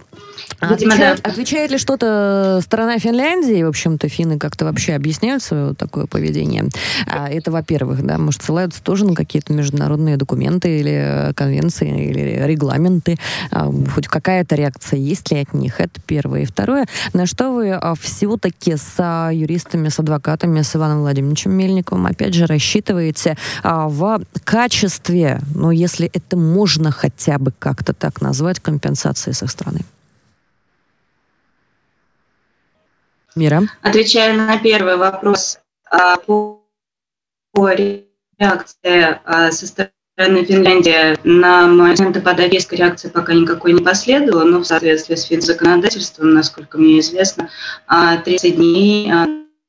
а 0.60 0.74
отвечает, 0.74 1.20
да. 1.22 1.30
отвечает 1.30 1.70
ли 1.70 1.78
что-то 1.78 2.60
сторона 2.64 2.98
Финляндии? 2.98 3.62
В 3.62 3.68
общем-то, 3.68 4.08
финны 4.08 4.38
как-то 4.38 4.64
вообще 4.64 4.94
объясняют 4.94 5.42
свое 5.42 5.74
такое 5.74 6.06
поведение. 6.06 6.64
А 7.06 7.28
это, 7.28 7.52
во-первых, 7.52 8.04
да, 8.04 8.18
может, 8.18 8.42
ссылаются 8.42 8.82
тоже 8.82 9.04
на 9.04 9.14
какие-то 9.14 9.52
международные 9.52 10.16
документы 10.16 10.80
или 10.80 11.32
конвенции, 11.34 12.10
или 12.10 12.44
регламенты. 12.44 13.16
А, 13.52 13.70
хоть 13.94 14.08
какая-то 14.08 14.56
реакция 14.56 14.98
есть 14.98 15.30
ли 15.30 15.38
от 15.38 15.54
них? 15.54 15.80
Это 15.80 16.00
первое. 16.04 16.42
И 16.42 16.46
второе, 16.46 16.86
на 17.12 17.26
что 17.26 17.52
вы 17.52 17.70
а, 17.70 17.94
все-таки 17.94 18.76
с 18.76 19.30
юристами, 19.32 19.88
с 19.88 20.00
адвокатами, 20.00 20.62
с 20.62 20.74
Иваном 20.74 21.00
Владимировичем 21.00 21.52
Мельниковым, 21.52 22.06
опять 22.06 22.34
же, 22.34 22.46
рассчитываете 22.46 23.36
а, 23.62 23.88
в 23.88 24.22
качестве, 24.42 25.40
ну, 25.58 25.72
если 25.72 26.08
это 26.12 26.36
можно 26.36 26.92
хотя 26.92 27.38
бы 27.38 27.52
как-то 27.58 27.92
так 27.92 28.20
назвать, 28.20 28.60
компенсации 28.60 29.32
со 29.32 29.48
стороны? 29.48 29.80
Мира. 33.34 33.62
Отвечая 33.82 34.36
на 34.36 34.58
первый 34.58 34.96
вопрос 34.96 35.58
а, 35.90 36.16
по, 36.18 36.62
по 37.52 37.72
реакции 37.72 39.18
а, 39.24 39.50
со 39.50 39.66
стороны 39.66 40.44
Финляндии 40.44 41.18
на 41.24 41.66
момент 41.66 42.22
подавийской 42.22 42.78
реакции 42.78 43.08
пока 43.08 43.34
никакой 43.34 43.72
не 43.72 43.82
последовало, 43.82 44.44
но 44.44 44.60
в 44.60 44.64
соответствии 44.64 45.16
с 45.16 45.24
финзаконодательством, 45.24 46.34
насколько 46.34 46.78
мне 46.78 47.00
известно, 47.00 47.50
30 48.24 48.52
а, 48.52 48.56
дней, 48.56 49.12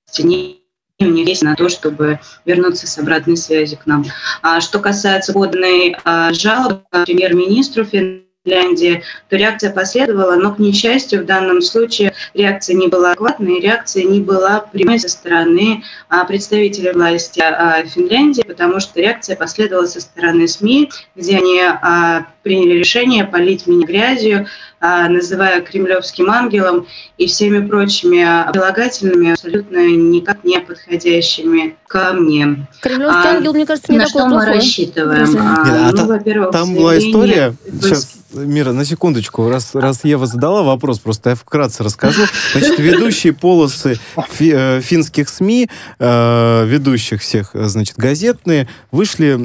30 0.08 0.26
дней 0.26 0.59
у 1.00 1.12
них 1.12 1.30
есть 1.30 1.44
на 1.44 1.56
то, 1.56 1.70
чтобы 1.70 2.20
вернуться 2.46 2.86
с 2.86 2.98
обратной 2.98 3.38
связи 3.38 3.78
к 3.78 3.86
нам. 3.86 4.06
А 4.42 4.60
что 4.60 4.80
касается 4.80 5.32
поданной 5.32 5.96
жалобы 6.34 6.82
премьер-министру 7.06 7.86
Финляндии, 7.86 9.04
то 9.30 9.38
реакция 9.38 9.72
последовала, 9.72 10.36
но, 10.36 10.54
к 10.54 10.60
несчастью, 10.60 11.22
в 11.22 11.26
данном 11.26 11.62
случае 11.62 12.14
реакция 12.34 12.76
не 12.76 12.88
была 12.88 13.12
адекватной, 13.12 13.62
реакция 13.62 14.04
не 14.04 14.20
была 14.20 14.62
прямой 14.62 15.00
со 15.00 15.08
стороны 15.08 15.84
а, 16.10 16.26
представителей 16.26 16.92
власти 16.92 17.40
а, 17.40 17.84
Финляндии, 17.86 18.42
потому 18.42 18.80
что 18.80 19.00
реакция 19.00 19.36
последовала 19.36 19.86
со 19.86 20.02
стороны 20.02 20.48
СМИ, 20.48 20.90
где 21.16 21.38
они 21.38 21.62
а, 21.62 22.28
приняли 22.44 22.78
решение 22.78 23.24
полить 23.24 23.68
меня 23.68 23.86
грязью, 23.86 24.48
называя 24.82 25.62
кремлевским 25.62 26.30
ангелом 26.30 26.88
и 27.18 27.28
всеми 27.28 27.66
прочими 27.66 28.26
прилагательными, 28.52 29.32
абсолютно 29.32 29.78
никак 29.78 30.44
не 30.44 30.60
подходящими 30.60 31.76
ко 31.88 32.14
мне. 32.14 32.68
Кремлевский 32.82 33.30
ангел, 33.30 33.54
мне 33.54 33.66
кажется, 33.66 33.92
не 33.92 33.98
на 33.98 34.06
такой 34.06 34.22
что 34.22 34.30
плохой. 34.30 34.48
мы 34.48 34.54
рассчитываем? 34.56 35.32
Нет, 35.32 35.38
а, 35.40 35.90
ну, 35.92 35.98
там, 35.98 36.08
во-первых, 36.08 36.52
там 36.52 36.76
была 36.76 36.98
история, 36.98 37.54
сейчас 37.82 38.20
Мира, 38.32 38.74
на 38.74 38.86
секундочку, 38.86 39.50
раз, 39.50 39.74
раз 39.74 40.04
Ева 40.04 40.28
задала 40.28 40.62
вопрос, 40.62 41.00
просто 41.00 41.32
я 41.32 41.36
вкратце 41.36 41.84
расскажу. 41.84 42.22
Значит, 42.52 42.78
ведущие 42.78 43.34
полосы 43.34 43.98
фи, 44.32 44.52
э, 44.54 44.82
финских 44.82 45.30
СМИ, 45.30 45.68
э, 45.98 46.66
ведущих 46.68 47.22
всех, 47.22 47.52
значит, 47.54 47.98
газетные, 47.98 48.68
вышли 48.92 49.36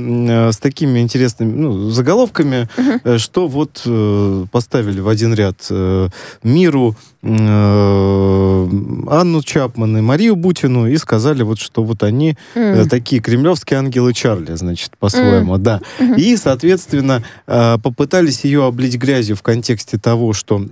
э, 0.48 0.52
с 0.52 0.58
такими 0.58 0.98
интересными 0.98 1.52
ну, 1.56 1.90
заголовками, 1.90 2.68
uh-huh. 2.76 3.18
что 3.18 3.48
вот 3.48 3.80
э, 3.86 4.46
поставили 4.52 5.00
в 5.00 5.08
один 5.08 5.23
ряд 5.32 5.66
э, 5.70 6.08
Миру, 6.42 6.94
э, 7.22 8.68
Анну 9.08 9.42
Чапман 9.42 9.96
и 9.96 10.00
Марию 10.02 10.36
Бутину 10.36 10.86
и 10.86 10.96
сказали 10.98 11.42
вот, 11.42 11.58
что 11.58 11.82
вот 11.82 12.02
они 12.02 12.36
mm. 12.54 12.88
такие 12.88 13.22
кремлевские 13.22 13.78
ангелы 13.78 14.12
Чарли, 14.12 14.54
значит, 14.54 14.98
по-своему, 14.98 15.54
mm. 15.54 15.58
да. 15.58 15.80
Mm-hmm. 15.98 16.20
И, 16.20 16.36
соответственно, 16.36 17.22
попытались 17.46 18.44
ее 18.44 18.66
облить 18.66 18.96
грязью 18.96 19.36
в 19.36 19.42
контексте 19.42 19.98
того, 19.98 20.32
что 20.32 20.66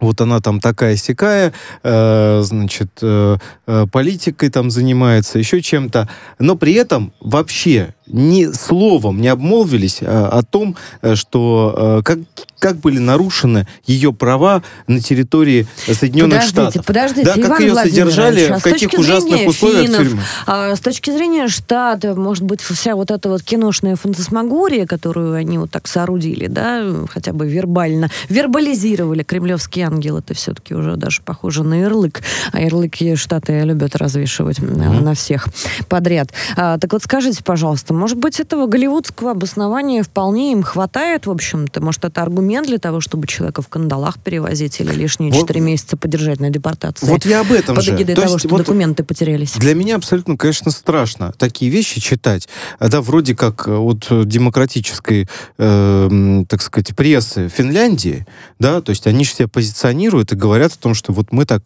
вот 0.00 0.20
она 0.20 0.40
там 0.40 0.60
такая 0.60 0.96
сякая, 0.96 1.52
э, 1.82 2.40
значит, 2.42 2.90
э, 3.00 3.38
э, 3.66 3.86
политикой 3.90 4.50
там 4.50 4.70
занимается, 4.70 5.38
еще 5.38 5.62
чем-то, 5.62 6.08
но 6.38 6.56
при 6.56 6.74
этом 6.74 7.12
вообще 7.20 7.94
ни 8.06 8.52
словом 8.52 9.20
не 9.20 9.28
обмолвились 9.28 9.98
э, 10.00 10.06
о 10.06 10.42
том, 10.42 10.76
э, 11.02 11.14
что 11.14 11.74
э, 11.98 12.02
как, 12.04 12.18
как 12.58 12.76
были 12.76 12.98
нарушены 12.98 13.66
ее 13.84 14.12
права 14.12 14.62
на 14.86 15.00
территории 15.00 15.66
Соединенных 15.86 16.38
подождите, 16.38 16.62
Штатов. 16.62 16.86
Подождите, 16.86 17.32
да, 17.34 17.48
как 17.48 17.60
ее 17.60 17.74
содержали, 17.74 18.58
в 18.58 18.62
каких 18.62 18.92
ужасных 18.94 19.46
условиях 19.46 19.86
финнов, 19.86 19.98
тюрьмы. 19.98 20.22
А, 20.46 20.76
с 20.76 20.80
точки 20.80 21.10
зрения 21.10 21.48
Штата, 21.48 22.14
может 22.14 22.44
быть, 22.44 22.60
вся 22.60 22.94
вот 22.94 23.10
эта 23.10 23.28
вот 23.28 23.42
киношная 23.42 23.96
фантасмагория, 23.96 24.86
которую 24.86 25.34
они 25.34 25.58
вот 25.58 25.70
так 25.70 25.88
соорудили, 25.88 26.46
да, 26.46 26.84
хотя 27.10 27.32
бы 27.32 27.48
вербально, 27.48 28.10
вербализировали 28.28 29.22
кремлевский 29.22 29.82
ангел, 29.82 30.18
это 30.18 30.34
все-таки 30.34 30.74
уже 30.74 30.96
даже 30.96 31.22
похоже 31.22 31.64
на 31.64 31.80
ярлык. 31.80 32.22
А 32.52 32.60
ярлыки 32.60 33.16
Штаты 33.16 33.60
любят 33.62 33.96
развешивать 33.96 34.58
mm-hmm. 34.58 35.00
на 35.00 35.14
всех 35.14 35.48
подряд. 35.88 36.30
А, 36.56 36.78
так 36.78 36.92
вот 36.92 37.02
скажите, 37.02 37.42
пожалуйста, 37.42 37.95
может 37.96 38.18
быть, 38.18 38.40
этого 38.40 38.66
голливудского 38.66 39.32
обоснования 39.32 40.02
вполне 40.02 40.52
им 40.52 40.62
хватает, 40.62 41.26
в 41.26 41.30
общем-то? 41.30 41.82
Может, 41.82 42.04
это 42.04 42.22
аргумент 42.22 42.66
для 42.66 42.78
того, 42.78 43.00
чтобы 43.00 43.26
человека 43.26 43.62
в 43.62 43.68
кандалах 43.68 44.18
перевозить 44.18 44.80
или 44.80 44.92
лишние 44.92 45.32
вот, 45.32 45.54
месяца 45.56 45.96
подержать 45.96 46.40
на 46.40 46.50
депортации? 46.50 47.06
Вот 47.06 47.24
я 47.24 47.40
об 47.40 47.52
этом 47.52 47.76
под 47.76 47.84
же. 47.84 47.96
То 47.96 48.14
того, 48.14 48.22
есть, 48.22 48.38
что 48.40 48.48
вот 48.48 48.58
документы 48.58 49.04
потерялись. 49.04 49.52
Для 49.52 49.74
меня 49.74 49.96
абсолютно, 49.96 50.36
конечно, 50.36 50.70
страшно 50.70 51.32
такие 51.36 51.70
вещи 51.70 52.00
читать. 52.00 52.48
Да, 52.80 53.00
вроде 53.00 53.34
как 53.34 53.66
от 53.68 54.06
демократической, 54.10 55.28
э, 55.58 56.44
так 56.48 56.62
сказать, 56.62 56.94
прессы 56.94 57.48
Финляндии, 57.48 58.26
да, 58.58 58.80
то 58.80 58.90
есть 58.90 59.06
они 59.06 59.24
же 59.24 59.32
себя 59.32 59.48
позиционируют 59.48 60.32
и 60.32 60.36
говорят 60.36 60.72
о 60.72 60.78
том, 60.78 60.94
что 60.94 61.12
вот 61.12 61.32
мы 61.32 61.44
так 61.44 61.62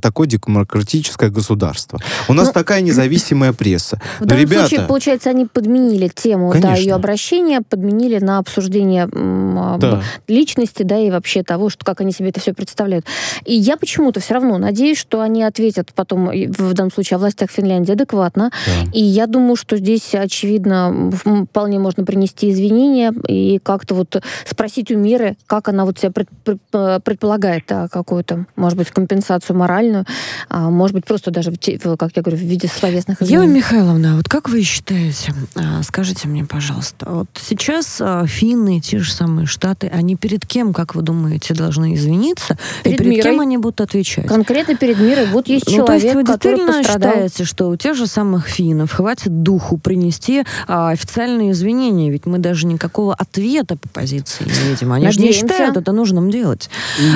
такое 0.00 0.26
демократическое 0.26 1.30
государство. 1.30 1.98
У 2.28 2.32
нас 2.32 2.48
ну, 2.48 2.52
такая 2.52 2.80
независимая 2.82 3.52
пресса. 3.52 4.00
В 4.20 4.26
данном 4.26 4.44
ребята, 4.44 4.68
случае, 4.68 4.86
получается, 4.86 5.30
они 5.30 5.46
подменили 5.46 6.08
тему 6.08 6.54
да, 6.58 6.74
ее 6.74 6.94
обращения, 6.94 7.62
подменили 7.62 8.18
на 8.18 8.38
обсуждение 8.38 9.06
да. 9.06 10.02
личности, 10.28 10.82
да, 10.82 10.98
и 10.98 11.10
вообще 11.10 11.42
того, 11.42 11.70
что, 11.70 11.84
как 11.84 12.00
они 12.00 12.12
себе 12.12 12.30
это 12.30 12.40
все 12.40 12.52
представляют. 12.52 13.06
И 13.44 13.54
я 13.54 13.76
почему-то 13.76 14.20
все 14.20 14.34
равно 14.34 14.58
надеюсь, 14.58 14.98
что 14.98 15.20
они 15.20 15.42
ответят 15.42 15.92
потом, 15.94 16.26
в 16.28 16.74
данном 16.74 16.92
случае, 16.92 17.16
о 17.16 17.18
властях 17.18 17.50
Финляндии 17.50 17.92
адекватно. 17.92 18.50
Да. 18.66 18.90
И 18.92 19.02
я 19.02 19.26
думаю, 19.26 19.56
что 19.56 19.76
здесь, 19.76 20.14
очевидно, 20.14 21.10
вполне 21.50 21.78
можно 21.78 22.04
принести 22.04 22.50
извинения 22.50 23.12
и 23.28 23.58
как-то 23.58 23.94
вот 23.94 24.22
спросить 24.44 24.90
у 24.90 24.96
Миры, 24.96 25.36
как 25.46 25.68
она 25.68 25.84
вот 25.84 25.98
себя 25.98 26.12
предполагает, 26.42 27.64
да, 27.68 27.88
какую-то, 27.88 28.46
может 28.56 28.78
быть, 28.78 28.90
компенсацию 28.90 29.56
моральную, 29.62 30.04
а, 30.48 30.70
может 30.70 30.94
быть, 30.94 31.04
просто 31.04 31.30
даже, 31.30 31.52
как 31.52 32.10
я 32.16 32.22
говорю, 32.22 32.36
в 32.36 32.40
виде 32.40 32.68
словесных 32.68 33.22
изменений. 33.22 33.44
Ева 33.46 33.56
Михайловна, 33.56 34.16
вот 34.16 34.28
как 34.28 34.48
вы 34.48 34.62
считаете, 34.62 35.32
а, 35.54 35.82
скажите 35.84 36.26
мне, 36.26 36.44
пожалуйста, 36.44 37.06
вот 37.08 37.28
сейчас 37.40 37.98
а, 38.00 38.26
финны, 38.26 38.80
те 38.80 38.98
же 38.98 39.12
самые 39.12 39.46
Штаты, 39.46 39.88
они 39.88 40.16
перед 40.16 40.44
кем, 40.46 40.72
как 40.72 40.94
вы 40.96 41.02
думаете, 41.02 41.54
должны 41.54 41.94
извиниться? 41.94 42.56
Перед, 42.82 42.96
и 42.96 42.98
перед 42.98 43.10
мирой. 43.12 43.22
кем 43.22 43.40
они 43.40 43.56
будут 43.58 43.80
отвечать? 43.80 44.26
Конкретно 44.26 44.74
перед 44.74 44.98
миром. 44.98 45.30
Вот 45.30 45.46
есть 45.48 45.66
ну, 45.66 45.72
человек, 45.72 45.86
то 45.86 46.06
есть 46.06 46.14
вы 46.16 46.24
действительно 46.24 46.78
пострадал. 46.78 47.12
считаете, 47.12 47.44
что 47.44 47.68
у 47.68 47.76
тех 47.76 47.94
же 47.94 48.06
самых 48.06 48.48
финнов 48.48 48.92
хватит 48.92 49.42
духу 49.42 49.78
принести 49.78 50.44
а, 50.66 50.90
официальные 50.90 51.52
извинения? 51.52 52.10
Ведь 52.10 52.26
мы 52.26 52.38
даже 52.38 52.66
никакого 52.66 53.14
ответа 53.14 53.76
по 53.76 53.88
позиции 53.88 54.44
не 54.44 54.70
видим. 54.70 54.92
Они 54.92 55.06
надеемся. 55.06 55.20
же 55.20 55.26
не 55.26 55.32
считают 55.32 55.76
это 55.76 55.92
нужным 55.92 56.30
делать. 56.30 56.68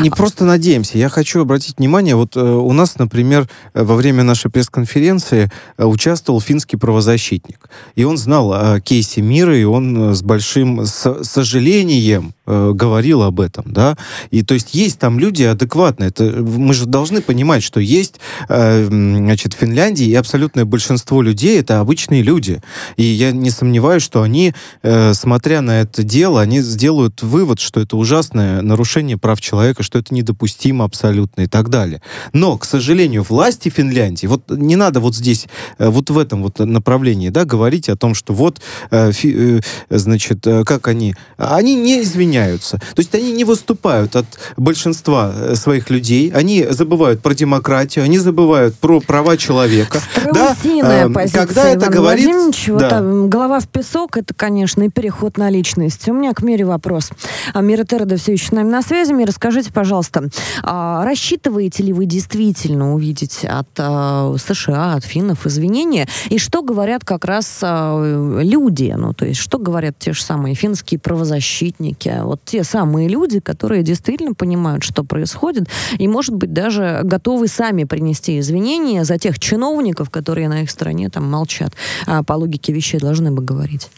Не 0.02 0.10
просто 0.10 0.44
надеемся. 0.44 0.98
Я 0.98 1.08
хочу 1.08 1.40
обратить 1.40 1.78
внимание, 1.78 2.14
вот 2.14 2.35
у 2.42 2.72
нас, 2.72 2.98
например, 2.98 3.48
во 3.74 3.94
время 3.94 4.22
нашей 4.22 4.50
пресс-конференции 4.50 5.50
э, 5.76 5.84
участвовал 5.84 6.40
финский 6.40 6.76
правозащитник. 6.76 7.68
И 7.94 8.04
он 8.04 8.16
знал 8.16 8.52
о 8.52 8.80
кейсе 8.80 9.22
мира, 9.22 9.56
и 9.56 9.64
он 9.64 10.10
э, 10.10 10.14
с 10.14 10.22
большим 10.22 10.84
сожалением 10.86 12.34
э, 12.46 12.72
говорил 12.74 13.22
об 13.22 13.40
этом, 13.40 13.72
да. 13.72 13.96
И 14.30 14.42
то 14.42 14.54
есть 14.54 14.74
есть 14.74 14.98
там 14.98 15.18
люди 15.18 15.42
адекватные. 15.42 16.08
Это, 16.08 16.24
мы 16.24 16.74
же 16.74 16.86
должны 16.86 17.20
понимать, 17.20 17.62
что 17.62 17.80
есть, 17.80 18.20
э, 18.48 18.86
значит, 18.86 19.54
в 19.54 19.58
Финляндии 19.58 20.06
и 20.06 20.14
абсолютное 20.14 20.64
большинство 20.64 21.22
людей 21.22 21.58
это 21.60 21.80
обычные 21.80 22.22
люди. 22.22 22.60
И 22.96 23.02
я 23.02 23.32
не 23.32 23.50
сомневаюсь, 23.50 24.02
что 24.02 24.22
они, 24.22 24.54
э, 24.82 25.14
смотря 25.14 25.60
на 25.60 25.80
это 25.80 26.02
дело, 26.02 26.40
они 26.40 26.60
сделают 26.60 27.22
вывод, 27.22 27.60
что 27.60 27.80
это 27.80 27.96
ужасное 27.96 28.62
нарушение 28.62 29.18
прав 29.18 29.40
человека, 29.40 29.82
что 29.82 29.98
это 29.98 30.14
недопустимо 30.14 30.84
абсолютно 30.84 31.42
и 31.42 31.46
так 31.46 31.68
далее. 31.68 32.00
Но, 32.32 32.58
к 32.58 32.64
сожалению, 32.64 33.24
власти 33.28 33.68
Финляндии, 33.68 34.26
вот 34.26 34.50
не 34.50 34.76
надо 34.76 35.00
вот 35.00 35.14
здесь, 35.14 35.46
э, 35.78 35.88
вот 35.88 36.10
в 36.10 36.18
этом 36.18 36.42
вот 36.42 36.58
направлении, 36.58 37.28
да, 37.28 37.44
говорить 37.44 37.88
о 37.88 37.96
том, 37.96 38.14
что 38.14 38.32
вот, 38.32 38.60
э, 38.90 39.12
э, 39.22 39.60
значит, 39.90 40.46
как 40.64 40.88
они, 40.88 41.14
они 41.36 41.74
не 41.74 42.02
извиняются. 42.02 42.78
То 42.78 43.00
есть 43.00 43.14
они 43.14 43.32
не 43.32 43.44
выступают 43.44 44.16
от 44.16 44.26
большинства 44.56 45.54
своих 45.54 45.90
людей, 45.90 46.30
они 46.30 46.66
забывают 46.70 47.22
про 47.22 47.34
демократию, 47.34 48.04
они 48.04 48.18
забывают 48.18 48.74
про 48.76 49.00
права 49.00 49.36
человека. 49.36 50.00
Да? 50.32 50.56
Э, 50.64 51.08
когда 51.32 51.68
это 51.68 51.90
говорит... 51.90 52.26
Да. 52.66 52.90
там, 52.90 53.30
голова 53.30 53.60
в 53.60 53.68
песок, 53.68 54.16
это, 54.16 54.34
конечно, 54.34 54.82
и 54.82 54.88
переход 54.88 55.38
на 55.38 55.50
личность. 55.50 56.08
У 56.08 56.12
меня 56.12 56.32
к 56.32 56.42
Мире 56.42 56.64
вопрос. 56.64 57.10
А 57.52 57.60
Мира 57.60 57.84
Тереда 57.84 58.16
все 58.16 58.32
еще 58.32 58.46
с 58.46 58.52
нами 58.52 58.70
на 58.70 58.82
связи. 58.82 59.12
Мира, 59.12 59.30
скажите, 59.32 59.72
пожалуйста, 59.72 60.28
а 60.62 61.04
рассчитываете 61.04 61.82
ли 61.82 61.92
вы 61.92 62.06
действительно 62.16 62.94
увидеть 62.94 63.44
от 63.44 63.68
а, 63.78 64.34
США, 64.38 64.94
от 64.94 65.04
финнов 65.04 65.46
извинения? 65.46 66.06
И 66.30 66.38
что 66.38 66.62
говорят 66.62 67.04
как 67.04 67.26
раз 67.26 67.60
а, 67.62 68.40
люди? 68.42 68.94
Ну, 68.96 69.12
то 69.12 69.26
есть, 69.26 69.38
что 69.38 69.58
говорят 69.58 69.98
те 69.98 70.14
же 70.14 70.22
самые 70.22 70.54
финские 70.54 70.98
правозащитники? 70.98 72.20
Вот 72.22 72.40
те 72.44 72.64
самые 72.64 73.08
люди, 73.08 73.40
которые 73.40 73.82
действительно 73.82 74.34
понимают, 74.34 74.82
что 74.82 75.04
происходит, 75.04 75.68
и, 75.98 76.08
может 76.08 76.34
быть, 76.34 76.54
даже 76.54 77.00
готовы 77.02 77.48
сами 77.48 77.84
принести 77.84 78.38
извинения 78.38 79.04
за 79.04 79.18
тех 79.18 79.38
чиновников, 79.38 80.08
которые 80.08 80.48
на 80.48 80.62
их 80.62 80.70
стороне 80.70 81.10
там 81.10 81.30
молчат. 81.30 81.72
А, 82.06 82.22
по 82.22 82.32
логике 82.32 82.72
вещей 82.72 82.98
должны 82.98 83.30
бы 83.30 83.42
говорить. 83.42 83.90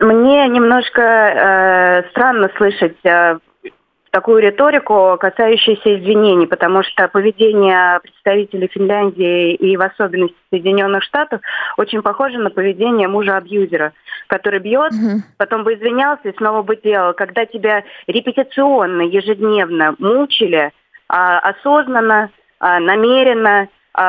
Мне 0.00 0.48
немножко 0.48 1.02
э, 1.02 2.10
странно 2.10 2.48
слышать 2.56 2.96
э, 3.04 3.38
такую 4.18 4.42
риторику, 4.42 5.16
касающуюся 5.20 5.96
извинений, 5.96 6.48
потому 6.48 6.82
что 6.82 7.06
поведение 7.06 8.00
представителей 8.00 8.66
Финляндии 8.66 9.54
и 9.54 9.76
в 9.76 9.80
особенности 9.80 10.34
Соединенных 10.50 11.04
Штатов 11.04 11.40
очень 11.76 12.02
похоже 12.02 12.38
на 12.38 12.50
поведение 12.50 13.06
мужа-абьюзера, 13.06 13.92
который 14.26 14.58
бьет, 14.58 14.90
угу. 14.90 15.22
потом 15.36 15.62
бы 15.62 15.74
извинялся 15.74 16.28
и 16.28 16.36
снова 16.36 16.62
бы 16.62 16.74
делал. 16.74 17.14
Когда 17.14 17.46
тебя 17.46 17.84
репетиционно, 18.08 19.02
ежедневно 19.02 19.94
мучили, 20.00 20.72
а, 21.08 21.38
осознанно, 21.38 22.30
а, 22.58 22.80
намеренно, 22.80 23.68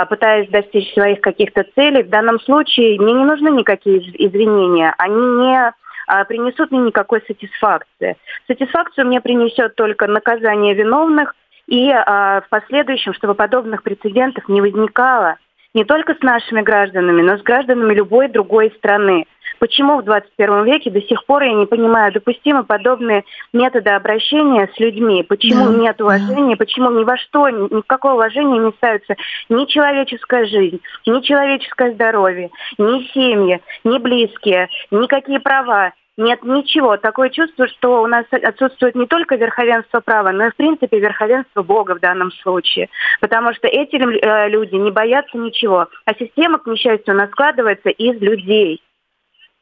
пытаясь 0.10 0.50
достичь 0.50 0.94
своих 0.94 1.22
каких-то 1.22 1.66
целей, 1.76 2.04
в 2.04 2.10
данном 2.10 2.40
случае 2.42 3.00
мне 3.00 3.14
не 3.14 3.26
нужны 3.26 3.50
никакие 3.50 3.98
извинения. 4.00 4.94
Они 4.98 5.16
не 5.16 5.74
а, 6.10 6.26
принесут 6.26 6.72
мне 6.72 6.82
никакой 6.82 7.22
сатисфакции. 7.28 8.18
Сатисфакцию 8.48 9.06
мне 9.06 9.22
принесет 9.22 9.76
только 9.76 10.08
наказание 10.08 10.74
виновных 10.74 11.36
и 11.68 11.92
а, 11.92 12.42
в 12.42 12.50
последующем, 12.50 13.14
чтобы 13.14 13.36
подобных 13.36 13.84
прецедентов 13.84 14.50
не 14.50 14.60
возникало 14.60 15.38
не 15.74 15.84
только 15.84 16.16
с 16.16 16.22
нашими 16.22 16.62
гражданами, 16.62 17.22
но 17.22 17.38
с 17.38 17.42
гражданами 17.42 17.94
любой 17.94 18.28
другой 18.28 18.72
страны. 18.78 19.26
Почему 19.60 19.98
в 19.98 20.06
21 20.06 20.64
веке 20.64 20.90
до 20.90 21.02
сих 21.02 21.26
пор, 21.26 21.44
я 21.44 21.54
не 21.54 21.66
понимаю, 21.66 22.14
допустимы 22.14 22.64
подобные 22.64 23.26
методы 23.52 23.90
обращения 23.90 24.70
с 24.74 24.80
людьми? 24.80 25.24
Почему 25.24 25.72
да. 25.72 25.78
нет 25.78 26.02
уважения? 26.02 26.56
Почему 26.56 26.92
ни 26.92 27.04
во 27.04 27.18
что, 27.18 27.50
ни 27.50 27.82
в 27.82 27.86
какое 27.86 28.14
уважение 28.14 28.60
не 28.60 28.72
ставится 28.72 29.16
ни 29.50 29.66
человеческая 29.66 30.46
жизнь, 30.46 30.80
ни 31.06 31.22
человеческое 31.22 31.94
здоровье, 31.94 32.50
ни 32.78 33.04
семьи, 33.14 33.62
ни 33.84 33.98
близкие, 33.98 34.70
никакие 34.92 35.40
права? 35.40 35.94
Нет 36.20 36.44
ничего. 36.44 36.98
Такое 36.98 37.30
чувство, 37.30 37.66
что 37.70 38.04
у 38.04 38.08
нас 38.08 38.26
отсутствует 38.30 38.94
не 38.94 39.08
только 39.08 39.38
верховенство 39.38 40.02
права, 40.02 40.34
но 40.34 40.48
и, 40.48 40.50
в 40.52 40.56
принципе, 40.58 41.00
верховенство 41.00 41.64
Бога 41.64 41.96
в 41.96 42.02
данном 42.02 42.34
случае. 42.44 42.90
Потому 43.22 43.54
что 43.54 43.70
эти 43.70 43.96
э, 43.96 44.50
люди 44.50 44.76
не 44.76 44.92
боятся 44.92 45.38
ничего. 45.38 45.88
А 46.04 46.14
система, 46.14 46.60
к 46.60 46.68
несчастью, 46.68 47.14
у 47.14 47.18
нас 47.18 47.30
складывается 47.30 47.88
из 47.88 48.20
людей. 48.20 48.84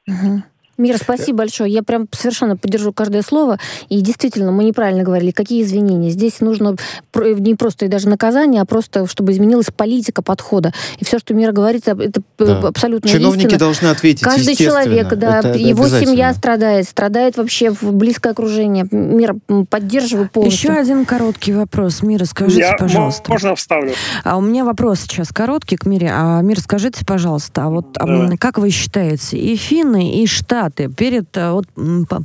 Угу. 0.07 0.41
Мира, 0.78 0.97
спасибо 0.97 1.39
большое. 1.39 1.71
Я 1.71 1.82
прям 1.82 2.07
совершенно 2.11 2.55
поддержу 2.55 2.93
каждое 2.93 3.23
слово. 3.23 3.57
И 3.89 4.01
действительно, 4.01 4.51
мы 4.51 4.63
неправильно 4.63 5.03
говорили, 5.03 5.32
какие 5.32 5.63
извинения. 5.63 6.11
Здесь 6.11 6.39
нужно 6.39 6.75
не 7.15 7.55
просто 7.55 7.86
и 7.86 7.88
даже 7.88 8.07
наказание, 8.07 8.61
а 8.61 8.65
просто, 8.65 9.07
чтобы 9.07 9.32
изменилась 9.32 9.67
политика 9.75 10.21
подхода. 10.21 10.73
И 10.99 11.05
все, 11.05 11.17
что 11.17 11.34
Мира 11.34 11.51
говорит, 11.51 11.88
это 11.88 12.21
да. 12.38 12.59
абсолютно 12.59 13.09
Чиновники 13.09 13.45
истина. 13.45 13.59
должны 13.59 13.88
ответить, 13.88 14.21
Каждый 14.21 14.55
человек, 14.55 15.09
да, 15.15 15.39
это, 15.39 15.57
его 15.57 15.88
семья 15.88 16.34
страдает, 16.34 16.88
страдает 16.88 17.38
вообще 17.38 17.71
в 17.71 17.91
близкое 17.93 18.30
окружение. 18.30 18.88
Мира, 18.91 19.36
поддерживаю 19.69 20.30
полностью. 20.30 20.71
Еще 20.71 20.80
один 20.80 21.05
короткий 21.05 21.53
вопрос. 21.53 22.03
Мира, 22.03 22.25
скажите, 22.25 22.59
Я, 22.59 22.73
пожалуйста. 22.73 23.32
Можно 23.32 23.55
вставлю? 23.55 23.93
А 24.23 24.38
у 24.38 24.41
меня 24.41 24.63
вопрос 24.63 25.01
сейчас 25.01 25.30
короткий 25.30 25.78
к 25.78 25.88
Мире. 25.88 26.11
А, 26.13 26.41
Мира, 26.41 26.59
скажите, 26.59 27.03
пожалуйста, 27.03 27.65
а 27.65 27.69
вот 27.69 27.93
да. 27.93 28.38
как 28.38 28.59
вы 28.59 28.69
считаете, 28.69 29.38
и 29.38 29.55
финны, 29.55 30.21
и 30.21 30.28
штаты 30.28 30.66
Штаты 30.68 30.89
перед, 30.89 31.36
э, 31.38 31.51
вот, 31.51 31.65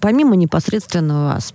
помимо 0.01 0.36
непосредственно 0.36 1.24
вас, 1.24 1.55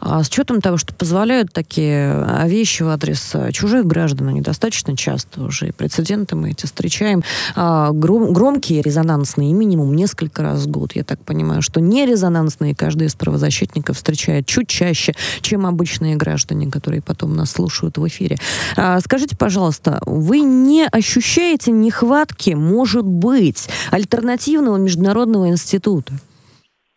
а 0.00 0.22
с 0.22 0.28
учетом 0.28 0.60
того, 0.60 0.76
что 0.76 0.94
позволяют 0.94 1.52
такие 1.52 2.12
э, 2.12 2.48
вещи 2.48 2.82
в 2.82 2.88
адрес 2.88 3.30
э, 3.34 3.52
чужих 3.52 3.86
граждан, 3.86 4.28
они 4.28 4.40
достаточно 4.40 4.96
часто 4.96 5.44
уже, 5.44 5.68
и 5.68 5.72
прецеденты 5.72 6.34
мы 6.34 6.50
эти 6.50 6.66
встречаем, 6.66 7.22
а, 7.54 7.92
гром, 7.92 8.32
громкие, 8.32 8.82
резонансные, 8.82 9.52
минимум 9.52 9.94
несколько 9.94 10.42
раз 10.42 10.64
в 10.64 10.70
год. 10.70 10.92
Я 10.94 11.04
так 11.04 11.20
понимаю, 11.20 11.62
что 11.62 11.80
не 11.80 12.06
резонансные 12.06 12.74
каждый 12.74 13.06
из 13.06 13.14
правозащитников 13.14 13.96
встречает 13.96 14.46
чуть 14.46 14.68
чаще, 14.68 15.14
чем 15.40 15.66
обычные 15.66 16.16
граждане, 16.16 16.70
которые 16.70 17.02
потом 17.02 17.36
нас 17.36 17.52
слушают 17.52 17.98
в 17.98 18.06
эфире. 18.08 18.38
А, 18.76 19.00
скажите, 19.00 19.36
пожалуйста, 19.36 20.00
вы 20.06 20.40
не 20.40 20.86
ощущаете 20.86 21.70
нехватки, 21.70 22.50
может 22.50 23.04
быть, 23.04 23.68
альтернативного 23.90 24.76
международного 24.76 25.48
института? 25.48 26.14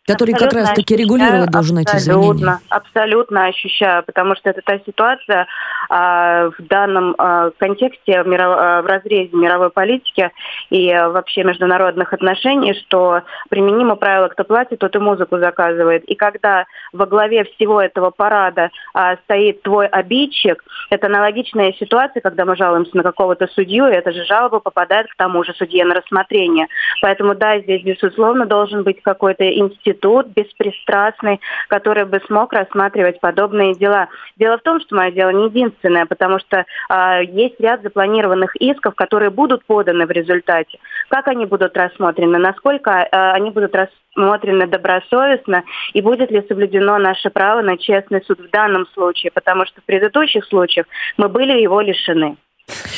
Который 0.07 0.33
абсолютно 0.33 0.59
как 0.59 0.67
раз-таки 0.67 0.95
регулировать 0.95 1.51
должен 1.51 1.77
эти 1.79 1.95
изменения. 1.97 2.59
Абсолютно 2.69 3.45
ощущаю, 3.47 4.03
потому 4.03 4.35
что 4.35 4.49
это 4.49 4.61
та 4.63 4.79
ситуация 4.79 5.47
в 5.89 6.55
данном 6.59 7.15
а, 7.17 7.51
контексте 7.57 8.19
а, 8.19 8.81
в 8.81 8.85
разрезе 8.85 9.35
мировой 9.35 9.69
политики 9.69 10.31
и 10.69 10.91
а, 10.91 11.09
вообще 11.09 11.43
международных 11.43 12.13
отношений, 12.13 12.73
что 12.73 13.21
применимо 13.49 13.95
правило 13.95 14.27
«кто 14.27 14.43
платит, 14.43 14.79
тот 14.79 14.95
и 14.95 14.99
музыку 14.99 15.37
заказывает». 15.37 16.03
И 16.05 16.15
когда 16.15 16.65
во 16.93 17.05
главе 17.05 17.43
всего 17.45 17.81
этого 17.81 18.11
парада 18.11 18.69
а, 18.93 19.15
стоит 19.23 19.61
твой 19.63 19.87
обидчик, 19.87 20.63
это 20.89 21.07
аналогичная 21.07 21.73
ситуация, 21.73 22.21
когда 22.21 22.45
мы 22.45 22.55
жалуемся 22.55 22.95
на 22.97 23.03
какого-то 23.03 23.47
судью, 23.47 23.87
и 23.87 23.93
эта 23.93 24.11
же 24.11 24.25
жалоба 24.25 24.59
попадает 24.59 25.07
к 25.07 25.15
тому 25.15 25.43
же 25.43 25.53
судье 25.53 25.85
на 25.85 25.95
рассмотрение. 25.95 26.67
Поэтому 27.01 27.35
да, 27.35 27.59
здесь, 27.59 27.83
безусловно, 27.83 28.45
должен 28.45 28.83
быть 28.83 29.01
какой-то 29.01 29.47
институт 29.49 30.27
беспристрастный, 30.27 31.39
который 31.69 32.05
бы 32.05 32.21
смог 32.27 32.53
рассматривать 32.53 33.19
подобные 33.19 33.73
дела. 33.73 34.07
Дело 34.37 34.57
в 34.57 34.61
том, 34.61 34.79
что 34.81 34.95
мое 34.95 35.11
дело 35.11 35.29
не 35.29 35.45
единственное, 35.45 35.76
потому 35.81 36.39
что 36.39 36.65
э, 36.89 37.23
есть 37.25 37.59
ряд 37.59 37.81
запланированных 37.83 38.55
исков, 38.57 38.95
которые 38.95 39.29
будут 39.29 39.65
поданы 39.65 40.05
в 40.05 40.11
результате. 40.11 40.79
Как 41.09 41.27
они 41.27 41.45
будут 41.45 41.75
рассмотрены, 41.77 42.37
насколько 42.37 42.91
э, 42.91 43.07
они 43.11 43.51
будут 43.51 43.75
рассмотрены 43.75 44.67
добросовестно 44.67 45.63
и 45.93 46.01
будет 46.01 46.31
ли 46.31 46.43
соблюдено 46.47 46.97
наше 46.97 47.29
право 47.29 47.61
на 47.61 47.77
честный 47.77 48.21
суд 48.25 48.39
в 48.39 48.49
данном 48.49 48.87
случае, 48.93 49.31
потому 49.31 49.65
что 49.65 49.81
в 49.81 49.85
предыдущих 49.85 50.45
случаях 50.45 50.87
мы 51.17 51.29
были 51.29 51.61
его 51.61 51.81
лишены. 51.81 52.37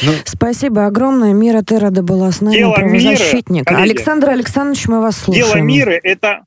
Ну, 0.02 0.12
Спасибо 0.26 0.86
огромное. 0.86 1.34
Мира 1.34 1.62
Террада 1.62 2.02
была 2.02 2.32
с 2.32 2.42
нами, 2.42 2.56
Дело 2.56 2.74
правозащитник. 2.74 3.70
Мира, 3.70 3.82
Александр 3.82 4.30
Александрович, 4.30 4.88
мы 4.88 5.02
вас 5.02 5.18
слушаем. 5.18 5.46
Дело 5.46 5.64
мира– 5.64 6.00
это 6.04 6.42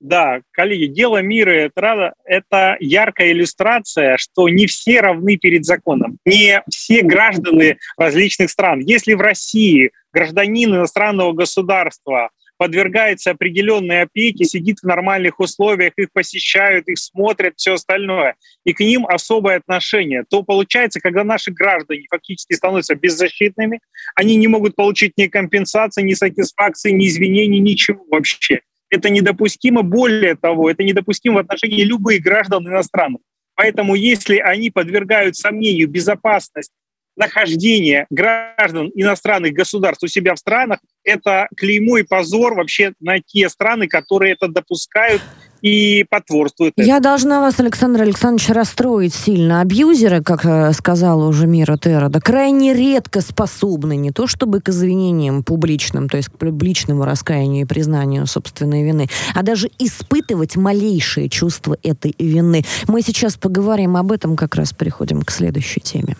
да, 0.00 0.40
коллеги, 0.52 0.86
дело 0.86 1.20
мира 1.20 1.50
это, 1.50 2.14
это 2.24 2.76
яркая 2.80 3.32
иллюстрация, 3.32 4.16
что 4.16 4.48
не 4.48 4.66
все 4.66 5.00
равны 5.00 5.36
перед 5.36 5.66
законом, 5.66 6.18
не 6.24 6.62
все 6.70 7.02
граждане 7.02 7.76
различных 7.98 8.50
стран. 8.50 8.80
Если 8.80 9.12
в 9.12 9.20
России 9.20 9.92
гражданин 10.12 10.74
иностранного 10.74 11.32
государства 11.32 12.30
подвергается 12.56 13.30
определенной 13.30 14.02
опеке, 14.02 14.44
сидит 14.44 14.80
в 14.80 14.86
нормальных 14.86 15.40
условиях, 15.40 15.94
их 15.96 16.08
посещают, 16.12 16.88
их 16.88 16.98
смотрят, 16.98 17.54
все 17.56 17.74
остальное, 17.74 18.36
и 18.64 18.72
к 18.72 18.80
ним 18.80 19.06
особое 19.06 19.56
отношение, 19.56 20.24
то 20.28 20.42
получается, 20.42 21.00
когда 21.00 21.24
наши 21.24 21.50
граждане 21.52 22.04
фактически 22.10 22.54
становятся 22.54 22.94
беззащитными, 22.94 23.80
они 24.14 24.36
не 24.36 24.46
могут 24.46 24.76
получить 24.76 25.14
ни 25.16 25.26
компенсации, 25.26 26.02
ни 26.02 26.12
сатисфакции, 26.14 26.90
ни 26.90 27.06
извинений, 27.06 27.60
ничего 27.60 28.04
вообще. 28.10 28.60
Это 28.90 29.08
недопустимо. 29.08 29.82
Более 29.82 30.34
того, 30.34 30.70
это 30.70 30.82
недопустимо 30.82 31.36
в 31.36 31.38
отношении 31.38 31.82
любых 31.82 32.20
граждан 32.22 32.66
иностранных. 32.66 33.22
Поэтому 33.54 33.94
если 33.94 34.38
они 34.38 34.70
подвергают 34.70 35.36
сомнению 35.36 35.88
безопасность 35.88 36.72
нахождения 37.16 38.06
граждан 38.10 38.90
иностранных 38.94 39.52
государств 39.52 40.02
у 40.02 40.08
себя 40.08 40.34
в 40.34 40.38
странах, 40.38 40.80
это 41.04 41.48
клеймо 41.56 41.98
и 41.98 42.02
позор 42.02 42.54
вообще 42.54 42.94
на 43.00 43.20
те 43.20 43.48
страны, 43.48 43.86
которые 43.86 44.32
это 44.32 44.48
допускают 44.48 45.22
и 45.62 46.04
потворствует. 46.08 46.74
Я 46.76 46.84
этому. 46.84 47.02
должна 47.02 47.40
вас, 47.40 47.58
Александр 47.60 48.02
Александрович, 48.02 48.48
расстроить 48.50 49.14
сильно. 49.14 49.60
Абьюзеры, 49.60 50.22
как 50.22 50.44
э, 50.44 50.72
сказала 50.72 51.26
уже 51.26 51.46
Мира 51.46 51.76
Террода, 51.76 52.20
крайне 52.20 52.74
редко 52.74 53.20
способны 53.20 53.96
не 53.96 54.10
то 54.10 54.26
чтобы 54.26 54.60
к 54.60 54.68
извинениям 54.68 55.42
публичным, 55.42 56.08
то 56.08 56.16
есть 56.16 56.28
к 56.28 56.32
публичному 56.32 57.04
раскаянию 57.04 57.62
и 57.62 57.66
признанию 57.66 58.26
собственной 58.26 58.82
вины, 58.82 59.08
а 59.34 59.42
даже 59.42 59.70
испытывать 59.78 60.56
малейшее 60.56 61.28
чувство 61.28 61.76
этой 61.82 62.14
вины. 62.18 62.64
Мы 62.86 63.02
сейчас 63.02 63.36
поговорим 63.36 63.96
об 63.96 64.12
этом, 64.12 64.36
как 64.36 64.54
раз 64.54 64.72
переходим 64.72 65.22
к 65.22 65.30
следующей 65.30 65.80
теме. 65.80 66.16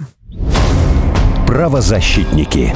Правозащитники. 1.47 2.73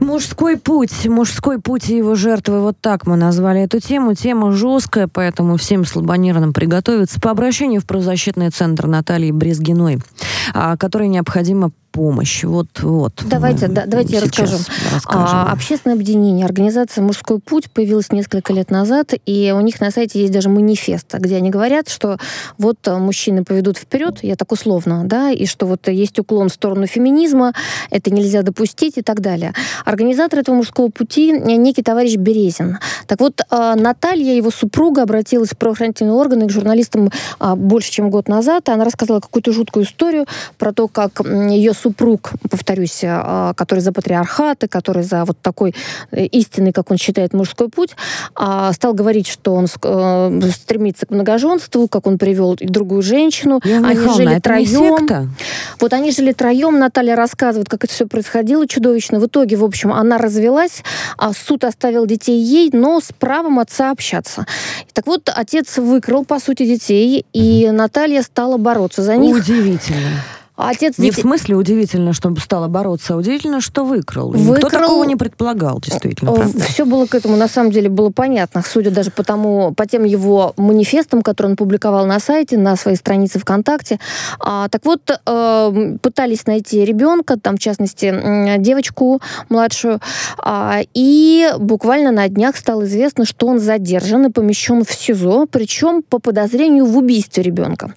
Мужской 0.00 0.56
путь, 0.58 1.06
мужской 1.06 1.60
путь 1.60 1.88
и 1.88 1.96
его 1.96 2.14
жертвы, 2.14 2.60
вот 2.60 2.76
так 2.80 3.06
мы 3.06 3.16
назвали 3.16 3.62
эту 3.62 3.80
тему. 3.80 4.14
Тема 4.14 4.52
жесткая, 4.52 5.08
поэтому 5.08 5.56
всем 5.56 5.84
слабонервным 5.84 6.52
приготовиться 6.52 7.20
по 7.20 7.30
обращению 7.30 7.80
в 7.80 7.86
правозащитный 7.86 8.50
центр 8.50 8.86
Натальи 8.86 9.30
Брезгиной, 9.30 10.00
а, 10.54 10.76
которой 10.76 11.08
необходимо 11.08 11.70
помощь. 11.96 12.44
Вот, 12.44 12.68
вот. 12.82 13.22
Давайте, 13.24 13.68
да, 13.68 13.84
давайте 13.86 14.16
я 14.16 14.20
расскажу. 14.20 14.58
А, 15.06 15.50
общественное 15.50 15.96
объединение, 15.96 16.44
организация 16.44 17.02
«Мужской 17.02 17.38
путь» 17.40 17.70
появилась 17.70 18.12
несколько 18.12 18.52
лет 18.52 18.70
назад, 18.70 19.14
и 19.24 19.54
у 19.56 19.60
них 19.60 19.80
на 19.80 19.90
сайте 19.90 20.20
есть 20.20 20.32
даже 20.32 20.50
манифест, 20.50 21.14
где 21.14 21.36
они 21.36 21.48
говорят, 21.48 21.88
что 21.88 22.18
вот 22.58 22.76
э, 22.86 22.98
мужчины 22.98 23.44
поведут 23.44 23.78
вперед, 23.78 24.18
я 24.20 24.36
так 24.36 24.52
условно, 24.52 25.04
да, 25.06 25.30
и 25.30 25.46
что 25.46 25.64
вот 25.64 25.88
есть 25.88 26.18
уклон 26.18 26.50
в 26.50 26.52
сторону 26.52 26.86
феминизма, 26.86 27.54
это 27.90 28.12
нельзя 28.12 28.42
допустить 28.42 28.98
и 28.98 29.02
так 29.02 29.22
далее. 29.22 29.54
Организатор 29.86 30.40
этого 30.40 30.56
«Мужского 30.56 30.88
пути» 30.88 31.32
некий 31.32 31.82
товарищ 31.82 32.16
Березин. 32.16 32.78
Так 33.06 33.20
вот, 33.20 33.40
э, 33.50 33.74
Наталья, 33.76 34.34
его 34.34 34.50
супруга, 34.50 35.02
обратилась 35.02 35.50
в 35.50 35.56
правоохранительные 35.56 36.12
органы 36.12 36.48
к 36.48 36.50
журналистам 36.50 37.10
а, 37.38 37.54
больше, 37.54 37.92
чем 37.92 38.10
год 38.10 38.28
назад, 38.28 38.68
она 38.68 38.84
рассказала 38.84 39.20
какую-то 39.20 39.52
жуткую 39.52 39.84
историю 39.84 40.26
про 40.58 40.72
то, 40.72 40.88
как 40.88 41.20
ее 41.24 41.72
супруг, 41.72 42.32
повторюсь, 42.50 43.00
а, 43.04 43.54
который 43.54 43.80
за 43.80 43.92
патриархат 43.92 44.64
и 44.64 44.66
который 44.66 45.04
за 45.04 45.24
вот 45.24 45.38
такой 45.40 45.74
э, 46.10 46.24
истинный, 46.24 46.72
как 46.72 46.90
он 46.90 46.96
считает, 46.96 47.32
мужской 47.32 47.68
путь, 47.68 47.90
а, 48.34 48.72
стал 48.72 48.92
говорить, 48.92 49.28
что 49.28 49.54
он 49.54 49.66
э, 49.66 50.40
стремится 50.50 51.06
к 51.06 51.10
многоженству, 51.10 51.86
как 51.86 52.08
он 52.08 52.18
привел 52.18 52.56
другую 52.60 53.02
женщину. 53.02 53.60
Яна 53.64 53.88
они 53.88 54.00
Михайловна, 54.00 54.30
жили 54.30 54.40
троем. 54.40 55.34
Вот 55.78 55.92
они 55.92 56.10
жили 56.10 56.32
троем. 56.32 56.80
Наталья 56.80 57.14
рассказывает, 57.14 57.68
как 57.68 57.84
это 57.84 57.92
все 57.92 58.06
происходило 58.06 58.66
чудовищно. 58.66 59.20
В 59.20 59.26
итоге, 59.26 59.56
в 59.56 59.64
общем, 59.64 59.75
она 59.84 60.18
развелась, 60.18 60.82
а 61.16 61.32
суд 61.32 61.64
оставил 61.64 62.06
детей 62.06 62.40
ей, 62.40 62.70
но 62.72 63.00
с 63.00 63.12
правом 63.12 63.58
отца 63.58 63.90
общаться. 63.90 64.46
Так 64.92 65.06
вот, 65.06 65.30
отец 65.34 65.78
выкрал, 65.78 66.24
по 66.24 66.40
сути, 66.40 66.64
детей, 66.64 67.24
и 67.32 67.70
Наталья 67.70 68.22
стала 68.22 68.56
бороться 68.56 69.02
за 69.02 69.16
них. 69.16 69.36
Удивительно. 69.36 70.22
А 70.56 70.70
отец 70.70 70.96
не 70.98 71.10
детей... 71.10 71.20
в 71.20 71.22
смысле 71.22 71.56
удивительно, 71.56 72.12
что 72.12 72.34
стала 72.36 72.68
бороться, 72.68 73.14
а 73.14 73.16
удивительно, 73.16 73.60
что 73.60 73.84
выкрал. 73.84 74.30
выкрал... 74.30 74.54
Никто 74.54 74.68
такого 74.70 75.04
не 75.04 75.16
предполагал, 75.16 75.80
действительно. 75.80 76.32
Правда? 76.32 76.60
Все 76.60 76.86
было 76.86 77.06
к 77.06 77.14
этому, 77.14 77.36
на 77.36 77.46
самом 77.48 77.70
деле, 77.70 77.88
было 77.90 78.10
понятно, 78.10 78.62
судя 78.66 78.90
даже 78.90 79.10
по 79.10 79.22
тому, 79.22 79.74
по 79.74 79.86
тем 79.86 80.04
его 80.04 80.54
манифестам, 80.56 81.20
которые 81.22 81.50
он 81.52 81.56
публиковал 81.56 82.06
на 82.06 82.18
сайте, 82.20 82.56
на 82.56 82.76
своей 82.76 82.96
странице 82.96 83.38
ВКонтакте. 83.38 83.98
А, 84.40 84.68
так 84.68 84.84
вот, 84.86 85.00
э, 85.10 85.96
пытались 86.00 86.46
найти 86.46 86.84
ребенка, 86.84 87.38
там, 87.38 87.56
в 87.56 87.58
частности, 87.58 88.58
девочку 88.58 89.20
младшую, 89.50 90.00
а, 90.38 90.80
и 90.94 91.50
буквально 91.58 92.12
на 92.12 92.28
днях 92.28 92.56
стало 92.56 92.84
известно, 92.84 93.26
что 93.26 93.46
он 93.46 93.58
задержан 93.58 94.26
и 94.26 94.30
помещен 94.30 94.84
в 94.84 94.92
СИЗО, 94.92 95.46
причем 95.50 96.02
по 96.02 96.18
подозрению 96.18 96.86
в 96.86 96.96
убийстве 96.96 97.42
ребенка. 97.42 97.94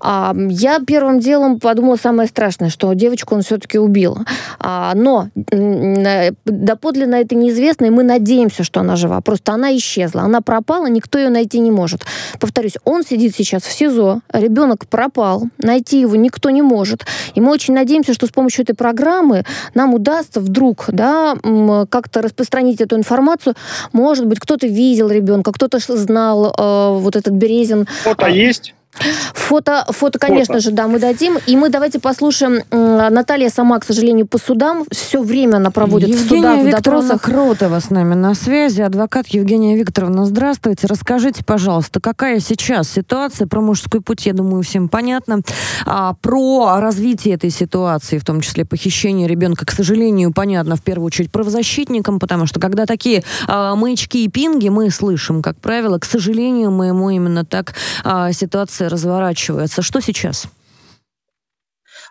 А, 0.00 0.34
я 0.48 0.80
первым 0.80 1.20
делом 1.20 1.58
подумала, 1.60 1.93
было 1.94 1.96
самое 1.96 2.28
страшное, 2.28 2.70
что 2.70 2.92
девочку 2.94 3.34
он 3.34 3.42
все-таки 3.42 3.78
убил. 3.78 4.18
А, 4.58 4.92
но 4.94 5.28
э, 5.50 6.32
доподлинно 6.44 7.16
это 7.16 7.34
неизвестно, 7.34 7.86
и 7.86 7.90
мы 7.90 8.02
надеемся, 8.02 8.64
что 8.64 8.80
она 8.80 8.96
жива. 8.96 9.20
Просто 9.20 9.52
она 9.52 9.76
исчезла. 9.76 10.22
Она 10.22 10.40
пропала, 10.40 10.86
никто 10.86 11.18
ее 11.18 11.30
найти 11.30 11.60
не 11.60 11.70
может. 11.70 12.04
Повторюсь, 12.40 12.76
он 12.84 13.04
сидит 13.04 13.34
сейчас 13.36 13.62
в 13.62 13.72
СИЗО, 13.72 14.20
ребенок 14.32 14.86
пропал, 14.88 15.44
найти 15.58 16.00
его 16.00 16.16
никто 16.16 16.50
не 16.50 16.62
может. 16.62 17.06
И 17.36 17.40
мы 17.40 17.50
очень 17.50 17.74
надеемся, 17.74 18.14
что 18.14 18.26
с 18.26 18.30
помощью 18.30 18.64
этой 18.64 18.74
программы 18.74 19.44
нам 19.74 19.94
удастся 19.94 20.40
вдруг 20.40 20.86
да, 20.88 21.36
как-то 21.90 22.22
распространить 22.22 22.80
эту 22.80 22.96
информацию. 22.96 23.54
Может 23.92 24.26
быть, 24.26 24.40
кто-то 24.40 24.66
видел 24.66 25.08
ребенка, 25.08 25.52
кто-то 25.52 25.78
знал 25.78 26.46
э, 26.46 26.98
вот 26.98 27.16
этот 27.16 27.34
Березин. 27.34 27.86
Фото 28.04 28.28
есть? 28.28 28.74
Фото, 29.34 29.84
фото, 29.90 30.18
конечно 30.18 30.54
фото. 30.54 30.64
же, 30.64 30.70
да, 30.70 30.86
мы 30.88 30.98
дадим. 30.98 31.38
И 31.46 31.56
мы 31.56 31.68
давайте 31.68 31.98
послушаем. 31.98 32.62
Наталья 32.70 33.50
сама, 33.50 33.78
к 33.78 33.84
сожалению, 33.84 34.26
по 34.26 34.38
судам. 34.38 34.84
Все 34.90 35.22
время 35.22 35.56
она 35.56 35.70
проводит 35.70 36.08
Евгения 36.08 36.24
в 36.24 36.28
судах, 36.28 36.66
Викторовна 36.66 37.00
в 37.00 37.08
допросах. 37.08 37.22
Кротова 37.22 37.80
с 37.80 37.90
нами 37.90 38.14
на 38.14 38.34
связи. 38.34 38.82
Адвокат 38.82 39.26
Евгения 39.28 39.76
Викторовна, 39.76 40.24
здравствуйте. 40.26 40.86
Расскажите, 40.86 41.44
пожалуйста, 41.44 42.00
какая 42.00 42.40
сейчас 42.40 42.88
ситуация 42.88 43.46
про 43.46 43.60
мужской 43.60 44.00
путь, 44.00 44.26
я 44.26 44.32
думаю, 44.32 44.62
всем 44.62 44.88
понятно. 44.88 45.40
А, 45.86 46.14
про 46.14 46.80
развитие 46.80 47.34
этой 47.34 47.50
ситуации, 47.50 48.18
в 48.18 48.24
том 48.24 48.40
числе 48.40 48.64
похищение 48.64 49.28
ребенка, 49.28 49.66
к 49.66 49.70
сожалению, 49.70 50.32
понятно, 50.32 50.76
в 50.76 50.82
первую 50.82 51.06
очередь 51.06 51.30
правозащитникам, 51.30 52.18
потому 52.18 52.46
что 52.46 52.60
когда 52.60 52.86
такие 52.86 53.22
а, 53.46 53.74
маячки 53.74 54.24
и 54.24 54.28
пинги 54.28 54.68
мы 54.68 54.90
слышим, 54.90 55.42
как 55.42 55.56
правило, 55.58 55.98
к 55.98 56.04
сожалению, 56.04 56.70
моему 56.70 57.10
именно 57.10 57.44
так 57.44 57.74
а, 58.04 58.32
ситуация 58.32 58.83
ситуация 58.84 58.88
разворачивается. 58.88 59.82
Что 59.82 60.00
сейчас? 60.00 60.46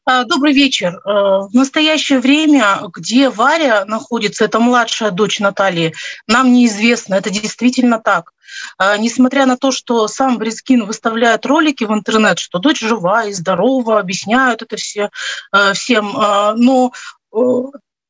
А, 0.06 0.26
добрый 0.26 0.54
вечер. 0.54 0.96
Э, 0.96 1.48
в 1.48 1.54
настоящее 1.54 2.20
время, 2.20 2.80
где 2.94 3.30
Варя 3.30 3.86
находится, 3.86 4.46
это 4.46 4.60
младшая 4.60 5.12
дочь 5.12 5.40
Натальи, 5.40 5.94
нам 6.28 6.52
неизвестно. 6.52 7.16
Это 7.16 7.30
действительно 7.30 8.00
так. 8.00 8.32
А, 8.78 8.98
несмотря 8.98 9.46
на 9.46 9.56
то, 9.56 9.72
что 9.72 10.08
сам 10.08 10.38
Брискин 10.38 10.86
выставляет 10.86 11.46
ролики 11.46 11.86
в 11.86 11.94
интернет, 11.94 12.40
что 12.40 12.60
дочь 12.60 12.82
жива 12.82 13.26
и 13.26 13.34
здорова, 13.34 14.00
объясняют 14.00 14.62
это 14.62 14.76
все, 14.76 15.10
э, 15.54 15.74
всем, 15.74 16.18
э, 16.18 16.54
но 16.58 16.92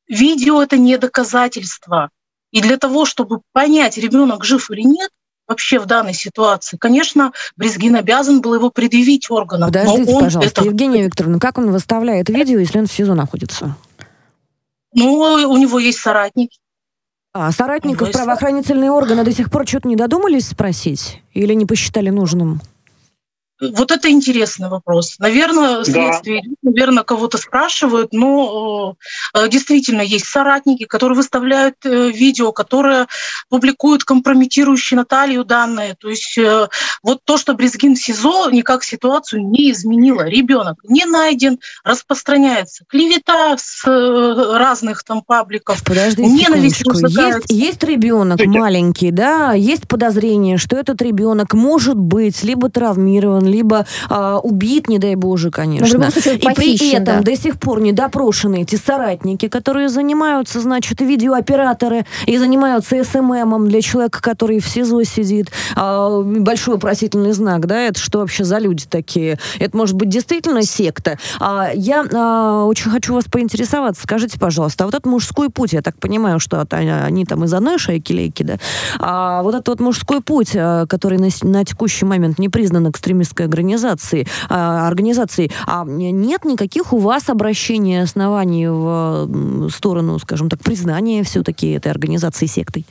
видео 0.08 0.62
это 0.62 0.76
не 0.76 0.98
доказательство. 0.98 2.10
И 2.50 2.60
для 2.60 2.76
того, 2.76 3.06
чтобы 3.06 3.40
понять, 3.52 3.98
ребенок 3.98 4.44
жив 4.44 4.70
или 4.70 4.82
нет, 4.82 5.10
вообще 5.46 5.78
в 5.78 5.86
данной 5.86 6.14
ситуации. 6.14 6.76
Конечно, 6.76 7.32
Брезгин 7.56 7.96
обязан 7.96 8.40
был 8.40 8.54
его 8.54 8.70
предъявить 8.70 9.30
органам. 9.30 9.68
Подождите, 9.68 10.12
пожалуйста, 10.18 10.60
это... 10.60 10.64
Евгения 10.64 11.04
Викторовна, 11.04 11.38
как 11.38 11.58
он 11.58 11.70
выставляет 11.70 12.28
видео, 12.28 12.58
если 12.58 12.78
он 12.78 12.86
в 12.86 12.92
СИЗО 12.92 13.14
находится? 13.14 13.76
Ну, 14.94 15.14
у 15.48 15.56
него 15.56 15.78
есть 15.78 15.98
соратники. 15.98 16.58
А 17.32 17.50
соратников 17.50 18.12
правоохранительные 18.12 18.92
органы 18.92 19.24
до 19.24 19.32
сих 19.32 19.50
пор 19.50 19.66
что-то 19.66 19.88
не 19.88 19.96
додумались 19.96 20.48
спросить? 20.48 21.20
Или 21.32 21.54
не 21.54 21.66
посчитали 21.66 22.10
нужным? 22.10 22.60
Вот 23.72 23.90
это 23.90 24.10
интересный 24.10 24.68
вопрос. 24.68 25.16
Наверное, 25.18 25.84
следствие, 25.84 26.42
да. 26.44 26.70
наверное, 26.70 27.04
кого-то 27.04 27.38
спрашивают, 27.38 28.12
но 28.12 28.96
э, 29.34 29.48
действительно 29.48 30.02
есть 30.02 30.26
соратники, 30.26 30.84
которые 30.84 31.16
выставляют 31.16 31.76
э, 31.84 32.10
видео, 32.10 32.52
которые 32.52 33.06
публикуют 33.48 34.04
компрометирующие 34.04 34.96
Наталью 34.96 35.44
данные. 35.44 35.94
То 35.98 36.08
есть 36.08 36.36
э, 36.38 36.68
вот 37.02 37.20
то, 37.24 37.36
что 37.36 37.54
Брезгин 37.54 37.94
в 37.96 37.98
СИЗО 37.98 38.50
никак 38.50 38.84
ситуацию 38.84 39.42
не 39.46 39.70
изменило. 39.70 40.22
Ребенок 40.22 40.78
не 40.84 41.04
найден, 41.04 41.58
распространяется 41.84 42.84
клевета 42.88 43.56
с 43.58 43.84
разных 43.84 45.04
там 45.04 45.22
пабликов. 45.22 45.82
Подождите 45.84 46.28
ненависть 46.28 46.84
есть, 46.84 47.50
есть 47.50 47.84
ребенок 47.84 48.44
маленький, 48.46 49.10
да, 49.10 49.52
есть 49.52 49.88
подозрение, 49.88 50.58
что 50.58 50.76
этот 50.76 51.00
ребенок 51.02 51.54
может 51.54 51.96
быть 51.96 52.42
либо 52.42 52.68
травмирован, 52.68 53.44
либо 53.54 53.86
э, 54.10 54.38
убит, 54.42 54.88
не 54.88 54.98
дай 54.98 55.14
боже, 55.14 55.50
конечно. 55.50 55.98
Но 55.98 56.10
случае, 56.10 56.36
и 56.36 56.54
при 56.54 56.92
этом 56.92 57.18
да. 57.18 57.22
до 57.22 57.36
сих 57.36 57.58
пор 57.58 57.80
не 57.80 57.92
допрошены 57.92 58.62
эти 58.62 58.76
соратники, 58.76 59.48
которые 59.48 59.88
занимаются, 59.88 60.60
значит, 60.60 61.00
видеооператоры 61.00 62.04
и 62.26 62.36
занимаются 62.38 63.02
СММом 63.04 63.68
для 63.68 63.80
человека, 63.80 64.20
который 64.20 64.60
в 64.60 64.68
СИЗО 64.68 65.04
сидит. 65.04 65.50
Э, 65.76 66.22
большой 66.24 66.74
вопросительный 66.74 67.32
знак, 67.32 67.66
да, 67.66 67.80
это 67.80 68.00
что 68.00 68.18
вообще 68.18 68.44
за 68.44 68.58
люди 68.58 68.84
такие? 68.88 69.38
Это 69.58 69.76
может 69.76 69.96
быть 69.96 70.08
действительно 70.08 70.62
секта? 70.62 71.18
А, 71.40 71.70
я 71.74 72.04
а, 72.12 72.64
очень 72.64 72.90
хочу 72.90 73.14
вас 73.14 73.24
поинтересоваться. 73.24 74.02
Скажите, 74.02 74.38
пожалуйста, 74.38 74.84
а 74.84 74.86
вот 74.86 74.94
этот 74.94 75.06
мужской 75.06 75.50
путь, 75.50 75.72
я 75.72 75.82
так 75.82 75.98
понимаю, 75.98 76.40
что 76.40 76.66
они 76.70 77.24
там 77.24 77.44
из 77.44 77.54
одной 77.54 77.78
шайки-лейки, 77.78 78.42
да? 78.42 78.56
А 78.98 79.42
вот 79.42 79.54
этот 79.54 79.68
вот 79.68 79.80
мужской 79.80 80.20
путь, 80.20 80.52
а, 80.54 80.86
который 80.86 81.18
на, 81.18 81.28
на 81.42 81.64
текущий 81.64 82.04
момент 82.04 82.38
не 82.38 82.48
признан 82.48 82.86
экстремистской 83.34 83.46
организацией, 83.46 84.26
а, 84.48 84.86
организацией, 84.86 85.50
а 85.66 85.84
нет 85.84 86.44
никаких 86.44 86.92
у 86.92 86.98
вас 86.98 87.28
обращений 87.28 88.02
оснований 88.02 88.68
в 88.68 89.70
сторону, 89.70 90.18
скажем 90.18 90.48
так, 90.48 90.60
признания 90.60 91.22
все-таки 91.22 91.70
этой 91.70 91.90
организации 91.92 92.46
сектой? 92.46 92.86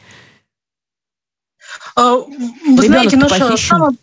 А, 1.95 2.15
вы 2.15 2.85
знаете, 2.85 3.17
наша 3.17 3.57
самая 3.57 3.95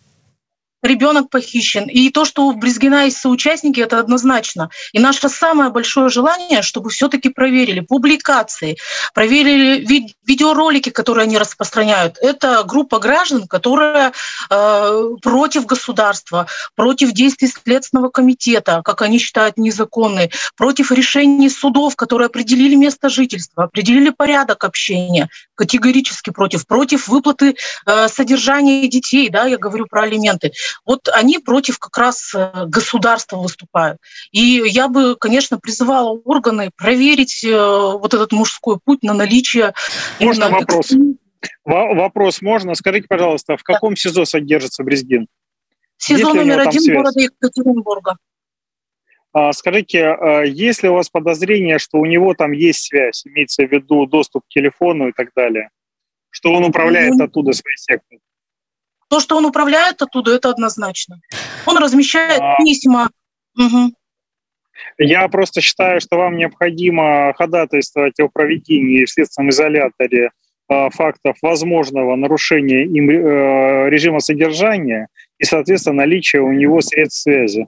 ребенок 0.82 1.28
похищен. 1.28 1.84
И 1.90 2.08
то, 2.10 2.24
что 2.24 2.46
у 2.46 2.52
Брезгина 2.54 3.04
есть 3.04 3.18
соучастники, 3.18 3.80
это 3.80 3.98
однозначно. 3.98 4.70
И 4.94 4.98
наше 4.98 5.28
самое 5.28 5.70
большое 5.70 6.08
желание, 6.08 6.62
чтобы 6.62 6.88
все-таки 6.88 7.28
проверили 7.28 7.80
публикации, 7.80 8.78
проверили 9.12 9.84
ви- 9.84 10.14
видеоролики, 10.30 10.90
которые 10.90 11.24
они 11.24 11.38
распространяют. 11.38 12.16
Это 12.22 12.62
группа 12.62 13.00
граждан, 13.00 13.48
которая 13.48 14.12
э, 14.48 15.02
против 15.22 15.66
государства, 15.66 16.46
против 16.76 17.10
действий 17.12 17.48
Следственного 17.48 18.10
комитета, 18.10 18.80
как 18.84 19.02
они 19.02 19.18
считают 19.18 19.58
незаконные, 19.58 20.30
против 20.56 20.92
решений 20.92 21.50
судов, 21.50 21.96
которые 21.96 22.26
определили 22.26 22.76
место 22.76 23.08
жительства, 23.08 23.64
определили 23.64 24.10
порядок 24.10 24.62
общения, 24.62 25.28
категорически 25.56 26.30
против, 26.30 26.64
против 26.64 27.08
выплаты 27.08 27.56
э, 27.86 28.08
содержания 28.08 28.86
детей, 28.86 29.30
да, 29.30 29.46
я 29.46 29.58
говорю 29.58 29.86
про 29.90 30.02
алименты. 30.02 30.52
Вот 30.86 31.08
они 31.12 31.38
против 31.38 31.80
как 31.80 31.98
раз 31.98 32.32
э, 32.34 32.66
государства 32.66 33.36
выступают. 33.36 33.98
И 34.30 34.62
я 34.66 34.86
бы, 34.86 35.16
конечно, 35.16 35.58
призывала 35.58 36.10
органы 36.24 36.70
проверить 36.76 37.42
э, 37.42 37.50
вот 37.50 38.14
этот 38.14 38.30
мужской 38.30 38.78
путь 38.84 39.02
на 39.02 39.12
наличие... 39.12 39.74
Можно 40.20 40.44
именно... 40.44 40.58
вопрос? 40.58 40.92
Вопрос 41.64 42.42
можно? 42.42 42.74
Скажите, 42.74 43.06
пожалуйста, 43.08 43.56
в 43.56 43.62
каком. 43.62 43.96
СИЗО 43.96 44.24
содержится 44.24 44.84
Брезгин? 44.84 45.26
СИЗО 45.96 46.34
номер 46.34 46.60
один 46.60 46.94
города 46.94 47.20
Екатеринбурга. 47.20 48.16
А, 49.32 49.52
скажите, 49.52 50.06
а, 50.06 50.42
есть 50.42 50.82
ли 50.82 50.88
у 50.88 50.94
вас 50.94 51.08
подозрение, 51.08 51.78
что 51.78 51.98
у 51.98 52.06
него 52.06 52.34
там 52.34 52.52
есть 52.52 52.82
связь, 52.82 53.24
имеется 53.26 53.64
в 53.64 53.70
виду 53.70 54.06
доступ 54.06 54.44
к 54.44 54.48
телефону 54.48 55.08
и 55.08 55.12
так 55.12 55.28
далее? 55.36 55.70
Что 56.30 56.52
он 56.52 56.64
управляет 56.64 57.14
ну, 57.14 57.24
оттуда 57.24 57.52
своей 57.52 57.76
сектой? 57.76 58.20
То, 59.08 59.20
что 59.20 59.36
он 59.36 59.44
управляет 59.44 60.02
оттуда, 60.02 60.34
это 60.34 60.50
однозначно. 60.50 61.20
Он 61.66 61.76
размещает 61.78 62.40
а... 62.40 62.56
письма. 62.56 63.10
Угу. 63.56 63.92
Я 64.98 65.28
просто 65.28 65.60
считаю, 65.60 66.00
что 66.00 66.16
вам 66.16 66.36
необходимо 66.36 67.32
ходатайствовать 67.36 68.18
о 68.20 68.28
проведении 68.28 69.04
в 69.04 69.10
следственном 69.10 69.50
изоляторе 69.50 70.30
э, 70.68 70.90
фактов 70.90 71.36
возможного 71.42 72.16
нарушения 72.16 72.84
им 72.84 73.10
э, 73.10 73.90
режима 73.90 74.20
содержания 74.20 75.08
и, 75.38 75.44
соответственно, 75.44 75.96
наличия 75.96 76.40
у 76.40 76.52
него 76.52 76.80
средств 76.80 77.22
связи. 77.22 77.66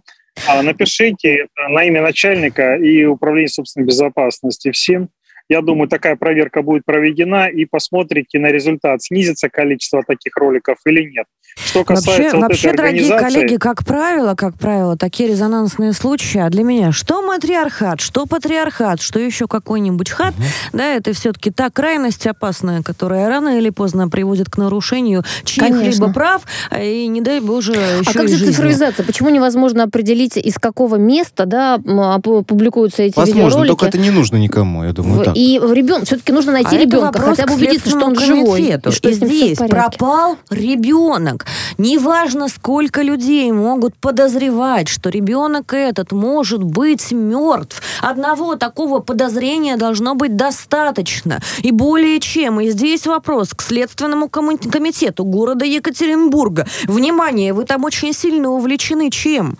А 0.48 0.62
напишите 0.62 1.46
на 1.68 1.84
имя 1.84 2.02
начальника 2.02 2.76
и 2.76 3.04
управления 3.04 3.48
собственной 3.48 3.86
безопасности 3.86 4.70
всем, 4.70 5.10
я 5.52 5.60
думаю, 5.60 5.88
такая 5.88 6.16
проверка 6.16 6.62
будет 6.62 6.84
проведена, 6.84 7.46
и 7.48 7.66
посмотрите 7.66 8.38
на 8.38 8.46
результат, 8.46 9.02
снизится 9.02 9.48
количество 9.50 10.02
таких 10.02 10.34
роликов 10.36 10.78
или 10.86 11.02
нет. 11.10 11.26
Что 11.56 11.84
касается 11.84 12.22
вообще, 12.22 12.36
вот 12.36 12.42
вообще 12.42 12.68
этой 12.68 12.76
дорогие 12.76 13.00
организации... 13.02 13.34
коллеги, 13.34 13.56
как 13.58 13.84
правило, 13.84 14.34
как 14.34 14.58
правило, 14.58 14.96
такие 14.96 15.28
резонансные 15.28 15.92
случаи, 15.92 16.38
а 16.38 16.48
для 16.48 16.64
меня 16.64 16.92
что 16.92 17.20
матриархат, 17.20 18.00
что 18.00 18.24
патриархат, 18.24 19.02
что 19.02 19.20
еще 19.20 19.46
какой-нибудь 19.46 20.08
хат, 20.08 20.34
угу. 20.34 20.42
да, 20.72 20.94
это 20.94 21.12
все-таки 21.12 21.50
та 21.50 21.68
крайность 21.68 22.26
опасная, 22.26 22.82
которая 22.82 23.28
рано 23.28 23.58
или 23.58 23.68
поздно 23.68 24.08
приводит 24.08 24.48
к 24.48 24.56
нарушению 24.56 25.24
чьих-либо 25.44 26.12
прав, 26.12 26.42
и 26.80 27.06
не 27.06 27.20
дай 27.20 27.40
боже 27.40 27.72
еще 27.72 28.10
А 28.10 28.12
как 28.14 28.28
же 28.28 28.38
цифровизация? 28.38 29.04
Почему 29.04 29.28
невозможно 29.28 29.84
определить, 29.84 30.38
из 30.38 30.54
какого 30.54 30.96
места, 30.96 31.44
да, 31.44 31.78
публикуются 31.78 33.02
эти 33.02 33.16
Возможно, 33.16 33.42
видеоролики? 33.42 33.68
только 33.68 33.86
это 33.86 33.98
не 33.98 34.10
нужно 34.10 34.36
никому, 34.36 34.84
я 34.84 34.92
думаю, 34.92 35.24
так. 35.24 35.36
И 35.42 35.58
ребенок, 35.58 36.04
все-таки 36.04 36.30
нужно 36.30 36.52
найти 36.52 36.76
а 36.76 36.78
ребенка, 36.78 37.20
хотя 37.20 37.46
бы 37.46 37.54
убедиться, 37.54 37.90
что 37.90 38.04
он 38.04 38.16
живой. 38.16 38.62
И, 38.62 38.90
что 38.92 39.08
и 39.08 39.12
здесь 39.12 39.58
пропал 39.58 40.38
ребенок. 40.50 41.46
Неважно, 41.78 42.46
сколько 42.46 43.02
людей 43.02 43.50
могут 43.50 43.96
подозревать, 43.96 44.86
что 44.86 45.10
ребенок 45.10 45.74
этот 45.74 46.12
может 46.12 46.62
быть 46.62 47.10
мертв. 47.10 47.82
Одного 48.00 48.54
такого 48.54 49.00
подозрения 49.00 49.76
должно 49.76 50.14
быть 50.14 50.36
достаточно. 50.36 51.40
И 51.58 51.72
более 51.72 52.20
чем. 52.20 52.60
И 52.60 52.70
здесь 52.70 53.08
вопрос 53.08 53.52
к 53.52 53.62
Следственному 53.62 54.28
комитету 54.28 55.24
города 55.24 55.64
Екатеринбурга. 55.64 56.68
Внимание, 56.84 57.52
вы 57.52 57.64
там 57.64 57.82
очень 57.82 58.12
сильно 58.12 58.50
увлечены 58.50 59.10
чем? 59.10 59.58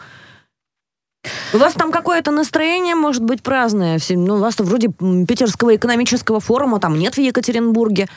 У 1.55 1.59
вас 1.59 1.75
там 1.75 1.93
какое-то 1.93 2.33
настроение, 2.33 2.97
может 2.97 3.23
быть, 3.23 3.43
праздное. 3.43 4.01
Ну, 4.11 4.35
у 4.35 4.39
вас 4.39 4.59
вроде 4.59 4.89
Питерского 4.89 5.77
экономического 5.77 6.41
форума 6.41 6.81
там 6.81 6.99
нет 6.99 7.14
в 7.14 7.20
Екатеринбурге. 7.20 8.09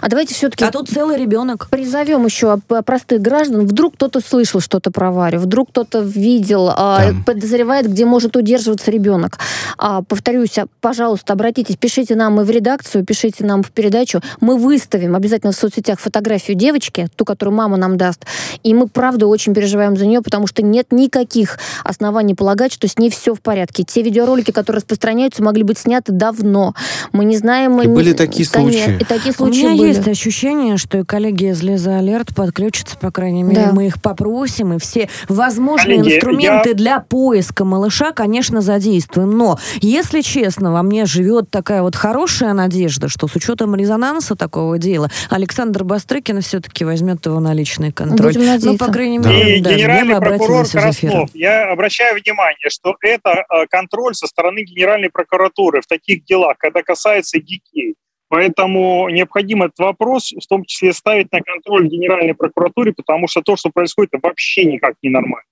А 0.00 0.08
давайте 0.08 0.34
все-таки... 0.34 0.64
А 0.64 0.70
тут 0.70 0.88
целый 0.88 1.18
ребенок. 1.18 1.68
Призовем 1.70 2.24
еще 2.24 2.58
простых 2.84 3.20
граждан. 3.20 3.66
Вдруг 3.66 3.94
кто-то 3.94 4.20
слышал 4.20 4.60
что-то 4.60 4.90
про 4.90 5.10
Варю, 5.10 5.40
вдруг 5.40 5.70
кто-то 5.70 6.00
видел, 6.00 6.70
а, 6.74 7.12
да. 7.12 7.16
подозревает, 7.26 7.88
где 7.88 8.04
может 8.04 8.36
удерживаться 8.36 8.90
ребенок. 8.90 9.38
А, 9.76 10.02
повторюсь, 10.02 10.58
а, 10.58 10.66
пожалуйста, 10.80 11.32
обратитесь, 11.32 11.76
пишите 11.76 12.14
нам 12.14 12.40
и 12.40 12.44
в 12.44 12.50
редакцию, 12.50 13.04
пишите 13.04 13.44
нам 13.44 13.62
в 13.62 13.70
передачу. 13.70 14.20
Мы 14.40 14.56
выставим 14.56 15.14
обязательно 15.14 15.52
в 15.52 15.56
соцсетях 15.56 16.00
фотографию 16.00 16.56
девочки, 16.56 17.08
ту, 17.16 17.24
которую 17.24 17.54
мама 17.54 17.76
нам 17.76 17.96
даст. 17.96 18.24
И 18.62 18.74
мы, 18.74 18.88
правда, 18.88 19.26
очень 19.26 19.54
переживаем 19.54 19.96
за 19.96 20.06
нее, 20.06 20.22
потому 20.22 20.46
что 20.46 20.62
нет 20.62 20.88
никаких 20.90 21.58
оснований 21.84 22.34
полагать, 22.34 22.72
что 22.72 22.88
с 22.88 22.98
ней 22.98 23.10
все 23.10 23.34
в 23.34 23.40
порядке. 23.40 23.84
Те 23.84 24.02
видеоролики, 24.02 24.50
которые 24.50 24.78
распространяются, 24.78 25.42
могли 25.42 25.62
быть 25.62 25.78
сняты 25.78 26.12
давно. 26.12 26.74
Мы 27.12 27.24
не 27.24 27.36
знаем... 27.36 27.80
И 27.82 27.86
не... 27.86 27.94
были 27.94 28.12
такие 28.12 28.46
случаи. 28.46 28.98
И 29.00 29.04
такие 29.04 29.34
случаи 29.34 29.57
меня 29.66 29.76
были. 29.76 29.88
есть 29.88 30.08
ощущение, 30.08 30.76
что 30.76 30.98
и 30.98 31.04
коллеги 31.04 31.50
из 31.50 31.62
Лиза 31.62 31.98
Алерт 31.98 32.34
подключатся, 32.34 32.96
по 32.98 33.10
крайней 33.10 33.42
мере, 33.42 33.66
да. 33.66 33.72
мы 33.72 33.86
их 33.86 34.00
попросим, 34.00 34.74
и 34.74 34.78
все 34.78 35.08
возможные 35.28 35.98
коллеги, 35.98 36.16
инструменты 36.16 36.68
я... 36.70 36.74
для 36.74 37.00
поиска 37.00 37.64
малыша, 37.64 38.12
конечно, 38.12 38.60
задействуем. 38.60 39.36
Но, 39.36 39.58
если 39.80 40.20
честно, 40.20 40.72
во 40.72 40.82
мне 40.82 41.06
живет 41.06 41.50
такая 41.50 41.82
вот 41.82 41.96
хорошая 41.96 42.52
надежда, 42.52 43.08
что 43.08 43.28
с 43.28 43.36
учетом 43.36 43.74
резонанса 43.74 44.34
такого 44.36 44.78
дела 44.78 45.10
Александр 45.30 45.84
Бастрыкин 45.84 46.40
все-таки 46.40 46.84
возьмет 46.84 47.24
его 47.26 47.40
на 47.40 47.54
личный 47.54 47.92
контроль. 47.92 48.34
Ну, 48.36 48.76
по 48.76 48.86
крайней 48.92 49.18
мере, 49.18 49.60
да, 49.60 49.74
генеральный 49.74 50.16
прокурор 50.16 50.66
Краснов, 50.68 51.30
я 51.34 51.70
обращаю 51.70 52.20
внимание, 52.20 52.68
что 52.68 52.96
это 53.00 53.30
э, 53.30 53.66
контроль 53.70 54.14
со 54.14 54.26
стороны 54.26 54.64
Генеральной 54.64 55.10
прокуратуры 55.10 55.80
в 55.80 55.86
таких 55.86 56.24
делах, 56.24 56.56
когда 56.58 56.82
касается 56.82 57.38
детей. 57.40 57.94
Поэтому 58.28 59.08
необходимо 59.08 59.66
этот 59.66 59.78
вопрос 59.78 60.32
в 60.32 60.46
том 60.46 60.64
числе 60.64 60.92
ставить 60.92 61.32
на 61.32 61.40
контроль 61.40 61.88
Генеральной 61.88 62.34
прокуратуре, 62.34 62.92
потому 62.92 63.26
что 63.26 63.40
то, 63.40 63.56
что 63.56 63.70
происходит, 63.70 64.12
вообще 64.22 64.64
никак 64.64 64.94
не 65.02 65.10
нормально. 65.10 65.44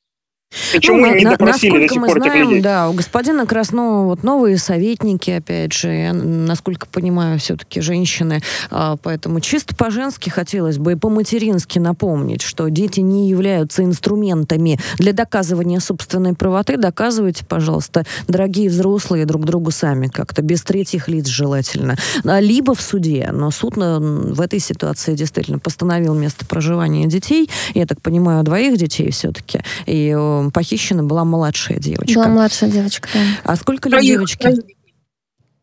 Почему 0.73 0.99
ну, 0.99 1.15
не 1.15 1.25
на, 1.25 1.31
допросили 1.33 1.87
до 1.87 1.93
сих 1.93 2.01
мы 2.01 2.09
пор 2.09 2.19
знаем, 2.19 2.49
людей? 2.49 2.63
Да, 2.63 2.89
у 2.89 2.93
господина 2.93 3.47
Краснова 3.47 4.07
вот 4.07 4.23
новые 4.23 4.59
советники, 4.59 5.31
опять 5.31 5.73
же, 5.73 5.91
я, 5.91 6.13
насколько 6.13 6.87
понимаю, 6.87 7.39
все-таки 7.39 7.81
женщины. 7.81 8.43
А, 8.71 8.97
поэтому 9.03 9.41
чисто 9.41 9.75
по-женски 9.75 10.31
хотелось 10.31 10.79
бы 10.79 10.93
и 10.93 10.95
по-матерински 10.97 11.79
напомнить, 11.79 12.43
что 12.43 12.69
дети 12.69 13.01
не 13.01 13.29
являются 13.29 13.85
инструментами 13.85 14.79
для 14.99 15.13
доказывания 15.13 15.81
собственной 15.81 16.35
правоты. 16.35 16.77
Доказывайте, 16.77 17.45
пожалуйста, 17.45 18.05
дорогие 18.29 18.69
взрослые, 18.69 19.27
друг 19.27 19.45
другу 19.45 19.71
сами 19.71 20.09
как-то, 20.09 20.43
без 20.43 20.63
третьих 20.63 21.09
лиц 21.09 21.27
желательно. 21.27 21.97
А, 22.25 22.41
либо 22.41 22.75
в 22.75 22.81
суде, 22.81 23.31
но 23.33 23.51
суд 23.51 23.77
в 23.77 24.41
этой 24.41 24.59
ситуации 24.59 25.15
действительно 25.15 25.59
постановил 25.59 26.15
место 26.15 26.47
проживания 26.47 27.07
детей. 27.07 27.51
Я 27.75 27.87
так 27.87 28.01
понимаю, 28.01 28.43
двоих 28.43 28.79
детей 28.79 29.11
все-таки. 29.11 29.61
И 29.87 30.17
похищена 30.51 31.03
была 31.03 31.25
младшая 31.25 31.79
девочка. 31.79 32.15
Была 32.15 32.29
младшая 32.29 32.71
девочка, 32.71 33.09
да. 33.13 33.21
А 33.45 33.57
сколько 33.57 33.89
лет 33.89 34.03
девочке? 34.03 34.55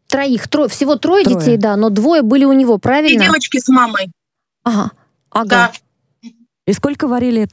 Троих. 0.08 0.48
Тро... 0.48 0.68
Всего 0.68 0.96
трое, 0.96 1.24
трое 1.24 1.40
детей, 1.40 1.58
да, 1.58 1.76
но 1.76 1.90
двое 1.90 2.22
были 2.22 2.46
у 2.46 2.54
него, 2.54 2.78
правильно? 2.78 3.22
И 3.22 3.26
девочки 3.26 3.60
с 3.60 3.68
мамой. 3.68 4.12
Ага. 4.64 4.92
Ага. 5.32 5.48
Да. 5.50 5.72
И 6.66 6.74
сколько 6.74 7.08
Варе 7.08 7.32
лет? 7.32 7.50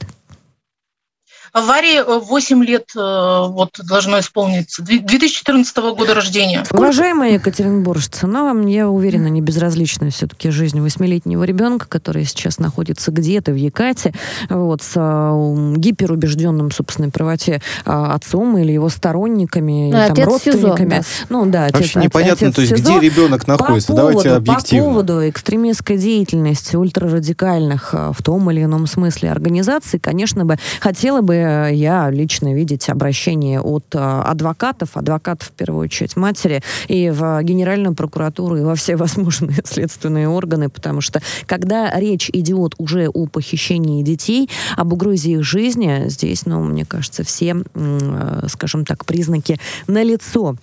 Варе 1.53 2.03
8 2.03 2.63
лет 2.63 2.91
э, 2.95 2.99
вот 2.99 3.71
должно 3.83 4.19
исполниться. 4.19 4.81
2014 4.81 5.77
года 5.77 6.13
рождения. 6.13 6.63
Уважаемая 6.71 7.33
Екатеринбуржцы, 7.33 8.25
но 8.25 8.45
вам, 8.45 8.65
я 8.67 8.87
уверена, 8.87 9.27
не 9.27 9.41
безразлична 9.41 10.11
все-таки 10.11 10.49
жизнь 10.49 10.79
восьмилетнего 10.79 11.43
ребенка, 11.43 11.87
который 11.89 12.23
сейчас 12.23 12.57
находится 12.57 13.11
где-то 13.11 13.51
в 13.51 13.55
Якате, 13.55 14.13
вот, 14.49 14.81
с 14.81 14.93
а, 14.95 15.33
гиперубежденным 15.75 16.71
собственной 16.71 17.09
правоте 17.09 17.61
а, 17.85 18.13
отцом 18.13 18.57
или 18.57 18.71
его 18.71 18.87
сторонниками, 18.87 19.91
а, 19.93 20.13
там, 20.13 20.25
родственниками. 20.25 21.01
СИЗО, 21.01 21.25
да. 21.29 21.35
Ну 21.35 21.45
да, 21.47 21.65
отец, 21.65 21.79
Вообще 21.79 21.99
непонятно, 21.99 22.47
отец 22.47 22.55
то 22.55 22.61
есть 22.61 22.77
СИЗО. 22.77 22.97
где 22.97 23.09
ребенок 23.09 23.47
находится. 23.47 23.89
По 23.89 23.95
Давайте 23.97 24.29
поводу, 24.29 24.37
объективно. 24.37 24.85
По 24.85 24.89
поводу 24.89 25.29
экстремистской 25.29 25.97
деятельности 25.97 26.77
ультрарадикальных 26.77 27.93
в 27.93 28.23
том 28.23 28.49
или 28.51 28.63
ином 28.63 28.87
смысле 28.87 29.31
организаций, 29.31 29.99
конечно 29.99 30.45
бы, 30.45 30.57
хотела 30.79 31.19
бы 31.19 31.40
я 31.41 32.09
лично 32.09 32.53
видеть 32.53 32.89
обращение 32.89 33.61
от 33.61 33.85
э, 33.93 33.99
адвокатов, 33.99 34.97
адвокатов 34.97 35.49
в 35.49 35.51
первую 35.51 35.83
очередь 35.83 36.15
матери, 36.15 36.61
и 36.87 37.09
в 37.09 37.41
Генеральную 37.43 37.95
прокуратуру, 37.95 38.57
и 38.57 38.61
во 38.61 38.75
все 38.75 38.95
возможные 38.97 39.59
следственные 39.63 40.27
органы, 40.27 40.69
потому 40.69 41.01
что 41.01 41.21
когда 41.45 41.91
речь 41.99 42.29
идет 42.33 42.75
уже 42.77 43.07
о 43.09 43.25
похищении 43.27 44.03
детей, 44.03 44.49
об 44.77 44.93
угрозе 44.93 45.33
их 45.33 45.43
жизни, 45.43 46.05
здесь, 46.07 46.45
ну, 46.45 46.63
мне 46.63 46.85
кажется, 46.85 47.23
все, 47.23 47.55
э, 47.73 48.43
скажем 48.47 48.85
так, 48.85 49.05
признаки 49.05 49.59
налицо. 49.87 50.55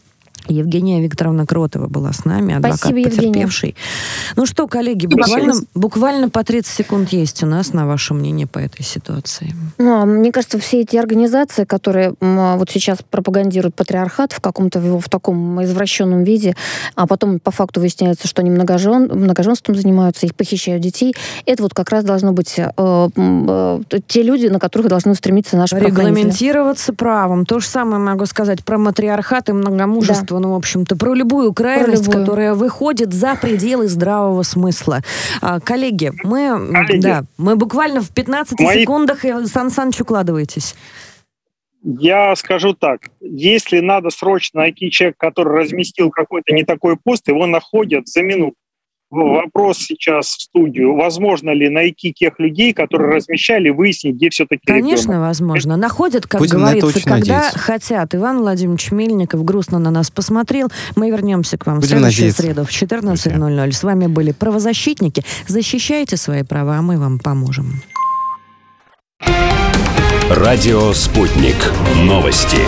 Евгения 0.49 1.01
Викторовна 1.03 1.47
Кротова 1.47 1.89
была 1.89 2.13
с 2.13 2.25
нами, 2.25 2.55
адвокат 2.55 2.79
Спасибо, 2.79 3.11
потерпевший. 3.11 3.69
Евгения. 3.71 4.35
Ну 4.37 4.47
что, 4.47 4.67
коллеги, 4.67 5.07
буквально, 5.07 5.55
буквально 5.75 6.31
по 6.31 6.45
30 6.45 6.73
секунд 6.73 7.13
есть 7.13 7.43
у 7.43 7.47
нас 7.47 7.73
на 7.73 7.87
ваше 7.87 8.15
мнение 8.15 8.47
по 8.47 8.59
этой 8.59 8.83
ситуации. 8.83 9.55
Ну, 9.79 10.01
а 10.01 10.05
мне 10.05 10.33
кажется, 10.33 10.59
все 10.59 10.81
эти 10.81 10.97
организации, 10.97 11.65
которые 11.65 12.15
а, 12.21 12.57
вот 12.57 12.71
сейчас 12.71 12.99
пропагандируют 13.09 13.75
патриархат 13.75 14.33
в 14.33 14.41
каком-то 14.41 14.79
его 14.79 15.01
в 15.01 15.09
таком 15.09 15.63
извращенном 15.63 16.25
виде, 16.25 16.55
а 16.95 17.07
потом 17.07 17.41
по 17.41 17.51
факту 17.51 17.81
выясняется, 17.81 18.29
что 18.29 18.43
они 18.43 18.51
многожен, 18.51 19.05
многоженством 19.05 19.77
занимаются, 19.77 20.27
их 20.27 20.35
похищают 20.35 20.83
детей, 20.83 21.15
это 21.47 21.63
вот 21.63 21.75
как 21.75 21.91
раз 21.91 22.05
должно 22.05 22.33
быть 22.33 22.59
э, 22.59 22.71
э, 22.77 23.81
те 24.07 24.23
люди, 24.23 24.47
на 24.47 24.59
которых 24.59 24.89
должны 24.89 25.15
стремиться 25.15 25.57
наши 25.57 25.77
Регламентироваться 25.79 26.93
правом. 26.93 27.47
То 27.47 27.61
же 27.61 27.67
самое 27.67 28.01
могу 28.01 28.27
сказать 28.27 28.65
про 28.65 28.79
матриархат 28.79 29.49
и 29.49 29.53
многомужество. 29.53 30.38
Ну, 30.39 30.53
в 30.53 30.57
общем-то, 30.57 30.97
про 30.97 31.15
любую 31.15 31.53
крайность, 31.53 32.05
про 32.05 32.13
любую. 32.13 32.27
которая 32.27 32.55
выходит 32.55 33.13
за 33.13 33.35
пределы 33.37 33.89
здравого 33.89 34.43
смысла. 34.43 35.01
А, 35.41 35.61
коллеги, 35.61 36.13
мы, 36.25 36.71
коллеги, 36.73 37.03
да, 37.03 37.25
мы 37.37 37.57
буквально 37.57 38.01
в 38.01 38.11
15 38.11 38.61
мои... 38.61 38.81
секундах, 38.81 39.25
и 39.25 39.47
Сан 39.47 39.71
Саныч, 39.71 40.01
укладывайтесь. 40.01 40.75
Я 41.83 42.35
скажу 42.37 42.75
так, 42.75 43.09
если 43.21 43.81
надо 43.81 44.11
срочно 44.11 44.61
найти 44.61 44.91
человека, 44.91 45.19
который 45.19 45.61
разместил 45.61 46.11
какой-то 46.11 46.53
не 46.53 46.65
такой 46.65 46.97
пост, 46.97 47.29
его 47.29 47.47
находят 47.47 48.09
за 48.09 48.23
минуту 48.23 48.57
вопрос 49.11 49.79
сейчас 49.79 50.27
в 50.29 50.43
студию. 50.43 50.95
Возможно 50.97 51.51
ли 51.51 51.69
найти 51.69 52.13
тех 52.13 52.39
людей, 52.39 52.73
которые 52.73 53.17
размещали, 53.17 53.71
выяснить, 53.71 54.17
где 54.17 54.31
все-таки 54.31 54.63
Конечно, 54.67 55.13
ребенок? 55.13 55.29
возможно. 55.29 55.77
Находят, 55.77 56.27
как 56.27 56.41
Будем 56.41 56.59
говорится, 56.59 56.93
когда 57.01 57.17
надеяться. 57.17 57.59
хотят. 57.59 58.15
Иван 58.15 58.39
Владимирович 58.39 58.91
Мельников 58.93 59.45
грустно 59.45 59.79
на 59.79 59.91
нас 59.91 60.11
посмотрел. 60.11 60.69
Мы 60.97 61.11
вернемся 61.11 61.57
к 61.59 61.67
вам 61.67 61.81
Будем 61.81 61.87
в 61.89 61.91
следующую 61.91 62.27
надеяться. 62.29 62.43
среду 62.43 62.65
в 62.65 62.71
14.00. 62.71 63.73
С 63.73 63.83
вами 63.83 64.07
были 64.07 64.33
правозащитники. 64.33 65.23
Защищайте 65.47 66.17
свои 66.17 66.43
права, 66.43 66.79
а 66.79 66.83
мы 66.83 66.99
вам 66.99 67.19
поможем. 67.19 67.81
Радио 70.31 70.93
«Спутник». 70.93 71.57
Новости 72.05 72.59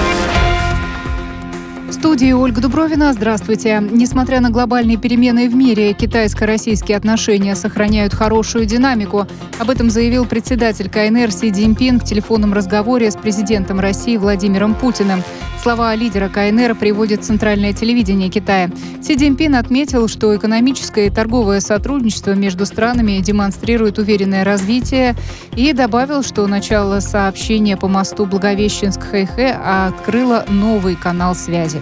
студии 1.95 2.33
Ольга 2.33 2.61
Дубровина. 2.61 3.13
Здравствуйте. 3.13 3.83
Несмотря 3.91 4.41
на 4.41 4.51
глобальные 4.51 4.97
перемены 4.97 5.49
в 5.49 5.55
мире, 5.55 5.93
китайско-российские 5.93 6.97
отношения 6.97 7.57
сохраняют 7.57 8.15
хорошую 8.15 8.67
динамику. 8.67 9.27
Об 9.59 9.71
этом 9.71 9.91
заявил 9.91 10.25
председатель 10.25 10.89
КНР 10.89 11.33
Си 11.33 11.51
Цзиньпин 11.51 11.99
в 11.99 12.05
телефонном 12.05 12.53
разговоре 12.53 13.11
с 13.11 13.17
президентом 13.17 13.81
России 13.81 14.17
Владимиром 14.17 14.75
Путиным. 14.75 15.23
Слова 15.63 15.95
лидера 15.95 16.29
КНР 16.29 16.75
приводит 16.75 17.23
Центральное 17.23 17.75
телевидение 17.75 18.31
Китая. 18.31 18.71
Си 19.03 19.17
Цзиньпин 19.17 19.55
отметил, 19.55 20.09
что 20.09 20.35
экономическое 20.35 21.09
и 21.09 21.11
торговое 21.11 21.61
сотрудничество 21.61 22.33
между 22.33 22.65
странами 22.65 23.21
демонстрирует 23.21 23.99
уверенное 23.99 24.43
развитие 24.43 25.15
и 25.55 25.73
добавил, 25.75 26.23
что 26.23 26.47
начало 26.47 27.01
сообщения 27.01 27.77
по 27.77 27.89
мосту 27.89 28.25
Благовещенск-Хэйхэ 28.25 29.51
открыло 29.51 30.47
новый 30.49 30.97
канал 30.97 31.35
связи. 31.35 31.80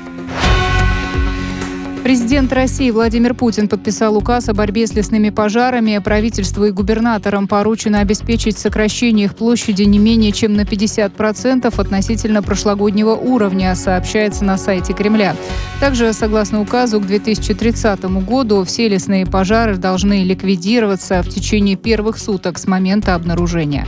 Президент 2.08 2.50
России 2.54 2.90
Владимир 2.90 3.34
Путин 3.34 3.68
подписал 3.68 4.16
указ 4.16 4.48
о 4.48 4.54
борьбе 4.54 4.86
с 4.86 4.94
лесными 4.94 5.28
пожарами. 5.28 6.00
Правительству 6.02 6.64
и 6.64 6.70
губернаторам 6.70 7.46
поручено 7.46 8.00
обеспечить 8.00 8.56
сокращение 8.56 9.26
их 9.26 9.36
площади 9.36 9.82
не 9.82 9.98
менее 9.98 10.32
чем 10.32 10.54
на 10.54 10.62
50% 10.62 11.78
относительно 11.78 12.42
прошлогоднего 12.42 13.10
уровня, 13.10 13.74
сообщается 13.74 14.42
на 14.42 14.56
сайте 14.56 14.94
Кремля. 14.94 15.36
Также, 15.80 16.14
согласно 16.14 16.62
указу, 16.62 16.98
к 16.98 17.06
2030 17.06 18.02
году 18.24 18.64
все 18.64 18.88
лесные 18.88 19.26
пожары 19.26 19.76
должны 19.76 20.24
ликвидироваться 20.24 21.22
в 21.22 21.28
течение 21.28 21.76
первых 21.76 22.16
суток 22.16 22.58
с 22.58 22.66
момента 22.66 23.16
обнаружения. 23.16 23.86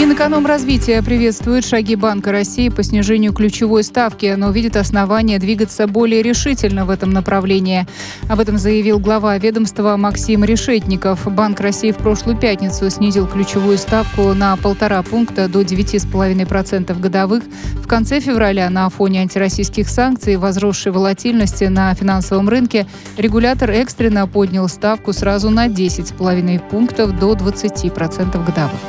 Минэкономразвития 0.00 1.02
приветствует 1.02 1.62
шаги 1.62 1.94
Банка 1.94 2.32
России 2.32 2.70
по 2.70 2.82
снижению 2.82 3.34
ключевой 3.34 3.84
ставки, 3.84 4.34
но 4.34 4.50
видит 4.50 4.76
основания 4.76 5.38
двигаться 5.38 5.86
более 5.86 6.22
решительно 6.22 6.86
в 6.86 6.90
этом 6.90 7.10
направлении. 7.10 7.86
Об 8.26 8.40
этом 8.40 8.56
заявил 8.56 8.98
глава 8.98 9.36
ведомства 9.36 9.98
Максим 9.98 10.42
Решетников. 10.42 11.30
Банк 11.30 11.60
России 11.60 11.92
в 11.92 11.98
прошлую 11.98 12.38
пятницу 12.38 12.88
снизил 12.88 13.26
ключевую 13.26 13.76
ставку 13.76 14.32
на 14.32 14.56
полтора 14.56 15.02
пункта 15.02 15.48
до 15.48 15.60
9,5% 15.60 16.98
годовых. 16.98 17.44
В 17.74 17.86
конце 17.86 18.20
февраля 18.20 18.70
на 18.70 18.88
фоне 18.88 19.20
антироссийских 19.20 19.86
санкций 19.86 20.32
и 20.32 20.38
возросшей 20.38 20.92
волатильности 20.92 21.64
на 21.64 21.92
финансовом 21.94 22.48
рынке 22.48 22.86
регулятор 23.18 23.68
экстренно 23.72 24.26
поднял 24.26 24.66
ставку 24.70 25.12
сразу 25.12 25.50
на 25.50 25.68
10,5 25.68 26.70
пунктов 26.70 27.18
до 27.18 27.34
20% 27.34 28.46
годовых. 28.46 28.80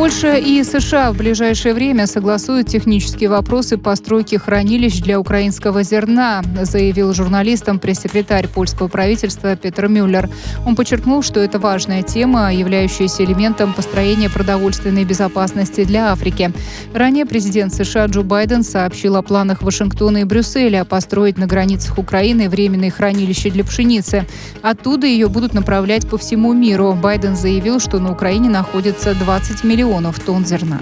Польша 0.00 0.36
и 0.36 0.64
США 0.64 1.12
в 1.12 1.18
ближайшее 1.18 1.74
время 1.74 2.06
согласуют 2.06 2.68
технические 2.68 3.28
вопросы 3.28 3.76
постройки 3.76 4.36
хранилищ 4.36 5.02
для 5.02 5.20
украинского 5.20 5.82
зерна, 5.82 6.40
заявил 6.62 7.12
журналистам 7.12 7.78
пресс-секретарь 7.78 8.48
польского 8.48 8.88
правительства 8.88 9.54
Петр 9.56 9.88
Мюллер. 9.88 10.30
Он 10.64 10.74
подчеркнул, 10.74 11.22
что 11.22 11.40
это 11.40 11.58
важная 11.58 12.02
тема, 12.02 12.50
являющаяся 12.50 13.24
элементом 13.24 13.74
построения 13.74 14.30
продовольственной 14.30 15.04
безопасности 15.04 15.84
для 15.84 16.12
Африки. 16.12 16.50
Ранее 16.94 17.26
президент 17.26 17.74
США 17.74 18.06
Джо 18.06 18.22
Байден 18.22 18.62
сообщил 18.62 19.16
о 19.16 19.22
планах 19.22 19.60
Вашингтона 19.60 20.18
и 20.18 20.24
Брюсселя 20.24 20.86
построить 20.86 21.36
на 21.36 21.46
границах 21.46 21.98
Украины 21.98 22.48
временные 22.48 22.90
хранилища 22.90 23.50
для 23.50 23.64
пшеницы. 23.64 24.26
Оттуда 24.62 25.06
ее 25.06 25.28
будут 25.28 25.52
направлять 25.52 26.08
по 26.08 26.16
всему 26.16 26.54
миру. 26.54 26.94
Байден 26.94 27.36
заявил, 27.36 27.80
что 27.80 27.98
на 27.98 28.12
Украине 28.12 28.48
находится 28.48 29.14
20 29.14 29.62
миллионов 29.62 29.89
миллионов 29.90 30.20
тонн 30.20 30.46
зерна. 30.46 30.80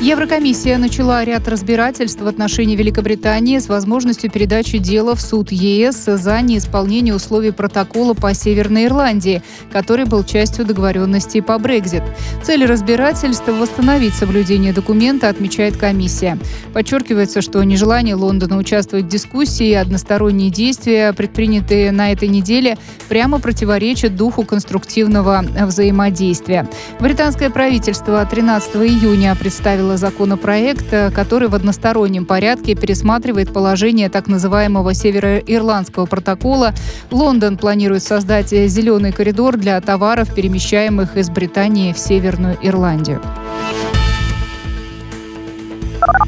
Еврокомиссия 0.00 0.78
начала 0.78 1.24
ряд 1.24 1.48
разбирательств 1.48 2.20
в 2.20 2.26
отношении 2.28 2.76
Великобритании 2.76 3.58
с 3.58 3.68
возможностью 3.68 4.30
передачи 4.30 4.78
дела 4.78 5.16
в 5.16 5.20
суд 5.20 5.50
ЕС 5.50 6.04
за 6.06 6.40
неисполнение 6.40 7.12
условий 7.12 7.50
протокола 7.50 8.14
по 8.14 8.32
Северной 8.32 8.86
Ирландии, 8.86 9.42
который 9.72 10.04
был 10.04 10.22
частью 10.22 10.64
договоренности 10.64 11.40
по 11.40 11.58
Брекзит. 11.58 12.04
Цель 12.44 12.64
разбирательства– 12.64 13.50
восстановить 13.52 14.14
соблюдение 14.14 14.72
документа, 14.72 15.28
отмечает 15.28 15.76
комиссия. 15.76 16.38
Подчеркивается, 16.72 17.42
что 17.42 17.60
нежелание 17.64 18.14
Лондона 18.14 18.56
участвовать 18.56 19.06
в 19.06 19.08
дискуссии 19.08 19.70
и 19.70 19.74
односторонние 19.74 20.50
действия, 20.50 21.12
предпринятые 21.12 21.90
на 21.90 22.12
этой 22.12 22.28
неделе, 22.28 22.78
прямо 23.08 23.40
противоречат 23.40 24.14
духу 24.14 24.44
конструктивного 24.44 25.44
взаимодействия. 25.66 26.68
Британское 27.00 27.50
правительство 27.50 28.24
13 28.24 28.76
июня 28.76 29.34
представило 29.34 29.87
представила 29.88 29.96
законопроект, 29.96 31.14
который 31.14 31.48
в 31.48 31.54
одностороннем 31.54 32.26
порядке 32.26 32.74
пересматривает 32.74 33.52
положение 33.52 34.08
так 34.08 34.26
называемого 34.26 34.92
североирландского 34.94 36.06
протокола. 36.06 36.74
Лондон 37.10 37.56
планирует 37.56 38.02
создать 38.02 38.50
зеленый 38.50 39.12
коридор 39.12 39.56
для 39.56 39.80
товаров, 39.80 40.34
перемещаемых 40.34 41.16
из 41.16 41.30
Британии 41.30 41.92
в 41.92 41.98
Северную 41.98 42.58
Ирландию. 42.62 43.20